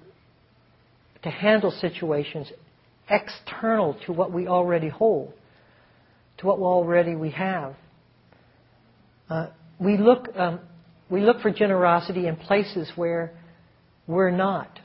to 1.22 1.30
handle 1.30 1.70
situations 1.70 2.50
external 3.08 3.96
to 4.06 4.12
what 4.12 4.32
we 4.32 4.48
already 4.48 4.88
hold, 4.88 5.32
to 6.38 6.46
what 6.46 6.58
already 6.58 7.14
we 7.14 7.30
have. 7.30 7.76
Uh, 9.30 9.46
we 9.78 9.96
look 9.96 10.36
um, 10.36 10.58
we 11.08 11.20
look 11.20 11.42
for 11.42 11.52
generosity 11.52 12.26
in 12.26 12.34
places 12.34 12.90
where 12.96 13.38
we're 14.08 14.32
not. 14.32 14.80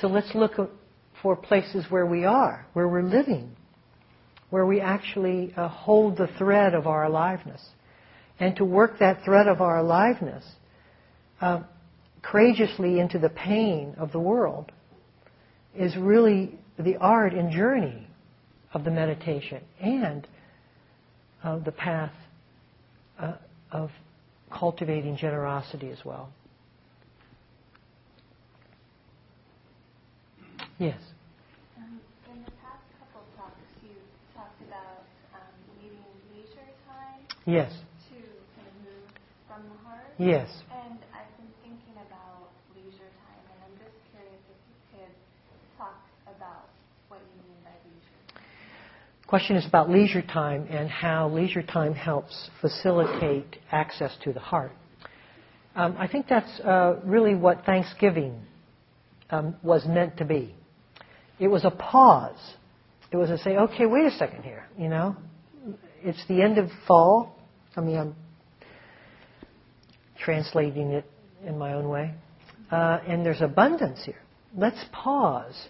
So 0.00 0.08
let's 0.08 0.34
look 0.34 0.54
for 1.22 1.36
places 1.36 1.84
where 1.88 2.04
we 2.04 2.24
are, 2.24 2.66
where 2.72 2.88
we're 2.88 3.04
living, 3.04 3.54
where 4.50 4.66
we 4.66 4.80
actually 4.80 5.54
uh, 5.56 5.68
hold 5.68 6.16
the 6.16 6.28
thread 6.36 6.74
of 6.74 6.88
our 6.88 7.04
aliveness 7.04 7.64
and 8.40 8.56
to 8.56 8.64
work 8.64 8.98
that 8.98 9.22
thread 9.22 9.46
of 9.46 9.60
our 9.60 9.78
aliveness 9.78 10.44
uh, 11.42 11.62
courageously 12.22 12.98
into 12.98 13.18
the 13.18 13.28
pain 13.28 13.94
of 13.98 14.10
the 14.12 14.18
world 14.18 14.72
is 15.78 15.94
really 15.96 16.58
the 16.78 16.96
art 16.96 17.34
and 17.34 17.52
journey 17.52 18.06
of 18.72 18.82
the 18.84 18.90
meditation 18.90 19.62
and 19.80 20.26
of 21.44 21.64
the 21.64 21.72
path 21.72 22.12
uh, 23.18 23.34
of 23.70 23.90
cultivating 24.50 25.16
generosity 25.16 25.90
as 25.90 25.98
well. 26.04 26.30
Yes. 30.78 30.98
Um, 31.76 32.00
in 32.32 32.42
the 32.42 32.50
past 32.62 32.80
couple 32.98 33.20
of 33.20 33.36
talks, 33.36 33.60
you 33.82 33.90
talked 34.34 34.60
about 34.66 35.04
um, 35.34 36.34
leisure 36.34 36.66
time. 36.88 37.20
Yes. 37.44 37.70
Yes. 40.18 40.48
And 40.70 40.98
I've 41.14 41.32
been 41.38 41.48
thinking 41.62 41.94
about 41.94 42.52
leisure 42.76 43.08
time, 43.24 43.42
and 43.48 43.58
I'm 43.64 43.78
just 43.78 43.96
curious 44.12 44.40
if 44.50 44.58
you 44.68 44.98
could 44.98 45.14
talk 45.78 45.96
about 46.26 46.68
what 47.08 47.20
you 47.20 47.48
mean 47.48 47.56
by 47.64 47.70
leisure. 47.88 48.44
Question 49.26 49.56
is 49.56 49.66
about 49.66 49.88
leisure 49.88 50.20
time 50.20 50.66
and 50.68 50.90
how 50.90 51.30
leisure 51.30 51.62
time 51.62 51.94
helps 51.94 52.50
facilitate 52.60 53.56
access 53.72 54.14
to 54.24 54.32
the 54.34 54.40
heart. 54.40 54.72
Um, 55.74 55.96
I 55.98 56.06
think 56.06 56.26
that's 56.28 56.60
uh, 56.60 56.96
really 57.04 57.34
what 57.34 57.64
Thanksgiving 57.64 58.42
um, 59.30 59.56
was 59.62 59.86
meant 59.86 60.18
to 60.18 60.24
be. 60.26 60.54
It 61.38 61.48
was 61.48 61.64
a 61.64 61.70
pause. 61.70 62.38
It 63.10 63.16
was 63.16 63.30
to 63.30 63.38
say, 63.38 63.56
okay, 63.56 63.86
wait 63.86 64.04
a 64.04 64.10
second 64.10 64.42
here. 64.42 64.66
You 64.78 64.88
know, 64.88 65.16
it's 66.02 66.22
the 66.28 66.42
end 66.42 66.58
of 66.58 66.68
fall. 66.86 67.38
I 67.74 67.80
mean, 67.80 67.96
I'm 67.96 68.14
translating 70.24 70.92
it 70.92 71.04
in 71.44 71.58
my 71.58 71.72
own 71.72 71.88
way. 71.88 72.14
Uh, 72.70 73.00
and 73.06 73.24
there's 73.24 73.40
abundance 73.40 74.00
here. 74.04 74.20
Let's 74.56 74.84
pause. 74.92 75.68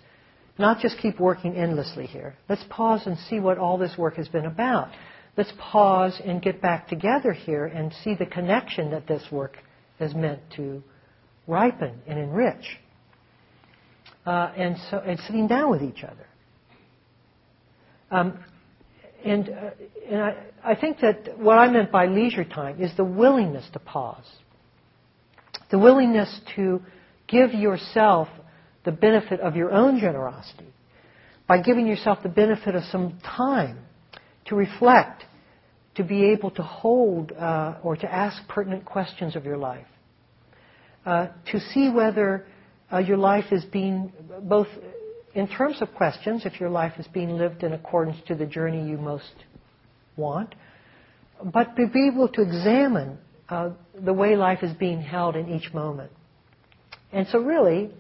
Not 0.59 0.81
just 0.81 0.99
keep 0.99 1.19
working 1.19 1.57
endlessly 1.57 2.07
here. 2.07 2.35
Let's 2.49 2.65
pause 2.69 3.03
and 3.07 3.17
see 3.19 3.41
what 3.41 3.59
all 3.59 3.79
this 3.79 3.97
work 3.97 4.17
has 4.17 4.29
been 4.29 4.45
about. 4.45 4.89
Let's 5.37 5.53
pause 5.59 6.21
and 6.25 6.43
get 6.43 6.61
back 6.61 6.89
together 6.89 7.33
here 7.33 7.65
and 7.65 7.93
see 8.05 8.15
the 8.15 8.27
connection 8.27 8.91
that 8.91 9.07
this 9.07 9.23
work 9.31 9.57
is 9.99 10.15
meant 10.15 10.41
to 10.57 10.83
ripen 11.47 12.01
and 12.07 12.19
enrich. 12.19 12.79
Uh, 14.27 14.53
and 14.57 14.77
so, 14.91 14.99
and 14.99 15.19
sitting 15.21 15.47
down 15.47 15.71
with 15.71 15.83
each 15.83 16.05
other. 16.05 16.27
Um, 18.11 18.45
and, 19.25 19.49
uh, 19.49 19.71
and 20.11 20.23
I, 20.23 20.37
I 20.65 20.75
think 20.75 21.01
that 21.01 21.39
what 21.39 21.59
I 21.59 21.69
meant 21.69 21.91
by 21.91 22.07
leisure 22.07 22.45
time 22.45 22.81
is 22.81 22.95
the 22.97 23.05
willingness 23.05 23.69
to 23.73 23.79
pause. 23.79 24.29
The 25.71 25.79
willingness 25.79 26.41
to 26.57 26.83
give 27.29 27.53
yourself 27.53 28.29
the 28.85 28.93
benefit 28.93 29.41
of 29.41 29.57
your 29.57 29.71
own 29.71 30.01
generosity 30.01 30.67
by 31.47 31.61
giving 31.61 31.87
yourself 31.87 32.19
the 32.23 32.29
benefit 32.29 32.75
of 32.75 32.85
some 32.85 33.19
time 33.25 33.79
to 34.47 34.55
reflect, 34.55 35.25
to 35.95 36.05
be 36.05 36.31
able 36.31 36.51
to 36.53 36.63
hold 36.63 37.33
uh, 37.33 37.77
or 37.83 37.97
to 37.97 38.13
ask 38.13 38.47
pertinent 38.49 38.85
questions 38.85 39.37
of 39.37 39.45
your 39.45 39.57
life, 39.57 39.87
uh, 41.05 41.29
to 41.51 41.61
see 41.61 41.91
whether 41.91 42.47
uh, 42.93 42.99
your 42.99 43.17
life 43.17 43.47
is 43.53 43.65
being 43.65 44.13
both 44.43 44.69
in 45.35 45.47
terms 45.49 45.81
of 45.81 45.93
questions, 45.95 46.43
if 46.45 46.61
your 46.61 46.71
life 46.71 46.95
is 46.99 47.07
being 47.09 47.37
lived 47.37 47.63
in 47.63 47.73
accordance 47.73 48.17
to 48.27 48.35
the 48.35 48.47
journey 48.47 48.89
you 48.89 48.99
most 48.99 49.33
want, 50.17 50.55
but 51.45 51.77
to 51.77 51.87
be 51.87 52.09
able 52.13 52.29
to 52.29 52.43
examine 52.43 53.19
uh, 53.49 53.71
the 54.05 54.13
way 54.13 54.37
life 54.37 54.63
is 54.63 54.73
being 54.75 55.01
held 55.01 55.37
in 55.37 55.49
each 55.49 55.73
moment. 55.73 56.11
And 57.13 57.27
so, 57.29 57.39
really, 57.39 57.91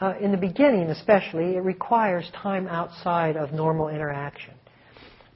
uh, 0.00 0.14
in 0.20 0.30
the 0.30 0.36
beginning 0.36 0.88
especially, 0.90 1.56
it 1.56 1.62
requires 1.62 2.30
time 2.42 2.66
outside 2.66 3.36
of 3.36 3.52
normal 3.52 3.88
interaction. 3.88 4.54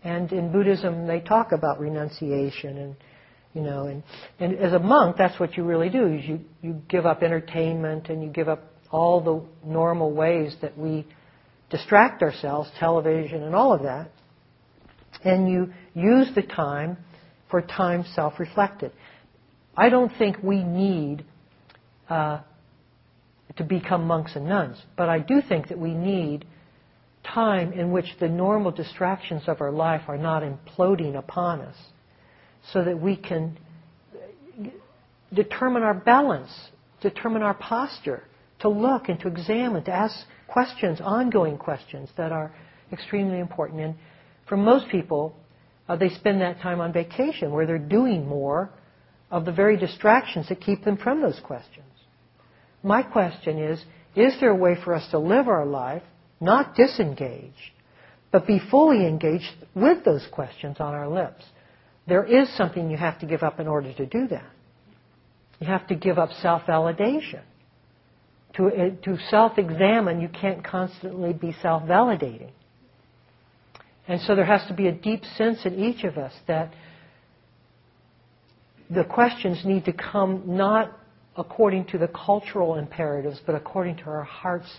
And 0.02 0.30
in 0.32 0.52
Buddhism, 0.52 1.06
they 1.06 1.20
talk 1.20 1.52
about 1.52 1.80
renunciation 1.80 2.76
and 2.78 2.96
you 3.54 3.62
know, 3.62 3.86
and, 3.86 4.02
and 4.40 4.58
as 4.58 4.72
a 4.72 4.80
monk, 4.80 5.16
that's 5.16 5.38
what 5.38 5.56
you 5.56 5.62
really 5.62 5.88
do, 5.88 6.06
is 6.06 6.24
you, 6.24 6.40
you 6.60 6.82
give 6.88 7.06
up 7.06 7.22
entertainment 7.22 8.08
and 8.08 8.20
you 8.20 8.28
give 8.28 8.48
up 8.48 8.64
all 8.90 9.20
the 9.20 9.68
normal 9.68 10.12
ways 10.12 10.56
that 10.60 10.76
we 10.76 11.06
distract 11.70 12.22
ourselves, 12.22 12.70
television 12.78 13.42
and 13.42 13.54
all 13.54 13.72
of 13.72 13.82
that, 13.82 14.10
and 15.24 15.48
you 15.48 15.72
use 15.94 16.28
the 16.34 16.42
time 16.42 16.96
for 17.50 17.62
time 17.62 18.04
self-reflected. 18.14 18.92
I 19.76 19.88
don't 19.88 20.12
think 20.18 20.36
we 20.42 20.62
need 20.62 21.24
uh, 22.08 22.40
to 23.56 23.64
become 23.64 24.06
monks 24.06 24.36
and 24.36 24.46
nuns, 24.46 24.80
but 24.96 25.08
I 25.08 25.18
do 25.18 25.40
think 25.48 25.68
that 25.68 25.78
we 25.78 25.94
need 25.94 26.44
time 27.24 27.72
in 27.72 27.90
which 27.90 28.06
the 28.20 28.28
normal 28.28 28.70
distractions 28.70 29.44
of 29.46 29.60
our 29.60 29.72
life 29.72 30.02
are 30.08 30.18
not 30.18 30.42
imploding 30.42 31.16
upon 31.16 31.60
us 31.60 31.76
so 32.72 32.84
that 32.84 33.00
we 33.00 33.16
can 33.16 33.58
determine 35.32 35.82
our 35.82 35.94
balance, 35.94 36.50
determine 37.00 37.42
our 37.42 37.54
posture, 37.54 38.24
to 38.60 38.68
look 38.68 39.08
and 39.08 39.18
to 39.20 39.28
examine, 39.28 39.84
to 39.84 39.92
ask 39.92 40.14
questions, 40.48 41.00
ongoing 41.00 41.58
questions 41.58 42.08
that 42.16 42.32
are 42.32 42.54
extremely 42.92 43.38
important. 43.38 43.80
And 43.80 43.94
for 44.48 44.56
most 44.56 44.88
people, 44.88 45.36
uh, 45.88 45.96
they 45.96 46.08
spend 46.08 46.40
that 46.40 46.60
time 46.60 46.80
on 46.80 46.92
vacation 46.92 47.52
where 47.52 47.66
they're 47.66 47.78
doing 47.78 48.26
more 48.26 48.70
of 49.30 49.44
the 49.44 49.52
very 49.52 49.76
distractions 49.76 50.48
that 50.48 50.60
keep 50.60 50.84
them 50.84 50.96
from 50.96 51.20
those 51.20 51.40
questions. 51.44 51.86
My 52.82 53.02
question 53.02 53.58
is, 53.58 53.82
is 54.14 54.34
there 54.40 54.50
a 54.50 54.56
way 54.56 54.76
for 54.84 54.94
us 54.94 55.10
to 55.10 55.18
live 55.18 55.48
our 55.48 55.66
life 55.66 56.02
not 56.40 56.74
disengaged, 56.74 57.72
but 58.30 58.46
be 58.46 58.60
fully 58.70 59.06
engaged 59.06 59.44
with 59.74 60.04
those 60.04 60.26
questions 60.30 60.76
on 60.80 60.94
our 60.94 61.08
lips. 61.08 61.44
There 62.06 62.24
is 62.24 62.54
something 62.56 62.90
you 62.90 62.96
have 62.96 63.18
to 63.20 63.26
give 63.26 63.42
up 63.42 63.60
in 63.60 63.66
order 63.66 63.92
to 63.94 64.06
do 64.06 64.28
that. 64.28 64.50
You 65.60 65.66
have 65.68 65.86
to 65.88 65.94
give 65.94 66.18
up 66.18 66.30
self 66.42 66.62
validation. 66.62 67.42
To, 68.56 68.66
uh, 68.66 68.90
to 69.04 69.18
self 69.30 69.58
examine, 69.58 70.20
you 70.20 70.28
can't 70.28 70.64
constantly 70.64 71.32
be 71.32 71.54
self 71.60 71.82
validating. 71.84 72.50
And 74.06 74.20
so 74.20 74.34
there 74.34 74.44
has 74.44 74.66
to 74.68 74.74
be 74.74 74.86
a 74.86 74.92
deep 74.92 75.24
sense 75.36 75.64
in 75.64 75.82
each 75.82 76.04
of 76.04 76.18
us 76.18 76.32
that 76.46 76.72
the 78.90 79.04
questions 79.04 79.62
need 79.64 79.86
to 79.86 79.92
come 79.92 80.42
not 80.46 80.92
according 81.36 81.86
to 81.86 81.98
the 81.98 82.08
cultural 82.08 82.76
imperatives, 82.76 83.40
but 83.44 83.54
according 83.54 83.96
to 83.96 84.04
our 84.04 84.22
heart's 84.22 84.72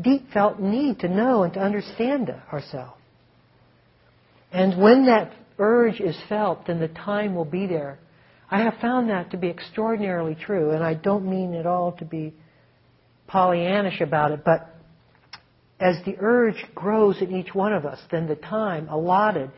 deep 0.00 0.30
felt 0.32 0.58
need 0.58 1.00
to 1.00 1.08
know 1.08 1.42
and 1.42 1.52
to 1.52 1.60
understand 1.60 2.30
ourselves. 2.50 2.98
And 4.50 4.80
when 4.80 5.06
that 5.06 5.32
urge 5.58 6.00
is 6.00 6.16
felt, 6.28 6.66
then 6.66 6.80
the 6.80 6.88
time 6.88 7.34
will 7.34 7.44
be 7.44 7.66
there. 7.66 7.98
I 8.50 8.62
have 8.62 8.74
found 8.80 9.08
that 9.10 9.30
to 9.30 9.36
be 9.36 9.48
extraordinarily 9.48 10.34
true, 10.34 10.72
and 10.72 10.82
I 10.82 10.94
don't 10.94 11.28
mean 11.28 11.54
at 11.54 11.66
all 11.66 11.92
to 11.92 12.04
be 12.04 12.34
Pollyannish 13.32 14.00
about 14.00 14.32
it, 14.32 14.44
but 14.44 14.68
as 15.80 15.96
the 16.04 16.16
urge 16.20 16.64
grows 16.74 17.20
in 17.20 17.34
each 17.34 17.54
one 17.54 17.72
of 17.72 17.84
us, 17.84 17.98
then 18.10 18.28
the 18.28 18.36
time 18.36 18.88
allotted 18.88 19.50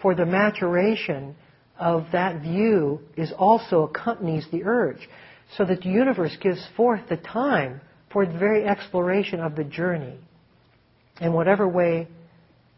for 0.00 0.14
the 0.14 0.26
maturation 0.26 1.34
of 1.78 2.06
that 2.12 2.42
view 2.42 3.00
is 3.16 3.32
also 3.36 3.82
accompanies 3.82 4.46
the 4.52 4.62
urge, 4.64 5.08
so 5.56 5.64
that 5.64 5.80
the 5.80 5.88
universe 5.88 6.36
gives 6.40 6.64
forth 6.76 7.00
the 7.08 7.16
time 7.16 7.80
for 8.12 8.26
the 8.26 8.38
very 8.38 8.64
exploration 8.64 9.40
of 9.40 9.56
the 9.56 9.64
journey 9.64 10.18
in 11.20 11.32
whatever 11.32 11.66
way, 11.66 12.06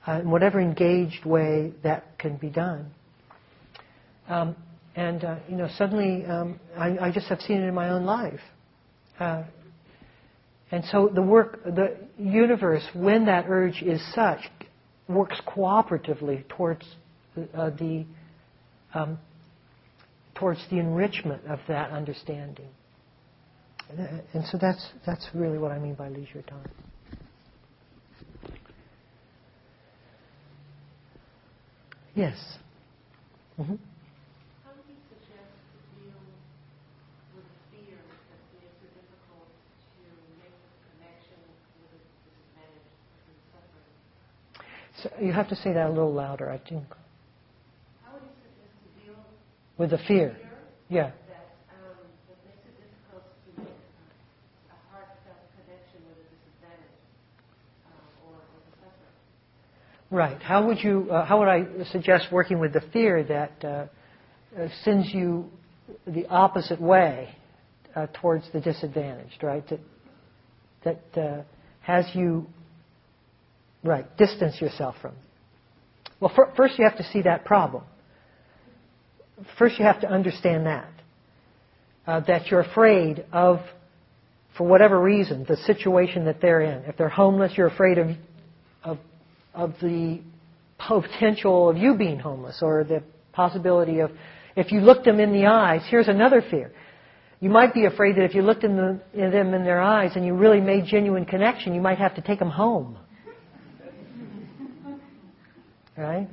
uh, 0.06 0.20
in 0.20 0.30
whatever 0.30 0.60
engaged 0.60 1.24
way 1.24 1.72
that 1.82 2.18
can 2.18 2.36
be 2.36 2.48
done. 2.48 2.90
Um, 4.28 4.56
and, 4.96 5.24
uh, 5.24 5.36
you 5.48 5.56
know, 5.56 5.68
suddenly 5.76 6.24
um, 6.26 6.60
I, 6.76 6.98
I, 6.98 7.12
just 7.12 7.26
have 7.26 7.40
seen 7.40 7.58
it 7.58 7.68
in 7.68 7.74
my 7.74 7.90
own 7.90 8.04
life. 8.04 8.40
Uh, 9.18 9.42
and 10.70 10.84
so 10.84 11.10
the 11.12 11.22
work, 11.22 11.62
the 11.64 11.96
universe, 12.18 12.84
when 12.94 13.26
that 13.26 13.46
urge 13.48 13.82
is 13.82 14.00
such, 14.14 14.40
works 15.08 15.40
cooperatively 15.46 16.46
towards 16.48 16.84
uh, 17.54 17.70
the 17.70 18.04
um, 18.94 19.18
towards 20.40 20.60
the 20.70 20.78
enrichment 20.78 21.44
of 21.46 21.60
that 21.68 21.90
understanding. 21.90 22.68
And 24.32 24.44
so 24.46 24.58
that's, 24.58 24.84
that's 25.04 25.28
really 25.34 25.58
what 25.58 25.70
I 25.70 25.78
mean 25.78 25.94
by 25.94 26.08
leisure 26.08 26.42
time. 26.42 26.70
Yes. 32.14 32.36
Mm-hmm. 33.58 33.74
How 34.64 34.72
do 34.72 34.82
you 34.88 34.98
suggest 35.08 35.52
to 35.70 35.78
deal 36.00 36.18
with 37.36 37.46
fear 37.70 37.98
that 37.98 38.40
makes 38.56 38.78
it 38.82 38.92
difficult 38.96 39.46
to 39.46 40.04
make 40.38 40.54
a 40.54 40.70
connection 40.90 41.38
with 41.82 41.92
a 41.92 42.00
disadvantage 42.24 42.88
suffering? 43.52 43.94
So 45.02 45.10
you 45.20 45.32
have 45.32 45.48
to 45.48 45.56
say 45.56 45.72
that 45.72 45.86
a 45.86 45.88
little 45.88 46.12
louder, 46.12 46.50
I 46.50 46.58
think. 46.58 46.84
How 48.04 48.12
would 48.14 48.22
you 48.22 48.30
suggest 48.42 48.74
to 48.82 49.06
deal 49.06 49.16
with 49.78 49.90
the 49.90 49.98
fear? 50.06 50.36
yeah. 50.88 51.12
Right. 60.10 60.42
How 60.42 60.66
would 60.66 60.82
you? 60.82 61.06
Uh, 61.08 61.24
how 61.24 61.38
would 61.38 61.46
I 61.46 61.64
suggest 61.92 62.32
working 62.32 62.58
with 62.58 62.72
the 62.72 62.82
fear 62.92 63.22
that 63.22 63.64
uh, 63.64 63.68
uh, 64.60 64.68
sends 64.82 65.14
you 65.14 65.48
the 66.04 66.26
opposite 66.26 66.80
way 66.80 67.28
uh, 67.94 68.08
towards 68.20 68.44
the 68.52 68.60
disadvantaged? 68.60 69.40
Right. 69.40 69.64
That 69.68 69.80
that 71.14 71.20
uh, 71.22 71.42
has 71.82 72.06
you 72.12 72.46
right 73.82 74.16
distance 74.16 74.60
yourself 74.60 74.94
from. 75.00 75.14
Well, 76.20 76.32
for, 76.34 76.52
first 76.56 76.78
you 76.78 76.84
have 76.84 76.98
to 76.98 77.04
see 77.04 77.22
that 77.22 77.44
problem. 77.44 77.84
First 79.58 79.78
you 79.78 79.84
have 79.84 80.00
to 80.02 80.08
understand 80.08 80.66
that 80.66 80.92
uh, 82.06 82.20
that 82.26 82.48
you're 82.48 82.60
afraid 82.60 83.24
of, 83.32 83.60
for 84.56 84.66
whatever 84.66 85.00
reason, 85.00 85.44
the 85.48 85.56
situation 85.58 86.24
that 86.24 86.40
they're 86.40 86.60
in. 86.60 86.84
If 86.84 86.96
they're 86.96 87.08
homeless, 87.08 87.52
you're 87.56 87.68
afraid 87.68 87.98
of 87.98 88.08
of 88.84 88.98
of 89.54 89.74
the 89.80 90.20
potential 90.78 91.68
of 91.68 91.76
you 91.76 91.94
being 91.96 92.18
homeless 92.18 92.60
or 92.62 92.84
the 92.84 93.02
possibility 93.32 94.00
of 94.00 94.10
if 94.56 94.72
you 94.72 94.80
looked 94.80 95.04
them 95.04 95.20
in 95.20 95.32
the 95.32 95.46
eyes, 95.46 95.82
here's 95.88 96.08
another 96.08 96.42
fear. 96.50 96.72
You 97.40 97.48
might 97.48 97.72
be 97.72 97.86
afraid 97.86 98.16
that 98.16 98.24
if 98.24 98.34
you 98.34 98.42
looked 98.42 98.64
in, 98.64 98.76
the, 98.76 99.00
in 99.14 99.30
them 99.30 99.54
in 99.54 99.64
their 99.64 99.80
eyes 99.80 100.12
and 100.14 100.26
you 100.26 100.34
really 100.34 100.60
made 100.60 100.84
genuine 100.84 101.24
connection, 101.24 101.74
you 101.74 101.80
might 101.80 101.98
have 101.98 102.14
to 102.16 102.20
take 102.20 102.38
them 102.38 102.50
home. 102.50 102.98
Right? 106.00 106.28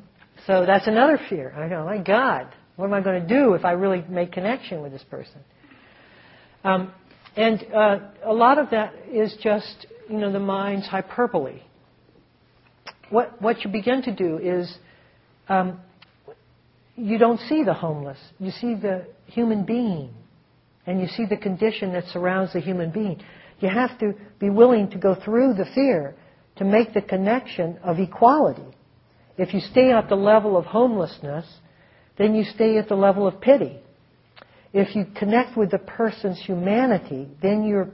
So 0.46 0.66
that's 0.66 0.88
another 0.88 1.20
fear. 1.30 1.54
I 1.56 1.68
go, 1.68 1.84
my 1.86 1.98
God, 1.98 2.48
what 2.76 2.86
am 2.86 2.94
I 2.94 3.02
going 3.02 3.22
to 3.22 3.28
do 3.28 3.54
if 3.54 3.66
I 3.66 3.72
really 3.72 4.04
make 4.08 4.32
connection 4.32 4.82
with 4.82 4.92
this 4.92 5.04
person? 5.04 5.42
Um, 6.64 6.94
and 7.36 7.66
uh, 7.74 8.00
a 8.24 8.34
lot 8.34 8.58
of 8.58 8.70
that 8.72 8.94
is 9.12 9.36
just, 9.44 9.88
you 10.10 10.18
know, 10.18 10.32
the 10.32 10.40
mind's 10.40 10.88
hyperbole 10.88 11.62
what, 13.10 13.42
what 13.42 13.64
you 13.64 13.72
begin 13.72 14.02
to 14.04 14.14
do 14.14 14.38
is 14.38 14.76
um, 15.48 15.80
you 16.96 17.18
don't 17.18 17.40
see 17.42 17.64
the 17.64 17.74
homeless. 17.74 18.18
You 18.40 18.52
see 18.52 18.76
the 18.76 19.08
human 19.28 19.66
being. 19.66 20.14
And 20.86 21.02
you 21.02 21.08
see 21.08 21.26
the 21.26 21.38
condition 21.38 21.94
that 21.94 22.06
surrounds 22.06 22.54
the 22.54 22.62
human 22.62 22.92
being. 22.92 23.22
You 23.60 23.70
have 23.70 23.98
to 24.00 24.14
be 24.40 24.50
willing 24.50 24.90
to 24.92 24.98
go 24.98 25.16
through 25.16 25.56
the 25.56 25.66
fear 25.76 26.16
to 26.58 26.66
make 26.66 26.94
the 26.94 27.02
connection 27.02 27.78
of 27.84 28.00
equality. 28.00 28.77
If 29.38 29.54
you 29.54 29.60
stay 29.60 29.92
at 29.92 30.10
the 30.10 30.16
level 30.16 30.58
of 30.58 30.66
homelessness, 30.66 31.46
then 32.18 32.34
you 32.36 32.44
stay 32.44 32.78
at 32.78 32.90
the 32.90 32.96
level 32.96 33.28
of 33.28 33.40
pity. 33.40 33.80
If 34.74 34.96
you 34.96 35.06
connect 35.16 35.58
with 35.58 35.72
the 35.72 35.78
person's 35.78 36.40
humanity, 36.40 37.28
then 37.42 37.64
you're 37.64 37.90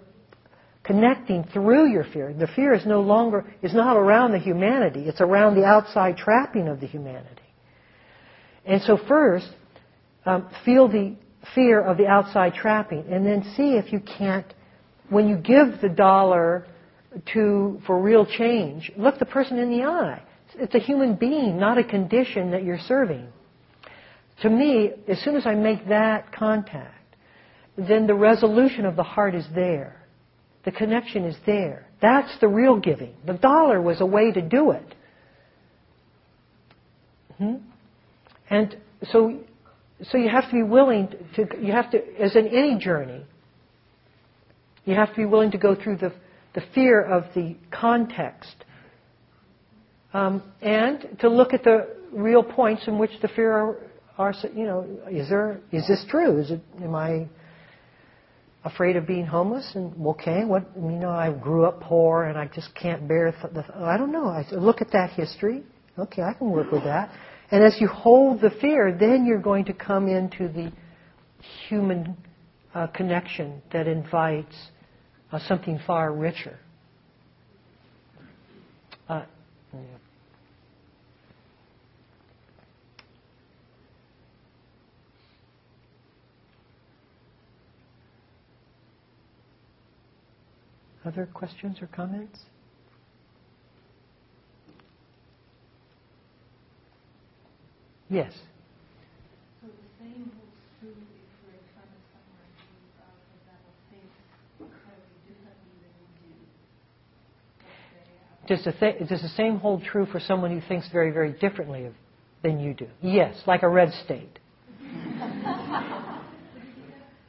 connecting 0.84 1.44
through 1.54 1.92
your 1.92 2.04
fear. 2.04 2.34
The 2.34 2.48
fear 2.48 2.74
is 2.74 2.86
no 2.86 3.02
longer, 3.02 3.46
is 3.62 3.74
not 3.74 3.96
around 3.96 4.32
the 4.32 4.40
humanity, 4.40 5.02
it's 5.02 5.22
around 5.22 5.56
the 5.56 5.66
outside 5.66 6.18
trapping 6.18 6.68
of 6.68 6.80
the 6.80 6.88
humanity. 6.88 7.30
And 8.66 8.82
so 8.82 8.98
first, 9.08 9.48
um, 10.26 10.50
feel 10.66 10.88
the 10.88 11.16
fear 11.54 11.82
of 11.82 11.98
the 11.98 12.08
outside 12.08 12.54
trapping, 12.54 13.06
and 13.10 13.26
then 13.26 13.44
see 13.56 13.74
if 13.74 13.92
you 13.92 14.00
can't, 14.00 14.46
when 15.10 15.28
you 15.28 15.36
give 15.36 15.82
the 15.82 15.90
dollar 15.90 16.66
to 17.34 17.80
for 17.86 18.02
real 18.02 18.26
change, 18.26 18.92
look 18.98 19.20
the 19.20 19.26
person 19.26 19.58
in 19.58 19.70
the 19.70 19.84
eye. 19.84 20.22
It's 20.56 20.76
a 20.76 20.80
human 20.80 21.16
being, 21.16 21.60
not 21.60 21.78
a 21.78 21.84
condition 21.84 22.52
that 22.52 22.64
you're 22.64 22.80
serving. 22.88 23.28
To 24.42 24.50
me, 24.50 24.92
as 25.08 25.20
soon 25.22 25.36
as 25.36 25.46
I 25.46 25.56
make 25.56 25.88
that 25.88 26.32
contact, 26.32 27.16
then 27.78 28.08
the 28.08 28.14
resolution 28.14 28.86
of 28.86 28.96
the 28.96 29.04
heart 29.04 29.36
is 29.36 29.46
there. 29.54 30.04
The 30.66 30.72
connection 30.72 31.26
is 31.26 31.36
there. 31.46 31.88
That's 32.02 32.38
the 32.40 32.48
real 32.48 32.80
giving. 32.80 33.16
The 33.26 33.34
dollar 33.34 33.82
was 33.82 34.02
a 34.02 34.06
way 34.06 34.32
to 34.32 34.42
do 34.42 34.72
it. 34.72 34.96
Hmm? 37.38 37.56
And 38.50 38.78
so, 39.12 39.40
so 40.04 40.18
you 40.18 40.30
have 40.30 40.46
to 40.46 40.54
be 40.54 40.64
willing 40.64 41.10
to, 41.36 41.48
you 41.60 41.72
have 41.72 41.92
to, 41.92 42.00
as 42.20 42.36
in 42.36 42.48
any 42.48 42.78
journey, 42.78 43.26
you 44.86 44.96
have 44.96 45.10
to 45.10 45.16
be 45.16 45.26
willing 45.26 45.52
to 45.52 45.58
go 45.58 45.76
through 45.76 45.98
the, 45.98 46.14
the 46.54 46.62
fear 46.76 47.02
of 47.02 47.24
the 47.34 47.56
context 47.72 48.66
um, 50.14 50.44
and 50.62 51.18
to 51.20 51.30
look 51.30 51.54
at 51.54 51.64
the 51.64 51.88
real 52.12 52.44
points 52.44 52.88
in 52.88 52.98
which 52.98 53.12
the 53.22 53.28
fear 53.30 53.52
are, 53.52 53.78
are, 54.18 54.34
you 54.56 54.66
know, 54.66 54.88
is 55.10 55.28
there, 55.30 55.60
is 55.72 55.88
this 55.88 56.06
true? 56.10 56.40
Is 56.40 56.52
it, 56.52 56.62
am 56.82 56.94
I 56.94 57.28
afraid 58.64 58.96
of 58.96 59.08
being 59.08 59.26
homeless? 59.26 59.72
And 59.76 59.94
okay, 60.08 60.46
what, 60.46 60.70
you 60.76 60.82
know, 60.82 61.10
I 61.10 61.32
grew 61.32 61.66
up 61.66 61.82
poor 61.82 62.26
and 62.26 62.38
I 62.38 62.48
just 62.48 62.74
can't 62.76 63.08
bear 63.08 63.32
th- 63.32 63.54
the, 63.54 63.66
I 63.76 63.98
don't 63.98 64.12
know. 64.12 64.28
I 64.28 64.46
look 64.52 64.82
at 64.82 64.92
that 64.92 65.12
history. 65.12 65.64
Okay, 65.98 66.22
I 66.22 66.34
can 66.34 66.50
work 66.50 66.72
with 66.72 66.84
that. 66.84 67.12
And 67.52 67.64
as 67.64 67.76
you 67.80 67.88
hold 67.88 68.42
the 68.42 68.50
fear, 68.62 68.96
then 68.98 69.26
you're 69.26 69.42
going 69.42 69.66
to 69.66 69.74
come 69.74 70.08
into 70.08 70.48
the 70.48 70.72
human 71.68 72.18
uh, 72.74 72.88
connection 72.88 73.62
that 73.72 73.88
invites 73.88 74.56
uh, 75.32 75.40
something 75.48 75.80
far 75.86 76.14
richer. 76.14 76.58
Uh, 79.08 79.24
yeah. 79.74 79.80
Other 91.06 91.28
questions 91.34 91.82
or 91.82 91.88
comments? 91.88 92.40
Yes. 98.10 98.32
So 99.62 99.68
the 99.68 99.74
same 100.00 100.32
holds 100.32 100.56
true 100.80 100.92
if 100.92 100.96
we're 101.44 101.54
in 101.54 101.66
front 101.74 101.90
of 101.90 102.04
someone 102.14 102.48
who, 102.56 102.72
uh, 103.02 103.12
for 103.28 103.36
example, 103.42 103.74
thinks 103.92 104.16
incredibly 104.62 105.20
differently 105.28 105.76
than 105.84 105.92
we 106.00 106.32
do. 108.40 108.56
Does 108.56 108.64
the, 108.64 108.72
th- 108.72 109.10
does 109.10 109.22
the 109.22 109.36
same 109.36 109.58
hold 109.58 109.84
true 109.84 110.06
for 110.06 110.20
someone 110.22 110.52
who 110.52 110.62
thinks 110.68 110.88
very, 110.90 111.12
very 111.12 111.34
differently 111.34 111.86
of, 111.86 111.94
than 112.44 112.60
you 112.60 112.74
do? 112.74 112.88
Yes, 113.02 113.36
like 113.46 113.64
a 113.64 113.70
red 113.70 113.92
state. 114.06 114.40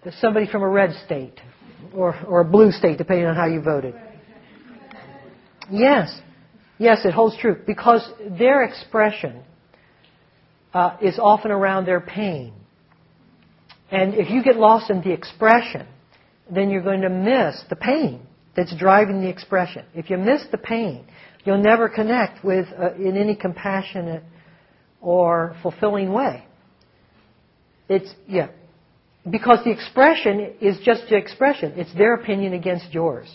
There's 0.05 0.15
somebody 0.21 0.47
from 0.47 0.63
a 0.63 0.69
red 0.69 0.93
state 1.07 1.41
or, 1.95 2.17
or 2.27 2.41
a 2.41 2.45
blue 2.45 2.71
state, 2.73 2.99
depending 2.99 3.27
on 3.27 3.37
how 3.37 3.47
you 3.47 3.61
voted. 3.61 3.95
Yes, 5.71 6.21
yes, 6.79 7.05
it 7.05 7.15
holds 7.15 7.37
true 7.39 7.57
because 7.67 8.07
their 8.39 8.65
expression 8.65 9.43
uh, 10.73 10.97
is 11.01 11.19
often 11.19 11.51
around 11.51 11.87
their 11.87 12.01
pain. 12.01 12.53
And 13.91 14.15
if 14.15 14.31
you 14.31 14.43
get 14.43 14.57
lost 14.57 14.91
in 14.91 15.01
the 15.03 15.13
expression, 15.13 15.87
then 16.53 16.71
you're 16.71 16.83
going 16.83 17.03
to 17.03 17.11
miss 17.11 17.63
the 17.71 17.77
pain 17.77 18.27
that's 18.57 18.75
driving 18.77 19.21
the 19.21 19.29
expression. 19.29 19.85
If 19.95 20.11
you 20.11 20.19
miss 20.19 20.43
the 20.51 20.59
pain, 20.59 21.07
you'll 21.45 21.63
never 21.63 21.89
connect 21.89 22.45
with 22.45 22.67
uh, 22.79 22.95
in 22.95 23.17
any 23.17 23.35
compassionate 23.35 24.23
or 25.01 25.57
fulfilling 25.63 26.13
way. 26.13 26.45
It's 27.89 28.13
yeah, 28.27 28.49
because 29.31 29.59
the 29.65 29.71
expression 29.71 30.55
is 30.61 30.79
just 30.85 31.05
the 31.09 31.17
expression. 31.17 31.73
It's 31.77 31.93
their 31.95 32.15
opinion 32.15 32.53
against 32.53 32.93
yours. 32.93 33.29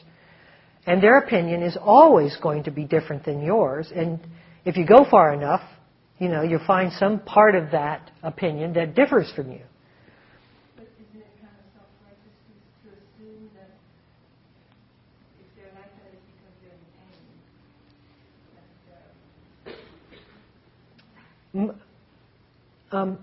And 0.85 1.01
their 1.01 1.17
opinion 1.19 1.61
is 1.63 1.77
always 1.81 2.37
going 2.37 2.63
to 2.63 2.71
be 2.71 2.83
different 2.83 3.25
than 3.25 3.41
yours. 3.43 3.91
And 3.95 4.19
if 4.65 4.77
you 4.77 4.85
go 4.85 5.05
far 5.09 5.33
enough, 5.33 5.61
you 6.19 6.29
know, 6.29 6.41
you'll 6.43 6.65
find 6.65 6.91
some 6.93 7.19
part 7.19 7.55
of 7.55 7.71
that 7.71 8.11
opinion 8.23 8.73
that 8.73 8.93
differs 8.95 9.31
from 9.35 9.51
you. 9.51 9.61
But 10.75 10.87
isn't 10.99 11.21
it 11.21 11.27
kind 11.41 11.53
of 11.57 11.65
self-righteous 11.73 12.35
to, 12.83 12.89
to 12.89 12.95
assume 12.95 13.49
that 13.55 13.69
if 15.39 15.47
they're 15.55 15.73
like 15.75 15.91
that, 16.03 16.11
it's 16.13 16.27
because 16.35 16.55
they're 16.61 16.77
in 21.63 21.63
pain? 21.63 21.69
M- 21.69 21.81
Um, 22.91 23.19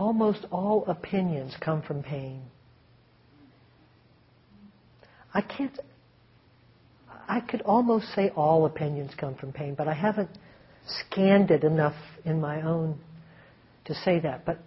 almost 0.00 0.46
all 0.50 0.84
opinions 0.86 1.54
come 1.60 1.82
from 1.82 2.02
pain. 2.02 2.40
I 5.34 5.42
can't, 5.42 5.78
I 7.28 7.40
could 7.40 7.60
almost 7.60 8.06
say 8.14 8.30
all 8.34 8.64
opinions 8.64 9.12
come 9.20 9.34
from 9.34 9.52
pain, 9.52 9.74
but 9.76 9.88
I 9.88 9.92
haven't 9.92 10.30
scanned 10.86 11.50
it 11.50 11.64
enough 11.64 11.94
in 12.24 12.40
my 12.40 12.62
own 12.62 12.98
to 13.84 13.94
say 13.94 14.18
that. 14.20 14.46
But 14.46 14.58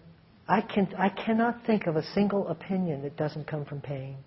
I, 0.48 0.62
can, 0.62 0.94
I 0.98 1.10
cannot 1.10 1.66
think 1.66 1.88
of 1.88 1.96
a 1.96 2.04
single 2.14 2.48
opinion 2.48 3.02
that 3.02 3.18
doesn't 3.18 3.48
come 3.48 3.66
from 3.66 3.82
pain. 3.82 4.18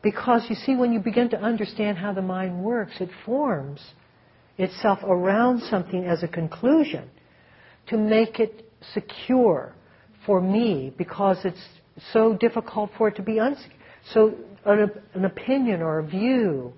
Because 0.00 0.46
you 0.48 0.54
see, 0.54 0.76
when 0.76 0.92
you 0.92 1.00
begin 1.00 1.28
to 1.30 1.40
understand 1.42 1.98
how 1.98 2.12
the 2.12 2.22
mind 2.22 2.62
works, 2.62 2.92
it 3.00 3.10
forms 3.26 3.80
itself 4.58 5.00
around 5.02 5.60
something 5.62 6.04
as 6.04 6.22
a 6.22 6.28
conclusion 6.28 7.10
to 7.88 7.98
make 7.98 8.38
it 8.38 8.64
secure 8.94 9.74
for 10.28 10.42
me 10.42 10.92
because 10.98 11.38
it's 11.42 11.64
so 12.12 12.36
difficult 12.36 12.90
for 12.98 13.08
it 13.08 13.16
to 13.16 13.22
be 13.22 13.36
unsecure. 13.36 13.72
So 14.12 14.34
an, 14.66 14.90
an 15.14 15.24
opinion 15.24 15.80
or 15.80 16.00
a 16.00 16.06
view 16.06 16.74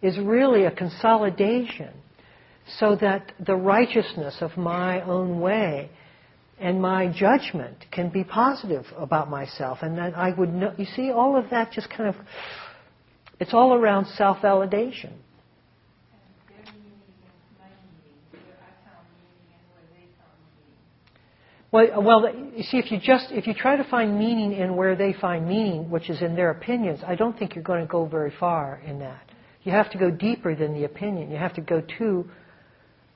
is 0.00 0.18
really 0.18 0.64
a 0.64 0.70
consolidation 0.70 1.92
so 2.78 2.96
that 2.96 3.32
the 3.44 3.54
righteousness 3.54 4.38
of 4.40 4.56
my 4.56 5.02
own 5.02 5.38
way 5.38 5.90
and 6.58 6.80
my 6.80 7.12
judgment 7.14 7.84
can 7.92 8.08
be 8.08 8.24
positive 8.24 8.86
about 8.96 9.28
myself 9.28 9.78
and 9.82 9.98
that 9.98 10.16
I 10.16 10.30
would 10.38 10.52
know 10.52 10.72
you 10.78 10.86
see 10.96 11.10
all 11.10 11.36
of 11.36 11.50
that 11.50 11.72
just 11.72 11.90
kind 11.90 12.08
of 12.08 12.16
it's 13.38 13.52
all 13.52 13.74
around 13.74 14.06
self-validation 14.06 15.12
Well, 21.70 22.02
well, 22.02 22.34
you 22.56 22.62
see, 22.62 22.78
if 22.78 22.90
you 22.90 22.98
just 22.98 23.26
if 23.30 23.46
you 23.46 23.52
try 23.52 23.76
to 23.76 23.84
find 23.84 24.18
meaning 24.18 24.54
in 24.54 24.74
where 24.74 24.96
they 24.96 25.12
find 25.12 25.46
meaning, 25.46 25.90
which 25.90 26.08
is 26.08 26.22
in 26.22 26.34
their 26.34 26.50
opinions, 26.50 27.00
I 27.06 27.14
don't 27.14 27.38
think 27.38 27.54
you're 27.54 27.64
going 27.64 27.82
to 27.82 27.86
go 27.86 28.06
very 28.06 28.32
far 28.40 28.80
in 28.86 28.98
that. 29.00 29.22
You 29.64 29.72
have 29.72 29.90
to 29.90 29.98
go 29.98 30.10
deeper 30.10 30.54
than 30.54 30.72
the 30.72 30.84
opinion. 30.84 31.30
You 31.30 31.36
have 31.36 31.54
to 31.54 31.60
go 31.60 31.82
to 31.98 32.30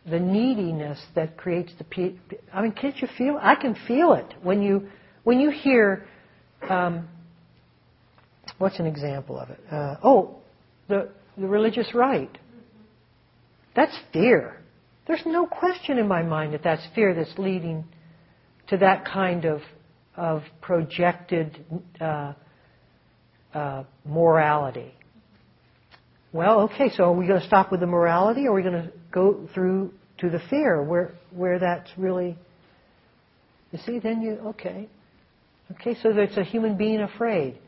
the 0.05 0.21
neediness 0.21 1.01
that 1.15 1.39
creates 1.39 1.73
the. 1.79 2.15
I 2.53 2.61
mean, 2.61 2.73
can't 2.73 3.01
you 3.01 3.09
feel? 3.17 3.39
I 3.41 3.55
can 3.55 3.75
feel 3.89 4.13
it 4.13 4.35
when 4.43 4.61
you 4.61 4.89
when 5.25 5.41
you 5.41 5.51
hear. 5.51 6.05
Um, 6.69 7.09
what's 8.59 8.79
an 8.79 8.87
example 8.87 9.39
of 9.39 9.49
it? 9.49 9.61
Uh, 9.71 9.97
oh, 10.05 10.37
the 10.89 11.09
the 11.39 11.47
religious 11.47 11.95
right. 11.95 12.37
That's 13.75 13.97
fear. 14.13 14.59
There's 15.07 15.23
no 15.25 15.47
question 15.47 15.97
in 15.97 16.07
my 16.07 16.23
mind 16.23 16.53
that 16.53 16.63
that's 16.63 16.87
fear 16.95 17.15
that's 17.15 17.39
leading 17.39 17.85
to 18.69 18.77
that 18.79 19.05
kind 19.05 19.45
of, 19.45 19.61
of 20.17 20.43
projected 20.61 21.65
uh, 22.01 22.35
uh, 23.55 23.85
morality. 24.05 24.95
Well, 26.33 26.63
okay, 26.63 26.91
so 26.97 27.05
are 27.05 27.13
we 27.13 27.27
going 27.27 27.41
to 27.41 27.47
stop 27.47 27.71
with 27.71 27.81
the 27.81 27.87
morality, 27.87 28.47
or 28.47 28.53
are 28.53 28.55
we 28.55 28.63
going 28.63 28.83
to 28.85 28.93
go 29.11 29.47
through 29.53 29.93
to 30.19 30.31
the 30.31 30.41
fear, 30.49 30.83
where 30.83 31.13
where 31.31 31.59
that's 31.59 31.91
really? 31.99 32.39
You 33.71 33.79
see, 33.85 33.99
then 33.99 34.23
you 34.23 34.39
okay, 34.47 34.89
okay. 35.73 35.97
So 36.03 36.13
there's 36.13 36.37
a 36.39 36.45
human 36.45 36.77
being 36.77 37.01
afraid. 37.01 37.59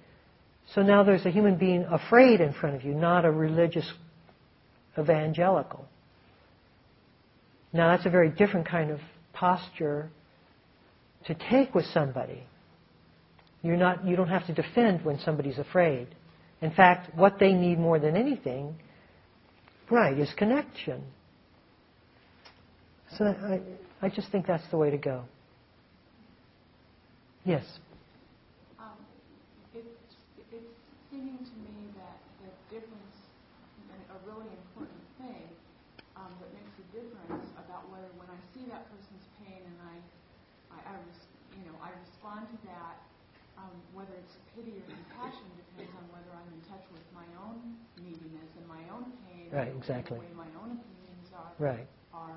So 0.74 0.82
now 0.82 1.04
there's 1.04 1.26
a 1.26 1.30
human 1.30 1.58
being 1.58 1.84
afraid 1.84 2.40
in 2.40 2.54
front 2.54 2.76
of 2.76 2.84
you, 2.84 2.94
not 2.94 3.26
a 3.26 3.30
religious 3.30 3.90
evangelical. 4.98 5.84
Now 7.72 7.94
that's 7.94 8.06
a 8.06 8.10
very 8.10 8.30
different 8.30 8.66
kind 8.66 8.90
of 8.90 9.00
posture 9.34 10.08
to 11.26 11.34
take 11.50 11.74
with 11.74 11.86
somebody. 11.86 12.42
You're 13.62 13.76
not, 13.76 14.04
you 14.04 14.14
don't 14.16 14.28
have 14.28 14.46
to 14.46 14.52
defend 14.52 15.04
when 15.04 15.18
somebody's 15.20 15.58
afraid. 15.58 16.08
In 16.60 16.70
fact, 16.70 17.14
what 17.16 17.38
they 17.38 17.52
need 17.52 17.78
more 17.78 17.98
than 17.98 18.16
anything, 18.16 18.74
right, 19.90 20.18
is 20.18 20.30
connection. 20.36 21.02
So 23.16 23.24
I, 23.24 23.60
I 24.02 24.08
just 24.08 24.30
think 24.32 24.46
that's 24.46 24.68
the 24.70 24.76
way 24.76 24.90
to 24.90 24.98
go. 24.98 25.22
Yes. 27.44 27.64
Um, 28.80 28.96
It's, 29.74 29.86
it's 30.50 30.72
seeming 31.10 31.38
to 31.38 31.56
me 31.60 31.92
that 32.00 32.16
the 32.40 32.50
difference, 32.72 33.16
and 33.92 34.00
a 34.12 34.18
really 34.28 34.48
important 34.48 35.04
thing, 35.20 35.46
um, 36.16 36.32
that 36.40 36.50
makes 36.56 36.74
a 36.80 36.86
difference 36.96 37.48
about 37.60 37.86
whether 37.92 38.08
when 38.16 38.28
I 38.32 38.40
see 38.56 38.64
that 38.72 38.88
person's 38.90 39.26
pain 39.44 39.60
and 39.60 39.78
I, 39.84 39.94
I, 40.74 40.78
I 40.90 40.94
res- 41.04 41.28
you 41.60 41.64
know, 41.68 41.76
I 41.84 41.92
respond 42.00 42.48
to 42.50 42.58
that, 42.66 42.96
um, 43.60 43.74
whether 43.94 44.14
it's 44.18 44.34
pity 44.56 44.74
or 44.74 44.84
compassion 44.88 45.46
depends 45.54 45.92
on 46.00 46.04
whether 46.10 46.32
I'm 46.34 46.48
in 46.50 46.62
touch 46.66 46.82
with 46.90 47.04
my 47.14 47.26
own 47.44 47.78
neediness 48.02 48.50
and 48.58 48.66
my 48.66 48.82
own 48.90 49.12
pain. 49.28 49.43
Right, 49.54 49.72
exactly. 49.76 50.18
The 50.18 50.24
way 50.24 50.32
my 50.36 50.50
own 50.60 50.72
opinions 50.82 51.30
are, 51.32 51.52
Right. 51.64 51.86
are 52.12 52.34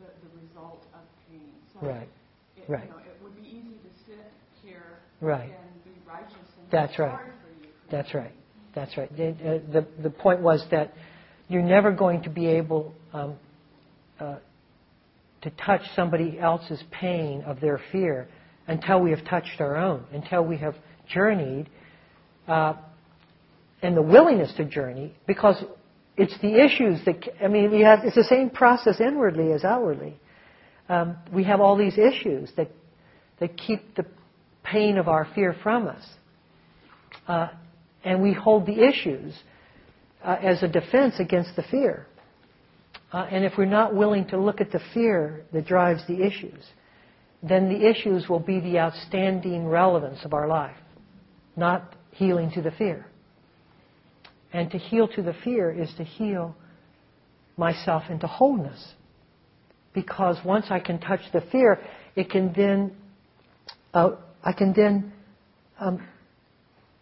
the, 0.00 0.06
the 0.26 0.42
result 0.42 0.84
of 0.92 1.00
pain. 1.30 1.52
So 1.72 1.86
Right. 1.86 2.08
it, 2.56 2.64
Right. 2.68 2.84
You 2.84 2.90
know, 2.90 2.98
it 2.98 3.22
would 3.22 3.36
be 3.36 3.42
easy 3.42 3.78
to 3.78 3.90
sit 4.04 4.32
here 4.62 4.98
Right. 5.20 5.52
and 5.52 5.84
be 5.84 5.92
righteous 6.08 6.34
and 6.34 6.70
That's 6.70 6.98
right. 6.98 7.16
for 7.16 7.64
you. 7.64 7.70
That's 7.88 8.14
right. 8.14 8.32
That's 8.74 8.96
right. 8.96 9.16
The, 9.16 9.28
uh, 9.28 9.72
the, 9.72 9.86
the 10.02 10.10
point 10.10 10.40
was 10.40 10.66
that 10.70 10.92
you're 11.48 11.62
never 11.62 11.92
going 11.92 12.22
to 12.22 12.30
be 12.30 12.46
able 12.46 12.92
um, 13.12 13.36
uh, 14.18 14.36
to 15.42 15.50
touch 15.50 15.82
somebody 15.94 16.40
else's 16.40 16.82
pain 16.90 17.42
of 17.42 17.60
their 17.60 17.78
fear 17.92 18.26
until 18.66 19.00
we 19.00 19.10
have 19.10 19.24
touched 19.26 19.60
our 19.60 19.76
own, 19.76 20.04
until 20.12 20.42
we 20.42 20.56
have 20.56 20.74
journeyed, 21.06 21.68
uh, 22.48 22.74
and 23.82 23.96
the 23.96 24.02
willingness 24.02 24.52
to 24.56 24.64
journey, 24.64 25.14
because 25.26 25.62
it's 26.16 26.38
the 26.40 26.64
issues 26.64 27.04
that, 27.06 27.16
I 27.42 27.48
mean, 27.48 27.70
we 27.70 27.80
have, 27.80 28.00
it's 28.04 28.14
the 28.14 28.24
same 28.24 28.50
process 28.50 29.00
inwardly 29.00 29.52
as 29.52 29.64
outwardly. 29.64 30.18
Um, 30.88 31.16
we 31.32 31.44
have 31.44 31.60
all 31.60 31.76
these 31.76 31.98
issues 31.98 32.50
that, 32.56 32.68
that 33.40 33.56
keep 33.56 33.96
the 33.96 34.06
pain 34.62 34.98
of 34.98 35.08
our 35.08 35.26
fear 35.34 35.56
from 35.62 35.88
us. 35.88 36.04
Uh, 37.26 37.48
and 38.04 38.22
we 38.22 38.32
hold 38.32 38.66
the 38.66 38.86
issues 38.86 39.34
uh, 40.22 40.36
as 40.42 40.62
a 40.62 40.68
defense 40.68 41.14
against 41.18 41.56
the 41.56 41.62
fear. 41.70 42.06
Uh, 43.12 43.26
and 43.30 43.44
if 43.44 43.52
we're 43.56 43.64
not 43.64 43.94
willing 43.94 44.26
to 44.28 44.38
look 44.38 44.60
at 44.60 44.70
the 44.70 44.80
fear 44.92 45.44
that 45.52 45.66
drives 45.66 46.02
the 46.06 46.24
issues, 46.24 46.64
then 47.42 47.68
the 47.68 47.88
issues 47.88 48.28
will 48.28 48.40
be 48.40 48.60
the 48.60 48.78
outstanding 48.78 49.66
relevance 49.66 50.24
of 50.24 50.32
our 50.32 50.48
life, 50.48 50.76
not 51.56 51.94
healing 52.12 52.50
to 52.52 52.62
the 52.62 52.70
fear. 52.72 53.06
And 54.54 54.70
to 54.70 54.78
heal 54.78 55.08
to 55.08 55.22
the 55.22 55.34
fear 55.42 55.70
is 55.70 55.92
to 55.96 56.04
heal 56.04 56.54
myself 57.56 58.04
into 58.08 58.28
wholeness. 58.28 58.94
Because 59.92 60.38
once 60.44 60.66
I 60.70 60.78
can 60.78 61.00
touch 61.00 61.20
the 61.32 61.40
fear, 61.52 61.80
it 62.14 62.30
can 62.30 62.52
then, 62.56 62.96
uh, 63.92 64.10
I 64.44 64.52
can 64.52 64.72
then 64.72 65.12
um, 65.80 66.06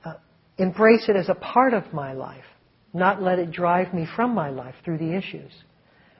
uh, 0.02 0.14
embrace 0.56 1.04
it 1.08 1.16
as 1.16 1.28
a 1.28 1.34
part 1.34 1.74
of 1.74 1.92
my 1.92 2.14
life, 2.14 2.44
not 2.94 3.22
let 3.22 3.38
it 3.38 3.52
drive 3.52 3.92
me 3.92 4.06
from 4.16 4.34
my 4.34 4.48
life 4.48 4.74
through 4.82 4.98
the 4.98 5.14
issues. 5.14 5.52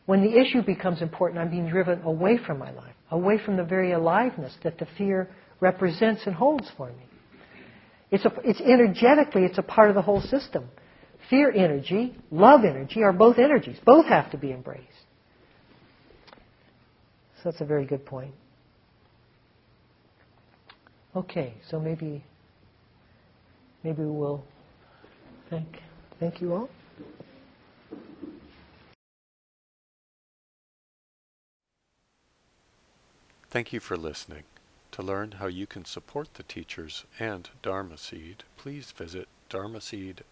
When 0.04 0.22
the 0.22 0.38
issue 0.38 0.62
becomes 0.62 1.00
important, 1.00 1.40
I'm 1.40 1.50
being 1.50 1.68
driven 1.68 2.02
away 2.02 2.38
from 2.46 2.58
my 2.58 2.72
life, 2.72 2.94
away 3.10 3.38
from 3.42 3.56
the 3.56 3.64
very 3.64 3.92
aliveness 3.92 4.54
that 4.64 4.78
the 4.78 4.86
fear 4.98 5.30
represents 5.60 6.22
and 6.26 6.34
holds 6.34 6.70
for 6.76 6.88
me. 6.88 7.06
It's, 8.10 8.26
a, 8.26 8.32
it's 8.44 8.60
energetically, 8.60 9.44
it's 9.44 9.56
a 9.56 9.62
part 9.62 9.88
of 9.88 9.94
the 9.94 10.02
whole 10.02 10.20
system. 10.20 10.68
Fear 11.30 11.52
energy, 11.52 12.14
love 12.30 12.64
energy 12.64 13.02
are 13.02 13.12
both 13.12 13.38
energies. 13.38 13.78
Both 13.84 14.06
have 14.06 14.30
to 14.32 14.38
be 14.38 14.52
embraced. 14.52 14.86
So 17.36 17.50
that's 17.50 17.60
a 17.60 17.64
very 17.64 17.86
good 17.86 18.04
point. 18.04 18.34
Okay, 21.14 21.54
so 21.68 21.78
maybe 21.78 22.24
maybe 23.82 24.02
we'll 24.02 24.42
thank 25.50 25.66
thank 26.18 26.40
you 26.40 26.54
all. 26.54 26.70
Thank 33.50 33.72
you 33.72 33.80
for 33.80 33.98
listening. 33.98 34.44
To 34.92 35.02
learn 35.02 35.32
how 35.32 35.46
you 35.46 35.66
can 35.66 35.84
support 35.84 36.34
the 36.34 36.42
teachers 36.42 37.04
and 37.18 37.48
Dharma 37.62 37.98
Seed, 37.98 38.44
please 38.56 38.92
visit 38.92 39.28
dharmaseed.org 39.50 40.31